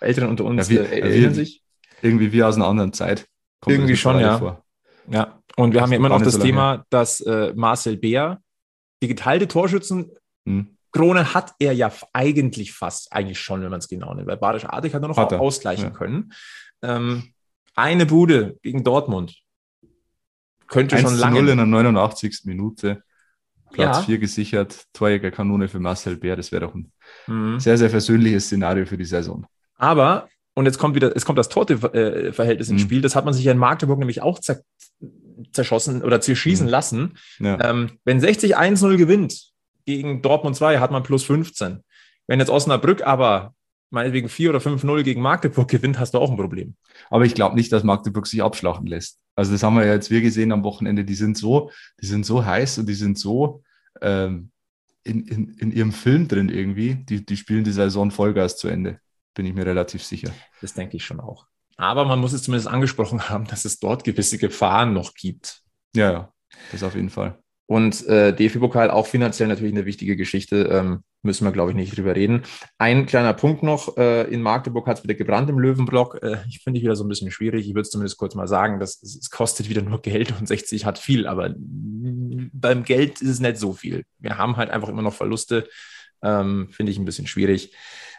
Älteren 0.00 0.28
unter 0.28 0.44
uns 0.44 0.68
ja, 0.68 0.74
wir, 0.74 0.92
äh, 0.92 1.00
erinnern 1.00 1.30
wir, 1.30 1.34
sich. 1.34 1.62
Irgendwie 2.02 2.32
wie 2.32 2.42
aus 2.42 2.56
einer 2.56 2.66
anderen 2.66 2.92
Zeit. 2.92 3.26
Irgendwie 3.66 3.96
schon, 3.96 4.20
ja. 4.20 4.38
Vor. 4.38 4.64
Ja, 5.10 5.40
und 5.56 5.70
wir 5.70 5.74
das 5.74 5.82
haben 5.82 5.92
ja 5.92 5.98
immer 5.98 6.08
noch 6.08 6.22
das 6.22 6.38
Thema, 6.38 6.84
dass 6.90 7.20
äh, 7.20 7.52
Marcel 7.54 7.96
Beer 7.96 8.40
die 9.02 9.08
geteilte 9.08 9.48
Torschützenkrone 9.48 10.16
hm. 10.46 11.34
hat 11.34 11.52
er 11.58 11.72
ja 11.72 11.92
eigentlich 12.12 12.72
fast, 12.72 13.12
eigentlich 13.12 13.40
schon, 13.40 13.62
wenn 13.62 13.70
man 13.70 13.80
es 13.80 13.88
genau 13.88 14.14
nimmt. 14.14 14.28
Weil 14.28 14.38
Badisch 14.38 14.64
Artig 14.64 14.94
hat 14.94 15.02
nur 15.02 15.10
noch 15.10 15.16
hat 15.16 15.32
ausgleichen 15.32 15.86
ja. 15.86 15.90
können. 15.90 16.32
Ähm, 16.80 17.34
eine 17.74 18.06
Bude 18.06 18.58
gegen 18.62 18.84
Dortmund 18.84 19.42
könnte 20.68 20.98
schon 20.98 21.16
lange. 21.16 21.42
0 21.42 21.50
in 21.50 21.56
der 21.58 21.66
89. 21.66 22.42
Minute. 22.44 23.02
Platz 23.72 23.98
ja. 23.98 24.02
4 24.02 24.18
gesichert, 24.18 24.84
Torjägerkanone 24.92 25.66
für 25.66 25.80
Marcel 25.80 26.16
Bär. 26.16 26.36
Das 26.36 26.52
wäre 26.52 26.66
doch 26.66 26.74
ein 26.74 26.92
mhm. 27.26 27.58
sehr, 27.58 27.78
sehr 27.78 27.90
versöhnliches 27.90 28.44
Szenario 28.44 28.84
für 28.84 28.98
die 28.98 29.04
Saison. 29.04 29.46
Aber, 29.76 30.28
und 30.54 30.66
jetzt 30.66 30.78
kommt 30.78 30.94
wieder, 30.94 31.16
es 31.16 31.24
kommt 31.24 31.38
das 31.38 31.48
Torte-Verhältnis 31.48 32.68
ins 32.68 32.82
mhm. 32.82 32.86
Spiel. 32.86 33.00
Das 33.00 33.16
hat 33.16 33.24
man 33.24 33.32
sich 33.32 33.44
ja 33.44 33.52
in 33.52 33.58
Magdeburg 33.58 33.98
nämlich 33.98 34.20
auch 34.20 34.38
zerschossen 35.52 36.02
oder 36.02 36.20
zerschießen 36.20 36.66
mhm. 36.66 36.70
lassen. 36.70 37.18
Ja. 37.38 37.58
Ähm, 37.70 37.98
wenn 38.04 38.20
60 38.20 38.56
1-0 38.56 38.96
gewinnt 38.96 39.52
gegen 39.86 40.22
Dortmund 40.22 40.56
2, 40.56 40.78
hat 40.78 40.90
man 40.90 41.02
plus 41.02 41.24
15. 41.24 41.80
Wenn 42.26 42.38
jetzt 42.38 42.50
Osnabrück 42.50 43.06
aber 43.06 43.54
meinetwegen 43.90 44.28
4 44.28 44.50
oder 44.50 44.58
5-0 44.58 45.02
gegen 45.02 45.20
Magdeburg 45.20 45.68
gewinnt, 45.68 45.98
hast 45.98 46.14
du 46.14 46.18
auch 46.18 46.30
ein 46.30 46.36
Problem. 46.36 46.74
Aber 47.10 47.24
ich 47.24 47.34
glaube 47.34 47.56
nicht, 47.56 47.72
dass 47.72 47.84
Magdeburg 47.84 48.26
sich 48.26 48.42
abschlachten 48.42 48.86
lässt. 48.86 49.18
Also 49.34 49.52
das 49.52 49.62
haben 49.62 49.76
wir 49.76 49.84
ja 49.84 49.94
jetzt 49.94 50.10
wir 50.10 50.20
gesehen 50.20 50.52
am 50.52 50.64
Wochenende. 50.64 51.04
Die 51.04 51.14
sind 51.14 51.36
so, 51.36 51.70
die 52.00 52.06
sind 52.06 52.24
so 52.24 52.44
heiß 52.44 52.78
und 52.78 52.88
die 52.88 52.94
sind 52.94 53.18
so 53.18 53.62
ähm, 54.00 54.50
in, 55.04 55.26
in, 55.26 55.48
in 55.58 55.72
ihrem 55.72 55.92
Film 55.92 56.28
drin 56.28 56.48
irgendwie. 56.48 56.94
Die, 56.94 57.24
die 57.24 57.36
spielen 57.36 57.64
die 57.64 57.72
Saison 57.72 58.10
Vollgas 58.10 58.56
zu 58.56 58.68
Ende. 58.68 58.98
Bin 59.34 59.46
ich 59.46 59.54
mir 59.54 59.66
relativ 59.66 60.04
sicher. 60.04 60.30
Das 60.60 60.74
denke 60.74 60.96
ich 60.96 61.04
schon 61.04 61.20
auch. 61.20 61.46
Aber 61.82 62.04
man 62.04 62.20
muss 62.20 62.32
es 62.32 62.44
zumindest 62.44 62.68
angesprochen 62.68 63.28
haben, 63.28 63.46
dass 63.46 63.64
es 63.64 63.80
dort 63.80 64.04
gewisse 64.04 64.38
Gefahren 64.38 64.92
noch 64.92 65.14
gibt. 65.14 65.62
Ja, 65.96 66.12
ja, 66.12 66.32
das 66.70 66.84
auf 66.84 66.94
jeden 66.94 67.10
Fall. 67.10 67.38
Und 67.66 68.06
äh, 68.06 68.32
DFB-Pokal 68.34 68.90
auch 68.90 69.06
finanziell 69.06 69.48
natürlich 69.48 69.72
eine 69.72 69.84
wichtige 69.84 70.16
Geschichte, 70.16 70.68
ähm, 70.70 71.02
müssen 71.22 71.44
wir, 71.44 71.52
glaube 71.52 71.70
ich, 71.70 71.76
nicht 71.76 71.96
drüber 71.96 72.14
reden. 72.14 72.42
Ein 72.78 73.06
kleiner 73.06 73.32
Punkt 73.32 73.64
noch, 73.64 73.96
äh, 73.96 74.24
in 74.32 74.42
Magdeburg 74.42 74.86
hat 74.86 74.98
es 74.98 75.04
wieder 75.04 75.14
gebrannt 75.14 75.50
im 75.50 75.58
Löwenblock. 75.58 76.22
Äh, 76.22 76.38
ich 76.48 76.60
finde 76.60 76.78
ich 76.78 76.84
wieder 76.84 76.94
so 76.94 77.04
ein 77.04 77.08
bisschen 77.08 77.30
schwierig. 77.32 77.66
Ich 77.66 77.74
würde 77.74 77.82
es 77.82 77.90
zumindest 77.90 78.18
kurz 78.18 78.36
mal 78.36 78.46
sagen, 78.46 78.78
dass 78.78 79.02
es 79.02 79.30
kostet 79.30 79.68
wieder 79.68 79.82
nur 79.82 80.00
Geld 80.02 80.32
und 80.38 80.46
60 80.46 80.84
hat 80.84 80.98
viel, 80.98 81.26
aber 81.26 81.52
beim 81.56 82.84
Geld 82.84 83.20
ist 83.20 83.28
es 83.28 83.40
nicht 83.40 83.56
so 83.56 83.72
viel. 83.72 84.04
Wir 84.18 84.38
haben 84.38 84.56
halt 84.56 84.70
einfach 84.70 84.88
immer 84.88 85.02
noch 85.02 85.14
Verluste, 85.14 85.68
ähm, 86.22 86.68
finde 86.70 86.92
ich 86.92 86.98
ein 86.98 87.04
bisschen 87.04 87.26
schwierig. 87.26 87.72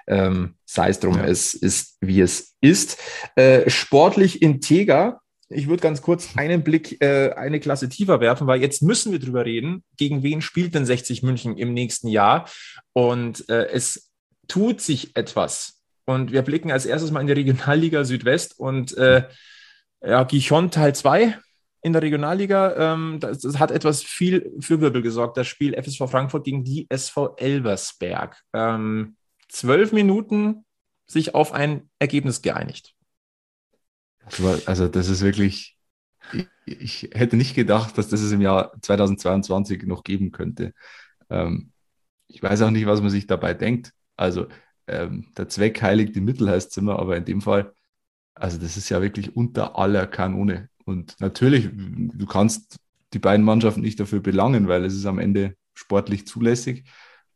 Ähm, 0.08 0.56
sei 0.66 0.90
es 0.90 1.00
drum, 1.00 1.16
ja. 1.16 1.26
es 1.26 1.54
ist, 1.54 1.98
wie 2.02 2.22
es 2.22 2.56
ist. 2.62 2.98
Äh, 3.36 3.70
sportlich 3.70 4.42
integer. 4.42 5.20
Ich 5.50 5.68
würde 5.68 5.84
ganz 5.84 6.02
kurz 6.02 6.36
einen 6.36 6.64
Blick 6.64 7.02
äh, 7.02 7.32
eine 7.34 7.60
Klasse 7.60 7.90
tiefer 7.90 8.20
werfen, 8.20 8.48
weil 8.48 8.62
jetzt 8.62 8.82
müssen 8.82 9.12
wir 9.12 9.20
drüber 9.20 9.46
reden, 9.46 9.84
gegen 9.98 10.24
wen 10.24 10.42
spielt 10.42 10.74
denn 10.74 10.86
60 10.86 11.24
München 11.24 11.58
im 11.58 11.74
nächsten 11.74 12.08
Jahr? 12.08 12.50
Und 12.94 13.48
äh, 13.50 13.68
es 13.68 14.12
tut 14.48 14.82
sich 14.82 15.16
etwas. 15.16 15.82
Und 16.06 16.32
wir 16.32 16.42
blicken 16.42 16.72
als 16.72 16.86
erstes 16.86 17.12
mal 17.12 17.22
in 17.22 17.28
die 17.28 17.34
Regionalliga 17.34 18.04
Südwest 18.04 18.60
und 18.60 18.98
äh, 18.98 19.24
ja, 20.02 20.24
Gichon 20.24 20.70
Teil 20.70 20.94
2 20.94 21.38
in 21.82 21.94
der 21.94 22.02
Regionalliga. 22.02 22.94
Ähm, 22.94 23.20
das, 23.20 23.40
das, 23.40 23.60
hat 23.60 23.72
etwas 23.72 24.04
viel 24.04 24.52
für 24.60 24.82
Wirbel 24.82 25.02
gesorgt, 25.02 25.38
das 25.38 25.48
Spiel 25.48 25.76
FSV 25.82 26.10
Frankfurt 26.10 26.46
gegen 26.46 26.64
die 26.64 26.88
SV 26.90 27.36
Elversberg. 27.38 28.42
Ähm, 28.54 29.16
zwölf 29.54 29.92
Minuten 29.92 30.66
sich 31.06 31.36
auf 31.36 31.54
ein 31.54 31.90
Ergebnis 32.00 32.42
geeinigt. 32.42 32.96
Also 34.66 34.88
das 34.88 35.10
ist 35.10 35.22
wirklich, 35.22 35.78
ich, 36.66 37.10
hätte 37.14 37.38
nicht 37.38 37.56
gedacht, 37.56 37.98
dass 37.98 38.10
das 38.10 38.22
es 38.22 38.32
im 38.32 38.42
Jahr 38.42 38.74
2022 38.82 39.84
noch 39.84 40.04
geben 40.04 40.32
könnte. 40.32 40.74
Ähm, 41.30 41.72
ich 42.28 42.42
weiß 42.42 42.62
auch 42.64 42.72
nicht, 42.72 42.86
was 42.86 43.02
man 43.02 43.10
sich 43.10 43.28
dabei 43.28 43.54
denkt. 43.54 43.92
Also 44.16 44.48
ähm, 44.88 45.28
der 45.38 45.50
Zweck 45.50 45.82
heiligt 45.82 46.16
die 46.16 46.22
Mittel 46.22 46.50
heißt 46.50 46.78
immer, 46.78 46.98
aber 47.00 47.18
in 47.18 47.26
dem 47.26 47.42
Fall, 47.42 47.74
also 48.34 48.58
das 48.58 48.78
ist 48.78 48.90
ja 48.90 49.02
wirklich 49.02 49.36
unter 49.36 49.78
aller 49.78 50.08
Kanone. 50.08 50.70
Und 50.86 51.16
natürlich, 51.20 51.70
du 51.72 52.26
kannst 52.26 52.78
die 53.14 53.20
beiden 53.20 53.46
Mannschaften 53.46 53.82
nicht 53.82 54.00
dafür 54.00 54.22
belangen, 54.22 54.68
weil 54.68 54.84
es 54.86 54.96
ist 54.96 55.06
am 55.06 55.20
Ende 55.20 55.56
sportlich 55.74 56.26
zulässig. 56.26 56.86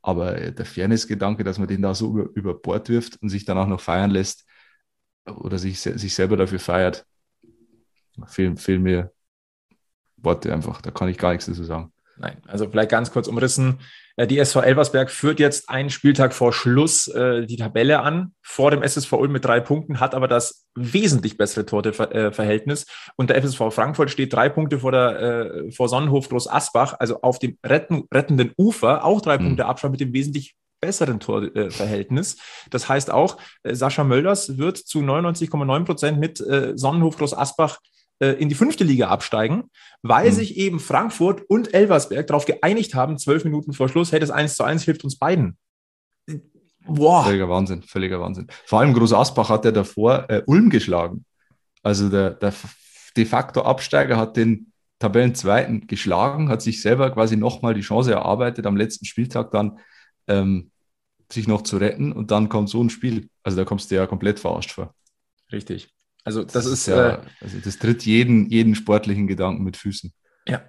Aber 0.08 0.32
der 0.52 0.66
Fairness-Gedanke, 0.66 1.44
dass 1.44 1.60
man 1.60 1.68
den 1.68 1.82
da 1.82 1.94
so 1.94 2.08
über, 2.10 2.30
über 2.34 2.54
Bord 2.54 2.88
wirft 2.88 3.22
und 3.22 3.28
sich 3.28 3.44
dann 3.44 3.58
auch 3.58 3.68
noch 3.68 3.82
feiern 3.82 4.10
lässt 4.10 4.46
oder 5.26 5.58
sich, 5.58 5.82
sich 5.82 6.16
selber 6.16 6.38
dafür 6.38 6.60
feiert, 6.60 7.06
fehlen, 8.26 8.56
fehlen 8.56 8.84
mir 8.84 9.12
Worte 10.16 10.54
einfach. 10.54 10.82
Da 10.82 10.92
kann 10.92 11.10
ich 11.10 11.18
gar 11.18 11.32
nichts 11.32 11.48
dazu 11.48 11.66
sagen. 11.66 11.92
Nein, 12.20 12.38
also 12.48 12.70
vielleicht 12.70 12.90
ganz 12.90 13.12
kurz 13.12 13.28
umrissen. 13.28 13.80
Äh, 14.16 14.28
die 14.28 14.40
SV 14.40 14.62
Elversberg 14.62 15.12
führt 15.12 15.40
jetzt 15.40 15.70
einen 15.70 15.90
Spieltag 15.90 16.34
vor 16.34 16.52
Schluss 16.52 17.08
äh, 17.08 17.46
die 17.46 17.58
Tabelle 17.58 18.02
an, 18.02 18.34
vor 18.42 18.72
dem 18.72 18.82
SSV 18.82 19.14
Ulm 19.14 19.32
mit 19.32 19.46
drei 19.46 19.60
Punkten, 19.60 20.00
hat 20.00 20.16
aber 20.16 20.28
das 20.28 20.66
wesentlich 20.76 21.38
bessere 21.38 21.66
Torteverhältnis. 21.66 22.86
Und 23.16 23.30
der 23.30 23.42
FSV 23.42 23.72
Frankfurt 23.72 24.10
steht 24.10 24.34
drei 24.34 24.50
Punkte 24.50 24.80
vor, 24.80 24.92
der, 24.92 25.20
äh, 25.20 25.72
vor 25.72 25.90
Sonnenhof 25.90 26.28
Groß 26.30 26.50
Asbach, 26.50 26.96
also 27.00 27.22
auf 27.22 27.40
dem 27.40 27.58
retten, 27.64 28.06
rettenden 28.12 28.52
Ufer, 28.58 29.06
auch 29.06 29.22
drei 29.22 29.38
mhm. 29.38 29.46
Punkte 29.46 29.66
Abstand 29.66 29.92
mit 29.92 30.02
dem 30.02 30.14
wesentlich 30.14 30.56
besseren 30.80 31.20
Torverhältnis. 31.20 32.38
Das 32.70 32.90
heißt 32.90 33.12
auch, 33.12 33.38
äh, 33.64 33.76
Sascha 33.76 34.04
Mölders 34.04 34.58
wird 34.58 34.78
zu 34.78 35.00
99,9 35.00 35.86
Prozent 35.86 36.20
mit 36.20 36.40
äh, 36.42 36.74
Sonnenhof 36.76 37.18
Groß 37.18 37.36
Asbach 37.36 37.80
äh, 38.20 38.30
in 38.34 38.50
die 38.50 38.56
fünfte 38.56 38.84
Liga 38.84 39.08
absteigen, 39.08 39.66
weil 40.02 40.30
mhm. 40.30 40.36
sich 40.36 40.58
eben 40.58 40.80
Frankfurt 40.80 41.44
und 41.50 41.74
Elversberg 41.74 42.28
darauf 42.28 42.46
geeinigt 42.46 42.96
haben, 42.96 43.18
zwölf 43.18 43.44
Minuten 43.44 43.74
vor 43.74 43.90
Schluss, 43.90 44.12
hey, 44.12 44.20
das 44.20 44.32
1 44.32 44.56
zu 44.56 44.64
1 44.64 44.84
hilft 44.84 45.04
uns 45.04 45.18
beiden. 45.18 45.58
Boah. 46.88 47.26
Völliger 47.26 47.50
Wahnsinn, 47.50 47.84
völliger 47.84 48.20
Wahnsinn. 48.20 48.48
Vor 48.66 48.80
allem 48.80 48.94
Groß 48.94 49.14
Asbach 49.14 49.50
hat 49.50 49.66
er 49.66 49.72
davor 49.72 50.30
äh, 50.30 50.42
Ulm 50.46 50.70
geschlagen. 50.70 51.26
Also 51.84 52.10
der, 52.10 52.32
der 52.32 52.54
de 53.16 53.26
facto 53.26 53.62
Absteiger 53.62 54.18
hat 54.18 54.38
den 54.38 54.72
Tabellenzweiten 55.00 55.88
geschlagen, 55.88 56.50
hat 56.50 56.62
sich 56.62 56.82
selber 56.82 57.12
quasi 57.12 57.38
nochmal 57.38 57.74
die 57.74 57.82
Chance 57.82 58.12
erarbeitet, 58.14 58.66
am 58.66 58.78
letzten 58.78 59.06
Spieltag 59.06 59.52
dann 59.52 59.80
ähm, 60.28 60.72
sich 61.32 61.48
noch 61.48 61.62
zu 61.62 61.78
retten 61.78 62.12
und 62.12 62.32
dann 62.32 62.50
kommt 62.50 62.70
so 62.70 62.82
ein 62.84 62.90
Spiel. 62.90 63.30
Also 63.44 63.58
da 63.58 63.66
kommst 63.66 63.92
du 63.92 63.96
ja 63.96 64.08
komplett 64.08 64.40
verarscht 64.40 64.72
vor. 64.72 64.94
Richtig. 65.52 65.94
Also 66.28 66.44
das, 66.44 66.52
das 66.52 66.66
ist, 66.66 66.88
ja, 66.88 67.10
äh, 67.10 67.20
also 67.40 67.58
das 67.64 67.80
tritt 67.80 68.06
jeden, 68.06 68.50
jeden 68.50 68.76
sportlichen 68.76 69.28
Gedanken 69.28 69.64
mit 69.64 69.78
Füßen. 69.78 70.12
Ja, 70.46 70.62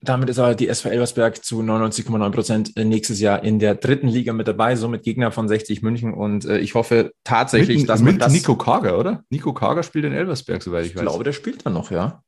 damit 0.00 0.28
ist 0.28 0.40
aber 0.40 0.56
die 0.56 0.66
SV 0.66 0.88
Elversberg 0.88 1.44
zu 1.44 1.60
99,9 1.60 2.30
Prozent 2.32 2.72
nächstes 2.76 3.20
Jahr 3.20 3.44
in 3.44 3.60
der 3.60 3.76
dritten 3.76 4.08
Liga 4.08 4.32
mit 4.32 4.48
dabei, 4.48 4.74
somit 4.74 5.04
Gegner 5.04 5.30
von 5.30 5.46
60 5.46 5.82
München. 5.82 6.12
Und 6.12 6.46
äh, 6.46 6.58
ich 6.58 6.74
hoffe 6.74 7.12
tatsächlich, 7.22 7.82
mit, 7.82 7.88
dass 7.88 8.02
man 8.02 8.18
das. 8.18 8.32
Nico 8.32 8.56
Kager, 8.56 8.98
oder? 8.98 9.22
Nico 9.30 9.54
Kager 9.54 9.84
spielt 9.84 10.04
in 10.04 10.12
Elversberg, 10.12 10.60
soweit 10.60 10.84
ich, 10.84 10.90
ich 10.90 10.96
weiß. 10.96 11.02
Ich 11.02 11.08
glaube, 11.08 11.22
der 11.22 11.32
spielt 11.32 11.64
dann 11.64 11.74
noch, 11.74 11.92
ja. 11.92 12.24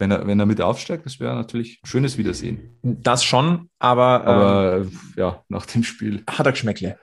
Wenn 0.00 0.10
er, 0.10 0.26
wenn 0.26 0.40
er 0.40 0.46
mit 0.46 0.60
aufsteigt, 0.60 1.06
das 1.06 1.20
wäre 1.20 1.36
natürlich 1.36 1.78
ein 1.84 1.86
schönes 1.86 2.18
Wiedersehen. 2.18 2.80
Das 2.82 3.22
schon, 3.22 3.70
aber. 3.78 4.24
Aber 4.24 4.76
ähm, 4.78 4.98
ja, 5.14 5.44
nach 5.48 5.66
dem 5.66 5.84
Spiel. 5.84 6.24
Hat 6.28 6.46
er 6.46 6.50
Geschmäckle. 6.50 6.98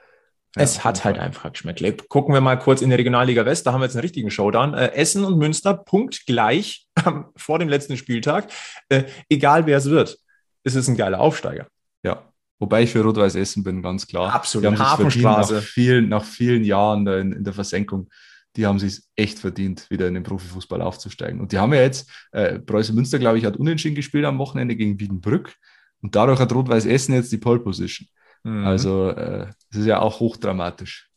Es 0.54 0.84
hat 0.84 1.04
halt 1.04 1.18
einfach 1.18 1.52
geschmeckt. 1.52 2.08
Gucken 2.08 2.34
wir 2.34 2.40
mal 2.40 2.58
kurz 2.58 2.82
in 2.82 2.90
die 2.90 2.96
Regionalliga 2.96 3.44
West, 3.46 3.66
da 3.66 3.72
haben 3.72 3.80
wir 3.80 3.86
jetzt 3.86 3.96
einen 3.96 4.02
richtigen 4.02 4.30
Showdown. 4.30 4.74
Äh, 4.74 4.92
Essen 4.92 5.24
und 5.24 5.38
Münster 5.38 5.74
punktgleich 5.74 6.86
vor 7.36 7.58
dem 7.58 7.68
letzten 7.68 7.96
Spieltag. 7.96 8.50
Äh, 8.88 9.04
egal 9.28 9.66
wer 9.66 9.78
es 9.78 9.86
wird, 9.86 10.18
ist 10.64 10.74
es 10.74 10.88
ein 10.88 10.96
geiler 10.96 11.20
Aufsteiger. 11.20 11.68
Ja, 12.02 12.22
Wobei 12.62 12.84
ich 12.84 12.92
für 12.92 13.02
Rot-Weiß 13.02 13.34
Essen 13.34 13.64
bin, 13.64 13.82
ganz 13.82 14.06
klar. 14.06 14.32
Absolut. 14.32 14.62
Die 14.62 14.68
haben 14.68 14.78
Hafenstraße. 14.78 15.54
Nach 15.54 15.62
vielen, 15.62 16.08
nach 16.08 16.24
vielen 16.24 16.62
Jahren 16.62 17.04
in, 17.08 17.32
in, 17.32 17.42
der 17.42 17.54
Versenkung, 17.54 18.08
die 18.54 18.66
haben 18.66 18.78
sich 18.78 19.00
echt 19.16 19.40
verdient, 19.40 19.90
wieder 19.90 20.06
in 20.06 20.14
den 20.14 20.22
Profifußball 20.22 20.80
aufzusteigen. 20.80 21.40
Und 21.40 21.50
die 21.50 21.58
haben 21.58 21.74
ja 21.74 21.80
jetzt, 21.80 22.08
äh, 22.30 22.60
Preußen 22.60 22.94
Münster, 22.94 23.18
glaube 23.18 23.38
ich, 23.38 23.44
hat 23.44 23.56
unentschieden 23.56 23.96
gespielt 23.96 24.24
am 24.24 24.38
Wochenende 24.38 24.76
gegen 24.76 25.00
Wiedenbrück. 25.00 25.56
Und 26.02 26.14
dadurch 26.14 26.38
hat 26.38 26.52
Rot-Weiß 26.52 26.86
Essen 26.86 27.14
jetzt 27.14 27.32
die 27.32 27.38
Pole 27.38 27.58
Position. 27.58 28.06
Mhm. 28.42 28.66
Also, 28.66 29.10
äh, 29.10 29.46
es 29.70 29.78
ist 29.78 29.86
ja 29.86 30.00
auch 30.00 30.20
hochdramatisch. 30.20 31.08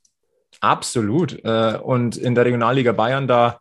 Absolut. 0.62 1.44
Äh, 1.44 1.80
und 1.82 2.18
in 2.18 2.36
der 2.36 2.46
Regionalliga 2.46 2.92
Bayern, 2.92 3.28
da 3.28 3.60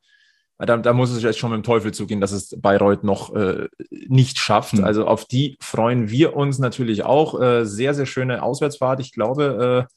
da, 0.59 0.77
da, 0.77 0.93
muss 0.93 1.11
es 1.11 1.23
jetzt 1.23 1.39
schon 1.39 1.51
mit 1.51 1.59
dem 1.59 1.65
Teufel 1.65 1.93
zugehen, 1.93 2.21
dass 2.21 2.31
es 2.31 2.55
Bayreuth 2.61 3.03
noch 3.03 3.35
äh, 3.35 3.69
nicht 3.91 4.39
schafft. 4.39 4.75
Mhm. 4.75 4.85
Also 4.85 5.07
auf 5.07 5.25
die 5.25 5.57
freuen 5.61 6.11
wir 6.11 6.37
uns 6.37 6.59
natürlich 6.59 7.03
auch. 7.03 7.41
Äh, 7.41 7.67
sehr, 7.67 7.93
sehr 7.95 8.07
schöne 8.07 8.43
Auswärtsfahrt. 8.43 9.01
Ich 9.01 9.12
glaube, 9.12 9.89
äh, 9.89 9.95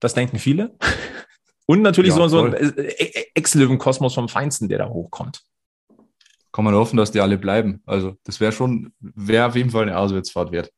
das 0.00 0.14
denken 0.14 0.38
viele. 0.38 0.74
Und 1.66 1.82
natürlich 1.82 2.10
ja, 2.10 2.16
so, 2.16 2.28
so 2.28 2.44
ein 2.44 2.54
äh, 2.54 2.66
äh, 2.66 3.24
Ex-Löwen-Kosmos 3.34 4.14
vom 4.14 4.28
Feinsten, 4.28 4.68
der 4.68 4.78
da 4.78 4.88
hochkommt. 4.88 5.42
Kann 6.50 6.64
man 6.64 6.74
hoffen, 6.74 6.96
dass 6.96 7.12
die 7.12 7.20
alle 7.20 7.38
bleiben. 7.38 7.82
Also 7.86 8.16
das 8.24 8.40
wäre 8.40 8.52
schon, 8.52 8.92
wäre 8.98 9.46
auf 9.46 9.54
jeden 9.54 9.70
Fall 9.70 9.82
eine 9.82 9.98
Auswärtsfahrt 9.98 10.50
wert. 10.50 10.72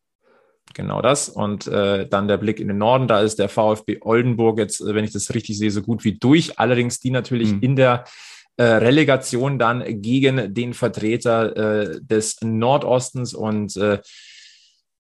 Genau 0.74 1.02
das. 1.02 1.28
Und 1.28 1.66
äh, 1.66 2.08
dann 2.08 2.28
der 2.28 2.38
Blick 2.38 2.60
in 2.60 2.68
den 2.68 2.78
Norden, 2.78 3.06
da 3.06 3.20
ist 3.20 3.38
der 3.38 3.48
VfB 3.48 3.98
Oldenburg 4.00 4.58
jetzt, 4.58 4.82
wenn 4.84 5.04
ich 5.04 5.12
das 5.12 5.34
richtig 5.34 5.58
sehe, 5.58 5.70
so 5.70 5.82
gut 5.82 6.04
wie 6.04 6.18
durch. 6.18 6.58
Allerdings 6.58 6.98
die 6.98 7.10
natürlich 7.10 7.52
mhm. 7.52 7.60
in 7.60 7.76
der 7.76 8.04
äh, 8.56 8.64
Relegation 8.64 9.58
dann 9.58 10.02
gegen 10.02 10.54
den 10.54 10.74
Vertreter 10.74 11.56
äh, 11.56 12.00
des 12.00 12.40
Nordostens 12.42 13.34
und 13.34 13.76
äh, 13.76 14.00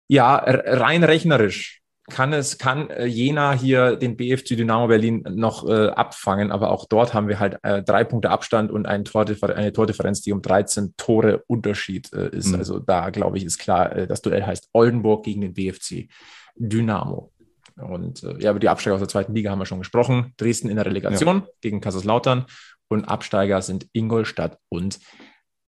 ja, 0.06 0.36
rein 0.36 1.04
rechnerisch 1.04 1.77
kann 2.08 2.32
es, 2.32 2.58
kann 2.58 2.90
äh, 2.90 3.06
Jena 3.06 3.52
hier 3.52 3.96
den 3.96 4.16
BFC 4.16 4.56
Dynamo 4.56 4.88
Berlin 4.88 5.24
noch 5.28 5.68
äh, 5.68 5.88
abfangen, 5.88 6.50
aber 6.50 6.70
auch 6.70 6.86
dort 6.86 7.14
haben 7.14 7.28
wir 7.28 7.38
halt 7.38 7.58
äh, 7.62 7.82
drei 7.82 8.04
Punkte 8.04 8.30
Abstand 8.30 8.70
und 8.70 8.86
ein 8.86 9.04
Tordiffer 9.04 9.54
eine 9.54 9.72
Tordifferenz, 9.72 10.22
die 10.22 10.32
um 10.32 10.42
13 10.42 10.94
Tore 10.96 11.44
Unterschied 11.46 12.12
äh, 12.12 12.28
ist. 12.28 12.48
Mhm. 12.48 12.54
Also 12.56 12.78
da 12.78 13.10
glaube 13.10 13.38
ich, 13.38 13.44
ist 13.44 13.58
klar, 13.58 13.94
äh, 13.94 14.06
das 14.06 14.22
Duell 14.22 14.44
heißt 14.44 14.68
Oldenburg 14.72 15.24
gegen 15.24 15.40
den 15.40 15.54
BFC 15.54 16.08
Dynamo. 16.56 17.32
Und 17.76 18.22
äh, 18.24 18.38
ja, 18.38 18.50
über 18.50 18.60
die 18.60 18.68
Absteiger 18.68 18.94
aus 18.94 19.00
der 19.00 19.08
zweiten 19.08 19.34
Liga 19.34 19.50
haben 19.50 19.58
wir 19.58 19.66
schon 19.66 19.78
gesprochen. 19.78 20.34
Dresden 20.36 20.68
in 20.68 20.76
der 20.76 20.86
Relegation 20.86 21.40
ja. 21.40 21.46
gegen 21.60 21.80
Kaiserslautern 21.80 22.46
und 22.88 23.04
Absteiger 23.04 23.62
sind 23.62 23.88
Ingolstadt 23.92 24.58
und 24.68 24.98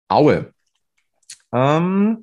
Aue. 0.08 0.54
Ähm, 1.54 2.20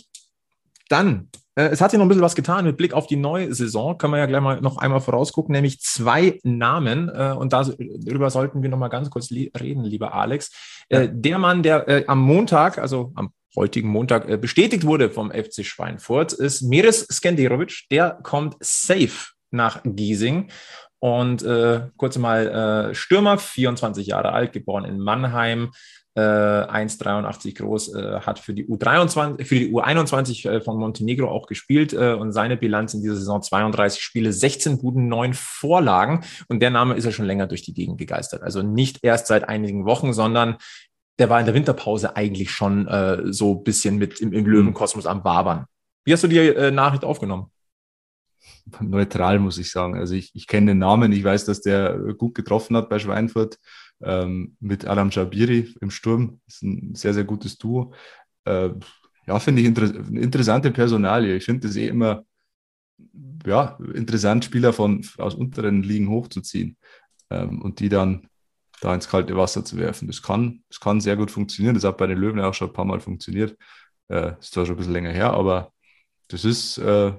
dann, 0.89 1.29
es 1.57 1.81
hat 1.81 1.91
sich 1.91 1.99
noch 1.99 2.05
ein 2.05 2.09
bisschen 2.09 2.23
was 2.23 2.35
getan 2.35 2.67
mit 2.67 2.77
Blick 2.77 2.93
auf 2.93 3.07
die 3.07 3.17
neue 3.17 3.55
Saison. 3.55 3.97
Können 3.97 4.13
wir 4.13 4.19
ja 4.19 4.27
gleich 4.27 4.43
mal 4.43 4.61
noch 4.61 4.77
einmal 4.77 5.01
vorausgucken, 5.01 5.53
nämlich 5.53 5.81
zwei 5.81 6.39
Namen. 6.43 7.09
Äh, 7.09 7.33
und 7.33 7.53
darüber 7.53 8.31
sollten 8.31 8.63
wir 8.63 8.69
noch 8.69 8.79
mal 8.79 8.89
ganz 8.89 9.09
kurz 9.11 9.31
reden, 9.31 9.83
lieber 9.85 10.15
Alex. 10.15 10.51
Äh, 10.89 11.09
der 11.11 11.39
Mann, 11.39 11.63
der 11.63 11.89
äh, 11.89 12.05
am 12.07 12.21
Montag, 12.21 12.79
also 12.79 13.13
am 13.15 13.33
heutigen 13.57 13.89
Montag 13.89 14.29
äh, 14.29 14.37
bestätigt 14.37 14.85
wurde 14.85 15.11
vom 15.11 15.31
FC 15.33 15.65
Schweinfurt, 15.65 16.35
ist 16.35 16.63
Miris 16.63 17.07
Skenderovic. 17.11 17.87
Der 17.91 18.19
kommt 18.23 18.57
safe 18.61 19.33
nach 19.51 19.81
Giesing. 19.83 20.51
Und 20.99 21.43
äh, 21.43 21.89
kurz 21.97 22.19
mal 22.19 22.91
äh, 22.91 22.95
Stürmer, 22.95 23.39
24 23.39 24.07
Jahre 24.07 24.33
alt, 24.33 24.53
geboren 24.53 24.85
in 24.85 24.99
Mannheim, 24.99 25.71
äh, 26.17 26.21
1,83 26.21 27.55
groß, 27.57 27.95
äh, 27.95 28.21
hat 28.21 28.39
für 28.39 28.55
die 28.55 28.67
U23, 28.67 29.45
für 29.45 29.55
die 29.55 29.73
U21 29.73 30.49
äh, 30.49 30.61
von 30.63 30.79
Montenegro 30.79 31.29
auch 31.29 31.47
gespielt 31.47 31.93
äh, 31.93 32.15
und 32.15 32.33
seine 32.33 32.57
Bilanz 32.57 32.95
in 32.95 33.03
dieser 33.03 33.17
Saison 33.17 33.43
32 33.43 34.03
Spiele, 34.03 34.33
16 34.33 34.79
Buden, 34.79 35.09
9 35.09 35.35
Vorlagen. 35.35 36.25
Und 36.49 36.61
der 36.61 36.71
Name 36.71 36.95
ist 36.95 37.05
ja 37.05 37.13
schon 37.13 37.27
länger 37.27 37.47
durch 37.47 37.63
die 37.63 37.75
Gegend 37.75 37.99
gegeistert. 37.99 38.43
Also 38.43 38.63
nicht 38.63 39.01
erst 39.03 39.27
seit 39.27 39.49
einigen 39.49 39.85
Wochen, 39.85 40.15
sondern 40.15 40.57
der 41.19 41.29
war 41.29 41.39
in 41.39 41.47
der 41.47 41.55
Winterpause 41.55 42.17
eigentlich 42.17 42.51
schon 42.51 42.89
äh, 42.89 43.33
so 43.33 43.59
ein 43.59 43.65
bisschen 43.65 43.99
mit 43.99 44.21
im, 44.21 44.33
im 44.33 44.47
Löwenkosmos 44.47 45.07
am 45.07 45.23
Wabern. 45.23 45.67
Wie 46.05 46.13
hast 46.13 46.25
du 46.25 46.29
die 46.29 46.39
äh, 46.39 46.71
Nachricht 46.71 47.05
aufgenommen? 47.05 47.51
neutral, 48.81 49.39
muss 49.39 49.59
ich 49.59 49.71
sagen. 49.71 49.97
Also 49.97 50.15
ich, 50.15 50.35
ich 50.35 50.47
kenne 50.47 50.73
den 50.73 50.79
Namen, 50.79 51.13
ich 51.13 51.23
weiß, 51.23 51.45
dass 51.45 51.61
der 51.61 51.99
gut 52.17 52.35
getroffen 52.35 52.77
hat 52.77 52.89
bei 52.89 52.99
Schweinfurt 52.99 53.59
ähm, 54.03 54.57
mit 54.61 54.87
Alam 54.87 55.11
Jabiri 55.11 55.75
im 55.81 55.91
Sturm. 55.91 56.41
Das 56.47 56.57
ist 56.57 56.63
ein 56.63 56.95
sehr, 56.95 57.15
sehr 57.15 57.25
gutes 57.25 57.59
Duo. 57.59 57.95
Äh, 58.45 58.71
ja, 59.27 59.39
finde 59.41 59.63
ich 59.63 59.69
inter 59.69 59.95
interessante 60.11 60.71
Personalie. 60.71 61.37
Ich 61.37 61.45
finde 61.45 61.67
es 61.69 61.77
eh 61.77 61.89
immer 61.89 62.25
ja, 63.45 63.79
interessant, 63.95 64.45
Spieler 64.45 64.73
von, 64.73 65.05
aus 65.19 65.35
unteren 65.35 65.83
Ligen 65.83 66.09
hochzuziehen 66.09 66.77
ähm, 67.31 67.63
und 67.63 67.81
die 67.81 67.89
dann 67.89 68.29
da 68.81 68.95
ins 68.95 69.09
kalte 69.09 69.37
Wasser 69.37 69.65
zu 69.65 69.77
werfen. 69.77 70.07
Das 70.07 70.23
kann, 70.23 70.63
das 70.69 70.81
kann 70.81 71.01
sehr 71.01 71.17
gut 71.17 71.31
funktionieren. 71.31 71.75
Das 71.75 71.85
hat 71.85 71.97
bei 71.97 72.07
den 72.07 72.19
Löwen 72.19 72.41
auch 72.41 72.55
schon 72.55 72.69
ein 72.69 72.75
paar 72.75 72.85
Mal 72.85 73.01
funktioniert. 73.01 73.57
Äh, 74.09 74.33
ist 74.39 74.53
zwar 74.53 74.67
schon 74.67 74.75
ein 74.75 74.79
bisschen 74.79 74.93
länger 74.93 75.13
her, 75.13 75.33
aber 75.33 75.73
das 76.29 76.45
ist, 76.45 76.79
äh, 76.79 77.13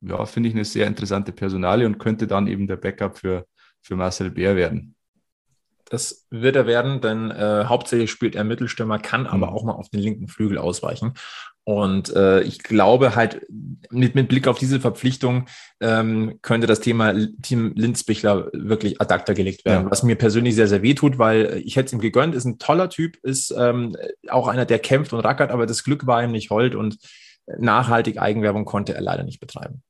ja, 0.00 0.26
finde 0.26 0.48
ich 0.48 0.54
eine 0.54 0.64
sehr 0.64 0.86
interessante 0.86 1.32
Personalie 1.32 1.86
und 1.86 1.98
könnte 1.98 2.26
dann 2.26 2.46
eben 2.46 2.66
der 2.66 2.76
Backup 2.76 3.18
für, 3.18 3.46
für 3.82 3.96
Marcel 3.96 4.30
Bär 4.30 4.56
werden. 4.56 4.94
Das 5.90 6.26
wird 6.30 6.56
er 6.56 6.66
werden, 6.66 7.00
denn 7.00 7.30
äh, 7.30 7.64
hauptsächlich 7.66 8.10
spielt 8.10 8.34
er 8.34 8.44
Mittelstürmer, 8.44 8.98
kann 8.98 9.26
aber 9.26 9.48
mhm. 9.48 9.52
auch 9.52 9.64
mal 9.64 9.72
auf 9.72 9.88
den 9.88 10.00
linken 10.00 10.28
Flügel 10.28 10.58
ausweichen. 10.58 11.14
Und 11.64 12.14
äh, 12.14 12.42
ich 12.42 12.62
glaube 12.62 13.16
halt, 13.16 13.46
mit, 13.90 14.14
mit 14.14 14.28
Blick 14.28 14.46
auf 14.48 14.58
diese 14.58 14.80
Verpflichtung 14.80 15.46
ähm, 15.80 16.38
könnte 16.42 16.66
das 16.66 16.80
Thema 16.80 17.14
Team 17.42 17.72
Linzbichler 17.74 18.50
wirklich 18.52 19.00
ad 19.00 19.12
acta 19.12 19.32
gelegt 19.32 19.64
werden, 19.64 19.84
ja. 19.84 19.90
was 19.90 20.02
mir 20.02 20.16
persönlich 20.16 20.54
sehr, 20.54 20.68
sehr 20.68 20.82
weh 20.82 20.94
tut, 20.94 21.18
weil 21.18 21.62
ich 21.64 21.76
hätte 21.76 21.86
es 21.86 21.92
ihm 21.94 22.00
gegönnt, 22.00 22.34
ist 22.34 22.44
ein 22.44 22.58
toller 22.58 22.90
Typ, 22.90 23.16
ist 23.22 23.54
ähm, 23.56 23.96
auch 24.28 24.48
einer, 24.48 24.66
der 24.66 24.78
kämpft 24.78 25.14
und 25.14 25.20
rackert, 25.20 25.50
aber 25.50 25.64
das 25.64 25.84
Glück 25.84 26.06
war 26.06 26.22
ihm 26.22 26.32
nicht 26.32 26.50
hold 26.50 26.74
und 26.74 26.98
nachhaltig 27.58 28.18
Eigenwerbung 28.18 28.66
konnte 28.66 28.94
er 28.94 29.00
leider 29.00 29.22
nicht 29.22 29.40
betreiben 29.40 29.82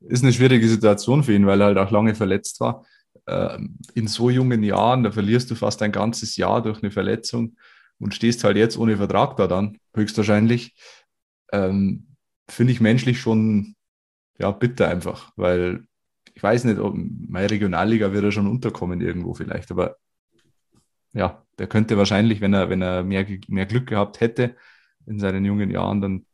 ist 0.00 0.22
eine 0.22 0.32
schwierige 0.32 0.68
Situation 0.68 1.22
für 1.24 1.32
ihn, 1.34 1.46
weil 1.46 1.60
er 1.60 1.66
halt 1.68 1.78
auch 1.78 1.90
lange 1.90 2.14
verletzt 2.14 2.60
war. 2.60 2.84
Ähm, 3.28 3.76
in 3.94 4.08
so 4.08 4.30
jungen 4.30 4.62
Jahren, 4.62 5.02
da 5.02 5.12
verlierst 5.12 5.50
du 5.50 5.54
fast 5.54 5.82
ein 5.82 5.92
ganzes 5.92 6.36
Jahr 6.36 6.62
durch 6.62 6.82
eine 6.82 6.90
Verletzung 6.90 7.56
und 7.98 8.14
stehst 8.14 8.44
halt 8.44 8.56
jetzt 8.56 8.78
ohne 8.78 8.96
Vertrag 8.96 9.36
da 9.36 9.46
dann, 9.46 9.78
höchstwahrscheinlich. 9.94 10.74
Ähm, 11.52 12.16
Finde 12.48 12.72
ich 12.72 12.80
menschlich 12.80 13.20
schon 13.20 13.74
ja, 14.38 14.50
bitter 14.50 14.88
einfach, 14.88 15.32
weil 15.36 15.84
ich 16.34 16.42
weiß 16.42 16.64
nicht, 16.64 16.78
ob 16.78 16.96
meine 16.96 17.50
Regionalliga 17.50 18.12
wird 18.12 18.24
er 18.24 18.32
schon 18.32 18.46
unterkommen 18.46 19.00
irgendwo 19.00 19.34
vielleicht, 19.34 19.70
aber 19.70 19.96
ja, 21.12 21.44
der 21.58 21.66
könnte 21.66 21.98
wahrscheinlich, 21.98 22.40
wenn 22.40 22.54
er, 22.54 22.70
wenn 22.70 22.80
er 22.80 23.02
mehr, 23.02 23.26
mehr 23.48 23.66
Glück 23.66 23.88
gehabt 23.88 24.20
hätte 24.20 24.56
in 25.06 25.18
seinen 25.18 25.44
jungen 25.44 25.70
Jahren, 25.70 26.00
dann 26.00 26.26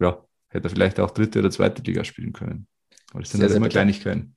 ja, 0.00 0.22
hätte 0.48 0.66
er 0.66 0.70
vielleicht 0.70 1.00
auch 1.00 1.10
dritte 1.10 1.38
oder 1.38 1.50
zweite 1.50 1.82
Liga 1.82 2.04
spielen 2.04 2.32
können. 2.32 2.66
Aber 3.12 3.20
das 3.20 3.30
sind 3.30 3.40
sehr, 3.40 3.48
halt 3.48 3.56
immer 3.56 3.68
Kleinigkeiten. 3.68 4.36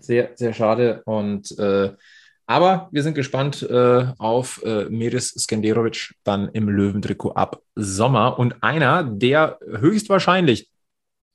Sehr, 0.00 0.30
sehr 0.34 0.52
schade. 0.52 1.02
Und 1.04 1.56
äh, 1.58 1.92
aber 2.50 2.88
wir 2.92 3.02
sind 3.02 3.12
gespannt 3.14 3.62
äh, 3.62 4.06
auf 4.16 4.62
äh, 4.64 4.86
Miris 4.86 5.34
Skenderovic 5.38 6.14
dann 6.24 6.48
im 6.48 6.70
Löwentrikot 6.70 7.32
ab 7.32 7.60
Sommer. 7.74 8.38
Und 8.38 8.62
einer, 8.62 9.04
der 9.04 9.58
höchstwahrscheinlich, 9.66 10.70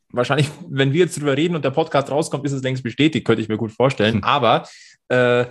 wahrscheinlich, 0.09 0.49
wenn 0.67 0.91
wir 0.91 1.01
jetzt 1.01 1.19
drüber 1.19 1.37
reden 1.37 1.55
und 1.55 1.63
der 1.63 1.69
Podcast 1.69 2.09
rauskommt, 2.09 2.45
ist 2.45 2.51
es 2.51 2.63
längst 2.63 2.81
bestätigt, 2.81 3.27
könnte 3.27 3.43
ich 3.43 3.47
mir 3.47 3.57
gut 3.57 3.71
vorstellen. 3.71 4.15
Hm. 4.15 4.23
Aber 4.23 4.67
äh, 5.09 5.45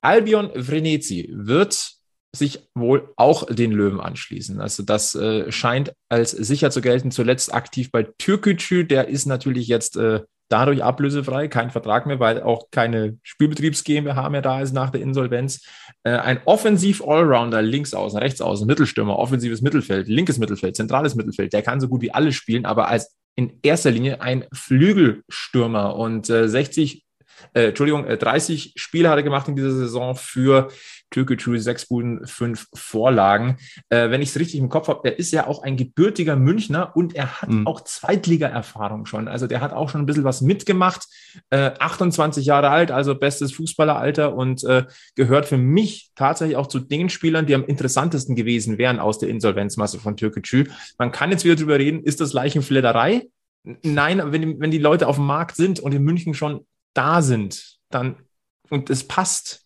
Albion 0.00 0.50
Vrenezi 0.60 1.30
wird 1.32 1.92
sich 2.34 2.68
wohl 2.74 3.12
auch 3.16 3.46
den 3.46 3.70
Löwen 3.70 4.00
anschließen. 4.00 4.60
Also 4.60 4.82
das 4.82 5.14
äh, 5.14 5.50
scheint 5.52 5.92
als 6.08 6.32
sicher 6.32 6.72
zu 6.72 6.80
gelten. 6.80 7.12
Zuletzt 7.12 7.54
aktiv 7.54 7.92
bei 7.92 8.02
Türkücü, 8.02 8.84
der 8.84 9.06
ist 9.06 9.26
natürlich 9.26 9.68
jetzt 9.68 9.96
äh, 9.96 10.22
dadurch 10.48 10.82
ablösefrei, 10.82 11.48
kein 11.48 11.70
Vertrag 11.70 12.06
mehr, 12.06 12.20
weil 12.20 12.42
auch 12.42 12.70
keine 12.70 13.18
Spielbetriebs 13.22 13.84
GmbH 13.84 14.28
mehr 14.30 14.42
da 14.42 14.60
ist 14.60 14.72
nach 14.72 14.90
der 14.90 15.02
Insolvenz. 15.02 15.64
Äh, 16.04 16.10
ein 16.10 16.40
Offensiv-Allrounder, 16.44 17.62
links 17.62 17.94
außen, 17.94 18.18
rechts 18.18 18.40
außen, 18.40 18.66
Mittelstürmer, 18.66 19.18
offensives 19.18 19.62
Mittelfeld, 19.62 20.08
linkes 20.08 20.38
Mittelfeld, 20.38 20.76
zentrales 20.76 21.14
Mittelfeld, 21.14 21.52
der 21.52 21.62
kann 21.62 21.80
so 21.80 21.88
gut 21.88 22.02
wie 22.02 22.12
alles 22.12 22.34
spielen, 22.34 22.64
aber 22.64 22.88
als 22.88 23.16
in 23.36 23.58
erster 23.62 23.90
Linie 23.90 24.20
ein 24.20 24.46
Flügelstürmer 24.52 25.94
und 25.94 26.26
60 26.26 27.04
äh, 27.54 27.68
Entschuldigung, 27.68 28.04
äh, 28.04 28.16
30 28.16 28.72
Spiele 28.76 29.08
hat 29.08 29.16
er 29.16 29.22
gemacht 29.22 29.48
in 29.48 29.56
dieser 29.56 29.72
Saison 29.72 30.16
für 30.16 30.68
Türkgücü, 31.10 31.58
sechs 31.58 31.86
Buden, 31.86 32.26
fünf 32.26 32.66
Vorlagen. 32.74 33.56
Äh, 33.88 34.10
wenn 34.10 34.22
ich 34.22 34.30
es 34.30 34.38
richtig 34.38 34.60
im 34.60 34.68
Kopf 34.68 34.88
habe, 34.88 35.08
er 35.08 35.18
ist 35.18 35.32
ja 35.32 35.46
auch 35.46 35.62
ein 35.62 35.76
gebürtiger 35.76 36.36
Münchner 36.36 36.92
und 36.94 37.14
er 37.14 37.40
hat 37.42 37.48
Mhm. 37.48 37.66
auch 37.66 37.80
Zweitliga-Erfahrung 37.82 39.06
schon. 39.06 39.28
Also 39.28 39.46
der 39.46 39.60
hat 39.60 39.72
auch 39.72 39.88
schon 39.88 40.02
ein 40.02 40.06
bisschen 40.06 40.24
was 40.24 40.40
mitgemacht. 40.40 41.06
Äh, 41.50 41.72
28 41.78 42.44
Jahre 42.46 42.70
alt, 42.70 42.90
also 42.90 43.14
bestes 43.14 43.52
Fußballeralter 43.52 44.34
und 44.34 44.64
äh, 44.64 44.84
gehört 45.14 45.46
für 45.46 45.58
mich 45.58 46.10
tatsächlich 46.14 46.56
auch 46.56 46.66
zu 46.66 46.78
den 46.78 47.08
Spielern, 47.08 47.46
die 47.46 47.54
am 47.54 47.64
interessantesten 47.64 48.36
gewesen 48.36 48.78
wären 48.78 48.98
aus 48.98 49.18
der 49.18 49.28
Insolvenzmasse 49.28 49.98
von 49.98 50.16
Türkgücü. 50.16 50.66
Man 50.98 51.12
kann 51.12 51.30
jetzt 51.30 51.44
wieder 51.44 51.56
drüber 51.56 51.78
reden, 51.78 52.02
ist 52.02 52.20
das 52.20 52.32
Leichenfledderei? 52.32 53.28
Nein, 53.82 54.22
wenn 54.32 54.60
wenn 54.60 54.70
die 54.70 54.78
Leute 54.78 55.06
auf 55.08 55.16
dem 55.16 55.26
Markt 55.26 55.56
sind 55.56 55.80
und 55.80 55.92
in 55.92 56.02
München 56.02 56.34
schon 56.34 56.66
da 56.94 57.22
sind, 57.22 57.78
dann 57.90 58.16
und 58.70 58.90
es 58.90 59.06
passt, 59.06 59.64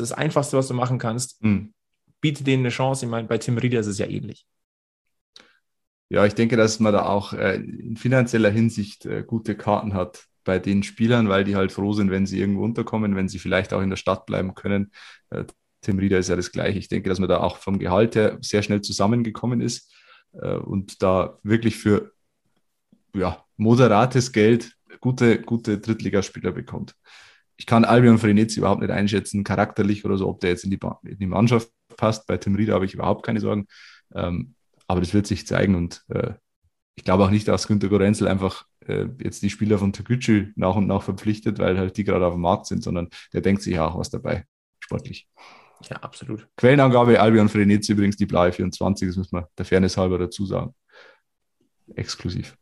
ist 0.00 0.10
das 0.10 0.18
Einfachste, 0.18 0.56
was 0.56 0.68
du 0.68 0.74
machen 0.74 0.98
kannst. 0.98 1.40
Hm. 1.42 1.72
Biete 2.20 2.44
denen 2.44 2.62
eine 2.62 2.70
Chance. 2.70 3.04
Ich 3.04 3.10
meine, 3.10 3.28
bei 3.28 3.38
Tim 3.38 3.58
Rieder 3.58 3.80
ist 3.80 3.86
es 3.86 3.98
ja 3.98 4.06
ähnlich. 4.06 4.46
Ja, 6.08 6.24
ich 6.24 6.34
denke, 6.34 6.56
dass 6.56 6.78
man 6.78 6.92
da 6.92 7.06
auch 7.06 7.32
äh, 7.32 7.56
in 7.56 7.96
finanzieller 7.96 8.50
Hinsicht 8.50 9.06
äh, 9.06 9.24
gute 9.26 9.56
Karten 9.56 9.94
hat 9.94 10.26
bei 10.44 10.58
den 10.58 10.82
Spielern, 10.82 11.28
weil 11.28 11.44
die 11.44 11.56
halt 11.56 11.72
froh 11.72 11.92
sind, 11.92 12.10
wenn 12.10 12.26
sie 12.26 12.38
irgendwo 12.38 12.64
unterkommen, 12.64 13.16
wenn 13.16 13.28
sie 13.28 13.40
vielleicht 13.40 13.72
auch 13.72 13.82
in 13.82 13.90
der 13.90 13.96
Stadt 13.96 14.24
bleiben 14.26 14.54
können. 14.54 14.92
Äh, 15.30 15.44
Tim 15.80 15.98
Rieder 15.98 16.18
ist 16.18 16.28
ja 16.28 16.36
das 16.36 16.52
Gleiche. 16.52 16.78
Ich 16.78 16.88
denke, 16.88 17.08
dass 17.08 17.18
man 17.18 17.28
da 17.28 17.38
auch 17.38 17.58
vom 17.58 17.78
Gehalt 17.78 18.14
her 18.14 18.38
sehr 18.40 18.62
schnell 18.62 18.80
zusammengekommen 18.80 19.60
ist 19.60 19.92
äh, 20.32 20.54
und 20.54 21.02
da 21.02 21.38
wirklich 21.42 21.76
für 21.76 22.12
ja, 23.14 23.44
moderates 23.56 24.32
Geld 24.32 24.72
gute, 25.00 25.40
gute 25.40 25.78
Drittligaspieler 25.78 26.52
bekommt. 26.52 26.94
Ich 27.56 27.66
kann 27.66 27.84
Albion 27.84 28.18
Frenetzi 28.18 28.60
überhaupt 28.60 28.82
nicht 28.82 28.90
einschätzen, 28.90 29.44
charakterlich 29.44 30.04
oder 30.04 30.18
so, 30.18 30.28
ob 30.28 30.40
der 30.40 30.50
jetzt 30.50 30.64
in 30.64 30.70
die, 30.70 30.78
in 31.04 31.18
die 31.18 31.26
Mannschaft 31.26 31.70
passt. 31.96 32.26
Bei 32.26 32.36
Tim 32.36 32.54
Rieder 32.54 32.74
habe 32.74 32.84
ich 32.84 32.94
überhaupt 32.94 33.24
keine 33.24 33.40
Sorgen. 33.40 33.66
Ähm, 34.14 34.54
aber 34.86 35.00
das 35.00 35.14
wird 35.14 35.26
sich 35.26 35.46
zeigen 35.46 35.74
und 35.74 36.04
äh, 36.08 36.34
ich 36.94 37.04
glaube 37.04 37.24
auch 37.24 37.30
nicht, 37.30 37.46
dass 37.46 37.68
Günter 37.68 37.88
Gorenzel 37.88 38.26
einfach 38.26 38.64
äh, 38.86 39.06
jetzt 39.22 39.42
die 39.42 39.50
Spieler 39.50 39.78
von 39.78 39.92
Toguchi 39.92 40.52
nach 40.56 40.76
und 40.76 40.86
nach 40.86 41.02
verpflichtet, 41.02 41.58
weil 41.58 41.78
halt 41.78 41.96
die 41.96 42.04
gerade 42.04 42.26
auf 42.26 42.34
dem 42.34 42.40
Markt 42.40 42.66
sind, 42.66 42.82
sondern 42.82 43.08
der 43.32 43.42
denkt 43.42 43.62
sich 43.62 43.74
ja 43.74 43.86
auch 43.86 43.98
was 43.98 44.10
dabei, 44.10 44.44
sportlich. 44.80 45.28
Ja, 45.90 45.96
absolut. 45.98 46.48
Quellenangabe 46.56 47.20
Albion 47.20 47.50
Frenetzi 47.50 47.92
übrigens 47.92 48.16
die 48.16 48.24
blaue 48.24 48.50
24, 48.52 49.08
das 49.08 49.16
muss 49.16 49.32
man 49.32 49.44
der 49.58 49.66
Fairness 49.66 49.98
halber 49.98 50.18
dazu 50.18 50.46
sagen. 50.46 50.74
Exklusiv. 51.94 52.56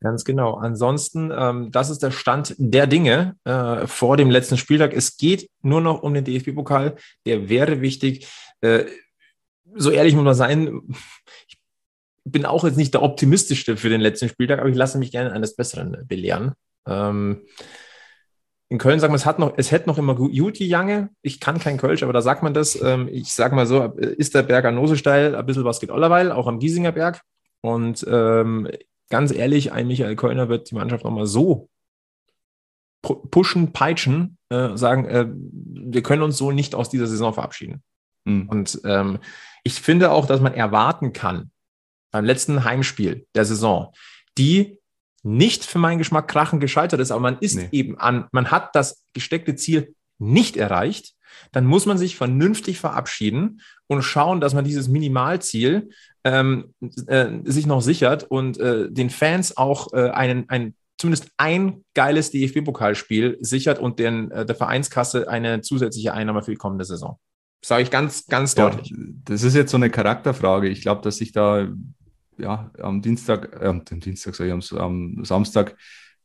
Ganz 0.00 0.24
genau. 0.24 0.54
Ansonsten, 0.54 1.32
ähm, 1.36 1.70
das 1.72 1.90
ist 1.90 2.02
der 2.02 2.12
Stand 2.12 2.54
der 2.58 2.86
Dinge 2.86 3.36
äh, 3.44 3.86
vor 3.86 4.16
dem 4.16 4.30
letzten 4.30 4.56
Spieltag. 4.56 4.92
Es 4.94 5.16
geht 5.16 5.50
nur 5.62 5.80
noch 5.80 6.02
um 6.02 6.14
den 6.14 6.24
DFB-Pokal. 6.24 6.96
Der 7.26 7.48
wäre 7.48 7.80
wichtig. 7.80 8.28
Äh, 8.60 8.84
so 9.74 9.90
ehrlich 9.90 10.14
muss 10.14 10.24
man 10.24 10.34
sein, 10.34 10.80
ich 11.46 11.58
bin 12.24 12.46
auch 12.46 12.64
jetzt 12.64 12.76
nicht 12.76 12.94
der 12.94 13.02
optimistischste 13.02 13.76
für 13.76 13.88
den 13.88 14.00
letzten 14.00 14.28
Spieltag, 14.28 14.60
aber 14.60 14.68
ich 14.68 14.76
lasse 14.76 14.98
mich 14.98 15.10
gerne 15.10 15.32
eines 15.32 15.56
Besseren 15.56 15.96
belehren. 16.06 16.52
Ähm, 16.86 17.42
in 18.70 18.78
Köln 18.78 19.00
sagen 19.00 19.12
wir, 19.12 19.16
es 19.16 19.26
hat 19.26 19.38
noch, 19.38 19.54
es 19.56 19.72
hätte 19.72 19.88
noch 19.88 19.98
immer 19.98 20.14
gut 20.14 20.58
Jange. 20.58 21.08
Ich 21.22 21.40
kann 21.40 21.58
kein 21.58 21.78
Kölsch, 21.78 22.02
aber 22.02 22.12
da 22.12 22.20
sagt 22.20 22.42
man 22.42 22.54
das. 22.54 22.80
Ähm, 22.80 23.08
ich 23.10 23.32
sag 23.32 23.52
mal 23.52 23.66
so, 23.66 23.84
ist 23.96 24.34
der 24.34 24.42
Berg 24.42 24.64
an 24.66 24.74
Nose 24.74 24.96
steil, 24.96 25.34
ein 25.34 25.46
bisschen 25.46 25.64
was 25.64 25.80
geht 25.80 25.90
allerweil, 25.90 26.30
auch 26.30 26.46
am 26.46 26.58
Giesinger 26.58 26.92
Berg. 26.92 27.22
Und 27.62 28.06
ähm, 28.08 28.68
ganz 29.10 29.32
ehrlich, 29.32 29.72
ein 29.72 29.86
Michael 29.86 30.16
Kölner 30.16 30.48
wird 30.48 30.70
die 30.70 30.74
Mannschaft 30.74 31.04
nochmal 31.04 31.26
so 31.26 31.68
pu- 33.04 33.28
pushen, 33.30 33.72
peitschen, 33.72 34.38
äh, 34.50 34.76
sagen, 34.76 35.04
äh, 35.06 35.26
wir 35.30 36.02
können 36.02 36.22
uns 36.22 36.36
so 36.36 36.50
nicht 36.52 36.74
aus 36.74 36.90
dieser 36.90 37.06
Saison 37.06 37.32
verabschieden. 37.34 37.82
Hm. 38.26 38.48
Und 38.48 38.80
ähm, 38.84 39.18
ich 39.64 39.80
finde 39.80 40.10
auch, 40.10 40.26
dass 40.26 40.40
man 40.40 40.54
erwarten 40.54 41.12
kann, 41.12 41.50
beim 42.10 42.24
letzten 42.24 42.64
Heimspiel 42.64 43.26
der 43.34 43.44
Saison, 43.44 43.92
die 44.38 44.78
nicht 45.22 45.64
für 45.64 45.78
meinen 45.78 45.98
Geschmack 45.98 46.28
krachen 46.28 46.60
gescheitert 46.60 47.00
ist, 47.00 47.10
aber 47.10 47.20
man 47.20 47.38
ist 47.38 47.56
Nee. 47.56 47.68
eben 47.72 47.98
an, 47.98 48.28
man 48.32 48.50
hat 48.50 48.74
das 48.74 49.04
gesteckte 49.12 49.56
Ziel 49.56 49.94
nicht 50.18 50.56
erreicht, 50.56 51.14
dann 51.52 51.66
muss 51.66 51.86
man 51.86 51.98
sich 51.98 52.16
vernünftig 52.16 52.78
verabschieden 52.80 53.60
und 53.86 54.02
schauen, 54.02 54.40
dass 54.40 54.54
man 54.54 54.64
dieses 54.64 54.88
Minimalziel 54.88 55.90
ähm, 56.28 56.74
äh, 57.06 57.28
sich 57.44 57.66
noch 57.66 57.80
sichert 57.80 58.24
und 58.24 58.58
äh, 58.58 58.90
den 58.90 59.10
Fans 59.10 59.56
auch 59.56 59.92
äh, 59.92 60.10
einen, 60.10 60.48
ein, 60.48 60.74
zumindest 60.98 61.30
ein 61.38 61.84
geiles 61.94 62.30
DFB-Pokalspiel 62.30 63.38
sichert 63.40 63.78
und 63.78 63.98
den, 63.98 64.30
äh, 64.30 64.44
der 64.44 64.54
Vereinskasse 64.54 65.28
eine 65.28 65.62
zusätzliche 65.62 66.12
Einnahme 66.12 66.42
für 66.42 66.50
die 66.50 66.56
kommende 66.56 66.84
Saison. 66.84 67.18
Sage 67.64 67.82
ich 67.82 67.90
ganz, 67.90 68.26
ganz 68.26 68.54
Ja, 68.54 68.70
deutlich. 68.70 68.94
das 69.24 69.42
ist 69.42 69.54
jetzt 69.54 69.70
so 69.70 69.76
eine 69.78 69.90
Charakterfrage. 69.90 70.68
Ich 70.68 70.82
glaube, 70.82 71.02
dass 71.02 71.16
sich 71.16 71.32
da 71.32 71.68
ja, 72.36 72.70
am 72.80 73.02
Dienstag, 73.02 73.60
äh, 73.60 73.66
am 73.66 73.84
Dienstag, 73.84 74.34
sag 74.34 74.46
ich, 74.46 74.52
am, 74.52 74.62
am 74.78 75.24
Samstag 75.24 75.76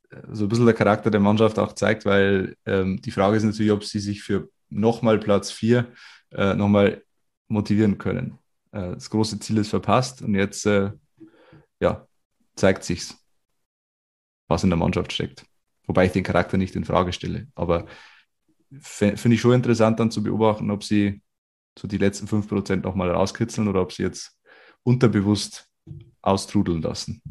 äh, 0.09 0.17
so 0.31 0.45
ein 0.45 0.49
bisschen 0.49 0.65
der 0.65 0.75
Charakter 0.75 1.09
der 1.09 1.21
Mannschaft 1.21 1.57
auch 1.57 1.73
zeigt, 1.73 2.05
weil 2.05 2.55
ähm, 2.65 3.01
die 3.01 3.11
Frage 3.11 3.37
ist 3.37 3.43
natürlich, 3.43 3.71
ob 3.71 3.83
sie 3.83 3.99
sich 3.99 4.21
für 4.21 4.49
nochmal 4.69 5.17
Platz 5.19 5.51
4 5.51 5.87
äh, 6.31 6.53
nochmal 6.55 7.03
motivieren 7.47 7.97
können. 7.97 8.37
Äh, 8.73 8.95
das 8.95 9.09
große 9.09 9.39
Ziel 9.39 9.57
ist 9.59 9.69
verpasst 9.69 10.21
und 10.21 10.35
jetzt 10.35 10.65
äh, 10.65 10.91
ja, 11.79 12.07
zeigt 12.55 12.83
sich's, 12.83 13.17
was 14.47 14.63
in 14.63 14.69
der 14.69 14.77
Mannschaft 14.77 15.13
steckt. 15.13 15.45
Wobei 15.85 16.05
ich 16.05 16.11
den 16.11 16.23
Charakter 16.23 16.57
nicht 16.57 16.75
in 16.75 16.85
Frage 16.85 17.13
stelle. 17.13 17.47
Aber 17.55 17.85
finde 18.81 19.35
ich 19.35 19.41
schon 19.41 19.53
interessant 19.53 19.99
dann 19.99 20.11
zu 20.11 20.23
beobachten, 20.23 20.71
ob 20.71 20.83
sie 20.83 21.21
so 21.77 21.87
die 21.87 21.97
letzten 21.97 22.27
5% 22.27 22.83
nochmal 22.83 23.11
rauskitzeln 23.11 23.67
oder 23.67 23.81
ob 23.81 23.91
sie 23.91 24.03
jetzt 24.03 24.37
unterbewusst 24.83 25.67
austrudeln 26.21 26.81
lassen. 26.81 27.21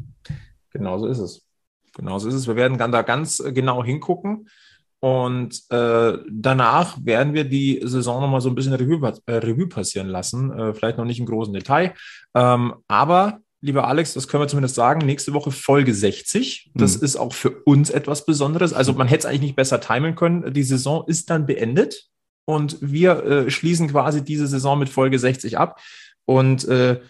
Genau 0.69 0.97
so 0.99 1.07
ist 1.07 1.19
es. 1.19 1.47
Genau 1.93 2.19
so 2.19 2.27
ist 2.27 2.35
es. 2.35 2.47
Wir 2.47 2.55
werden 2.55 2.77
dann 2.77 2.91
da 2.91 3.01
ganz 3.01 3.39
äh, 3.39 3.51
genau 3.51 3.83
hingucken. 3.83 4.49
Und 5.03 5.69
äh, 5.69 6.17
danach 6.31 6.97
werden 7.03 7.33
wir 7.33 7.43
die 7.43 7.81
Saison 7.83 8.21
nochmal 8.21 8.39
so 8.39 8.47
ein 8.47 8.55
bisschen 8.55 8.71
Revue, 8.71 9.13
äh, 9.25 9.33
Revue 9.33 9.67
passieren 9.67 10.07
lassen. 10.07 10.49
Äh, 10.57 10.73
vielleicht 10.73 10.97
noch 10.97 11.03
nicht 11.03 11.19
im 11.19 11.25
großen 11.25 11.53
Detail. 11.53 11.93
Ähm, 12.33 12.75
aber, 12.87 13.39
lieber 13.59 13.85
Alex, 13.89 14.13
das 14.13 14.29
können 14.29 14.43
wir 14.43 14.47
zumindest 14.47 14.75
sagen, 14.75 15.05
nächste 15.05 15.33
Woche 15.33 15.51
Folge 15.51 15.93
60. 15.93 16.71
Das 16.73 16.99
Mhm. 16.99 17.03
ist 17.03 17.17
auch 17.17 17.33
für 17.33 17.49
uns 17.65 17.89
etwas 17.89 18.25
Besonderes. 18.25 18.71
Also 18.71 18.93
man 18.93 19.09
hätte 19.09 19.19
es 19.19 19.25
eigentlich 19.25 19.41
nicht 19.41 19.55
besser 19.57 19.81
timen 19.81 20.15
können. 20.15 20.53
Die 20.53 20.63
Saison 20.63 21.03
ist 21.05 21.29
dann 21.29 21.47
beendet. 21.47 22.05
Und 22.45 22.77
wir 22.79 23.23
äh, 23.25 23.49
schließen 23.51 23.89
quasi 23.89 24.23
diese 24.23 24.47
Saison 24.47 24.79
mit 24.79 24.87
Folge 24.87 25.19
60 25.19 25.57
ab. 25.57 25.81
Und 26.23 26.65
äh, 26.69 27.01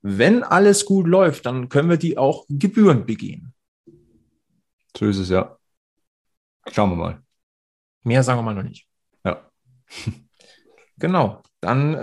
wenn 0.00 0.42
alles 0.42 0.86
gut 0.86 1.06
läuft, 1.06 1.44
dann 1.44 1.68
können 1.68 1.90
wir 1.90 1.98
die 1.98 2.16
auch 2.16 2.46
gebührend 2.48 3.06
begehen. 3.06 3.52
So 4.96 5.04
ist 5.04 5.18
es 5.18 5.28
ja. 5.28 5.58
Schauen 6.72 6.90
wir 6.90 6.96
mal. 6.96 7.22
Mehr 8.02 8.22
sagen 8.22 8.38
wir 8.38 8.42
mal 8.42 8.54
noch 8.54 8.62
nicht. 8.62 8.86
Ja. 9.24 9.40
Genau. 10.96 11.42
Dann 11.60 11.94
äh, 11.94 11.98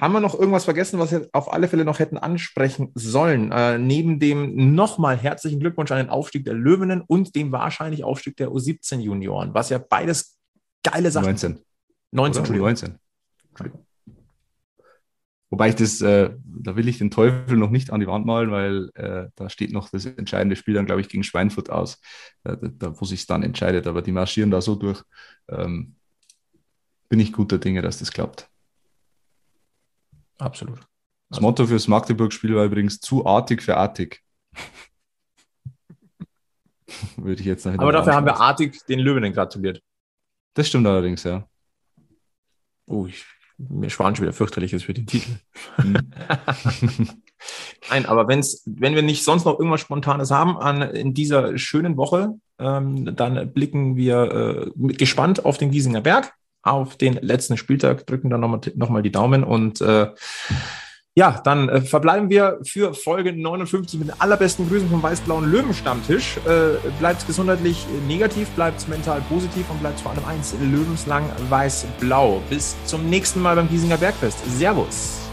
haben 0.00 0.12
wir 0.12 0.20
noch 0.20 0.34
irgendwas 0.38 0.64
vergessen, 0.64 0.98
was 0.98 1.12
wir 1.12 1.28
auf 1.32 1.52
alle 1.52 1.68
Fälle 1.68 1.84
noch 1.84 1.98
hätten 1.98 2.18
ansprechen 2.18 2.90
sollen. 2.94 3.52
Äh, 3.52 3.78
neben 3.78 4.18
dem 4.18 4.74
nochmal 4.74 5.16
herzlichen 5.16 5.60
Glückwunsch 5.60 5.92
an 5.92 5.98
den 5.98 6.10
Aufstieg 6.10 6.44
der 6.44 6.54
Löwinnen 6.54 7.00
und 7.00 7.36
dem 7.36 7.52
wahrscheinlich 7.52 8.04
Aufstieg 8.04 8.36
der 8.36 8.50
U17 8.50 8.98
Junioren, 8.98 9.54
was 9.54 9.70
ja 9.70 9.78
beides 9.78 10.36
geile 10.82 11.10
Sachen 11.10 11.26
19. 11.26 11.64
19, 12.10 12.30
Oder? 12.30 12.38
Entschuldigung. 12.38 12.66
19. 12.66 12.98
Wobei 15.50 15.70
ich 15.70 15.76
das, 15.76 16.02
äh, 16.02 16.30
da 16.44 16.76
will 16.76 16.88
ich 16.88 16.98
den 16.98 17.10
Teufel 17.10 17.56
noch 17.56 17.70
nicht 17.70 17.90
an 17.90 18.00
die 18.00 18.06
Wand 18.06 18.26
malen, 18.26 18.50
weil 18.50 18.90
äh, 18.94 19.30
da 19.34 19.48
steht 19.48 19.72
noch 19.72 19.88
das 19.88 20.04
entscheidende 20.04 20.56
Spiel 20.56 20.74
dann, 20.74 20.84
glaube 20.84 21.00
ich, 21.00 21.08
gegen 21.08 21.24
Schweinfurt 21.24 21.70
aus, 21.70 22.00
äh, 22.44 22.56
da, 22.60 23.00
wo 23.00 23.06
sich 23.06 23.26
dann 23.26 23.42
entscheidet. 23.42 23.86
Aber 23.86 24.02
die 24.02 24.12
marschieren 24.12 24.50
da 24.50 24.60
so 24.60 24.74
durch. 24.74 25.02
Ähm, 25.48 25.96
bin 27.08 27.20
ich 27.20 27.32
guter 27.32 27.58
Dinge, 27.58 27.80
dass 27.80 27.98
das 27.98 28.12
klappt. 28.12 28.50
Absolut. 30.36 30.80
Das 31.30 31.40
Motto 31.40 31.66
fürs 31.66 31.88
Magdeburg-Spiel 31.88 32.54
war 32.54 32.64
übrigens 32.64 33.00
zu 33.00 33.26
artig 33.26 33.62
für 33.62 33.76
artig. 33.76 34.22
Würde 37.16 37.40
ich 37.40 37.46
jetzt 37.46 37.66
noch 37.66 37.78
Aber 37.78 37.92
dafür 37.92 38.14
haben 38.14 38.26
wir 38.26 38.40
artig 38.40 38.84
den 38.86 38.98
Löwinnen 38.98 39.32
gratuliert. 39.32 39.82
Das 40.54 40.68
stimmt 40.68 40.86
allerdings, 40.86 41.22
ja. 41.24 41.46
Oh, 42.86 43.06
ich, 43.06 43.24
mir 43.58 43.90
schwan 43.90 44.14
schon 44.14 44.24
wieder 44.24 44.32
fürchterliches 44.32 44.84
für 44.84 44.94
den 44.94 45.06
Titel. 45.06 45.32
Hm. 45.76 45.98
Nein, 47.90 48.06
aber 48.06 48.28
wenn's, 48.28 48.62
wenn 48.66 48.94
wir 48.94 49.02
nicht 49.02 49.24
sonst 49.24 49.44
noch 49.44 49.58
irgendwas 49.58 49.80
Spontanes 49.80 50.30
haben 50.30 50.56
an, 50.56 50.82
in 50.82 51.14
dieser 51.14 51.58
schönen 51.58 51.96
Woche, 51.96 52.34
ähm, 52.58 53.16
dann 53.16 53.52
blicken 53.52 53.96
wir 53.96 54.72
äh, 54.76 54.92
gespannt 54.94 55.44
auf 55.44 55.58
den 55.58 55.70
Giesinger 55.70 56.00
Berg, 56.00 56.32
auf 56.62 56.96
den 56.96 57.14
letzten 57.14 57.56
Spieltag, 57.56 58.06
drücken 58.06 58.30
dann 58.30 58.40
nochmal 58.40 58.60
noch 58.74 58.90
mal 58.90 59.02
die 59.02 59.12
Daumen 59.12 59.44
und 59.44 59.80
äh, 59.80 60.08
Ja, 61.18 61.40
dann 61.42 61.68
äh, 61.68 61.80
verbleiben 61.80 62.30
wir 62.30 62.60
für 62.62 62.94
Folge 62.94 63.32
59 63.32 63.98
mit 63.98 64.08
den 64.10 64.20
allerbesten 64.20 64.68
Grüßen 64.68 64.88
vom 64.88 65.02
weiß-blauen 65.02 65.50
Löwenstammtisch. 65.50 66.36
Äh, 66.46 66.78
bleibt 67.00 67.26
gesundheitlich 67.26 67.84
negativ, 68.06 68.48
bleibt 68.50 68.86
mental 68.88 69.20
positiv 69.28 69.68
und 69.68 69.80
bleibt 69.80 69.98
vor 69.98 70.12
allem 70.12 70.24
eins, 70.26 70.54
löwenslang 70.60 71.24
weiß-blau. 71.48 72.40
Bis 72.48 72.76
zum 72.84 73.10
nächsten 73.10 73.42
Mal 73.42 73.56
beim 73.56 73.68
Giesinger 73.68 73.96
Bergfest. 73.96 74.38
Servus. 74.56 75.27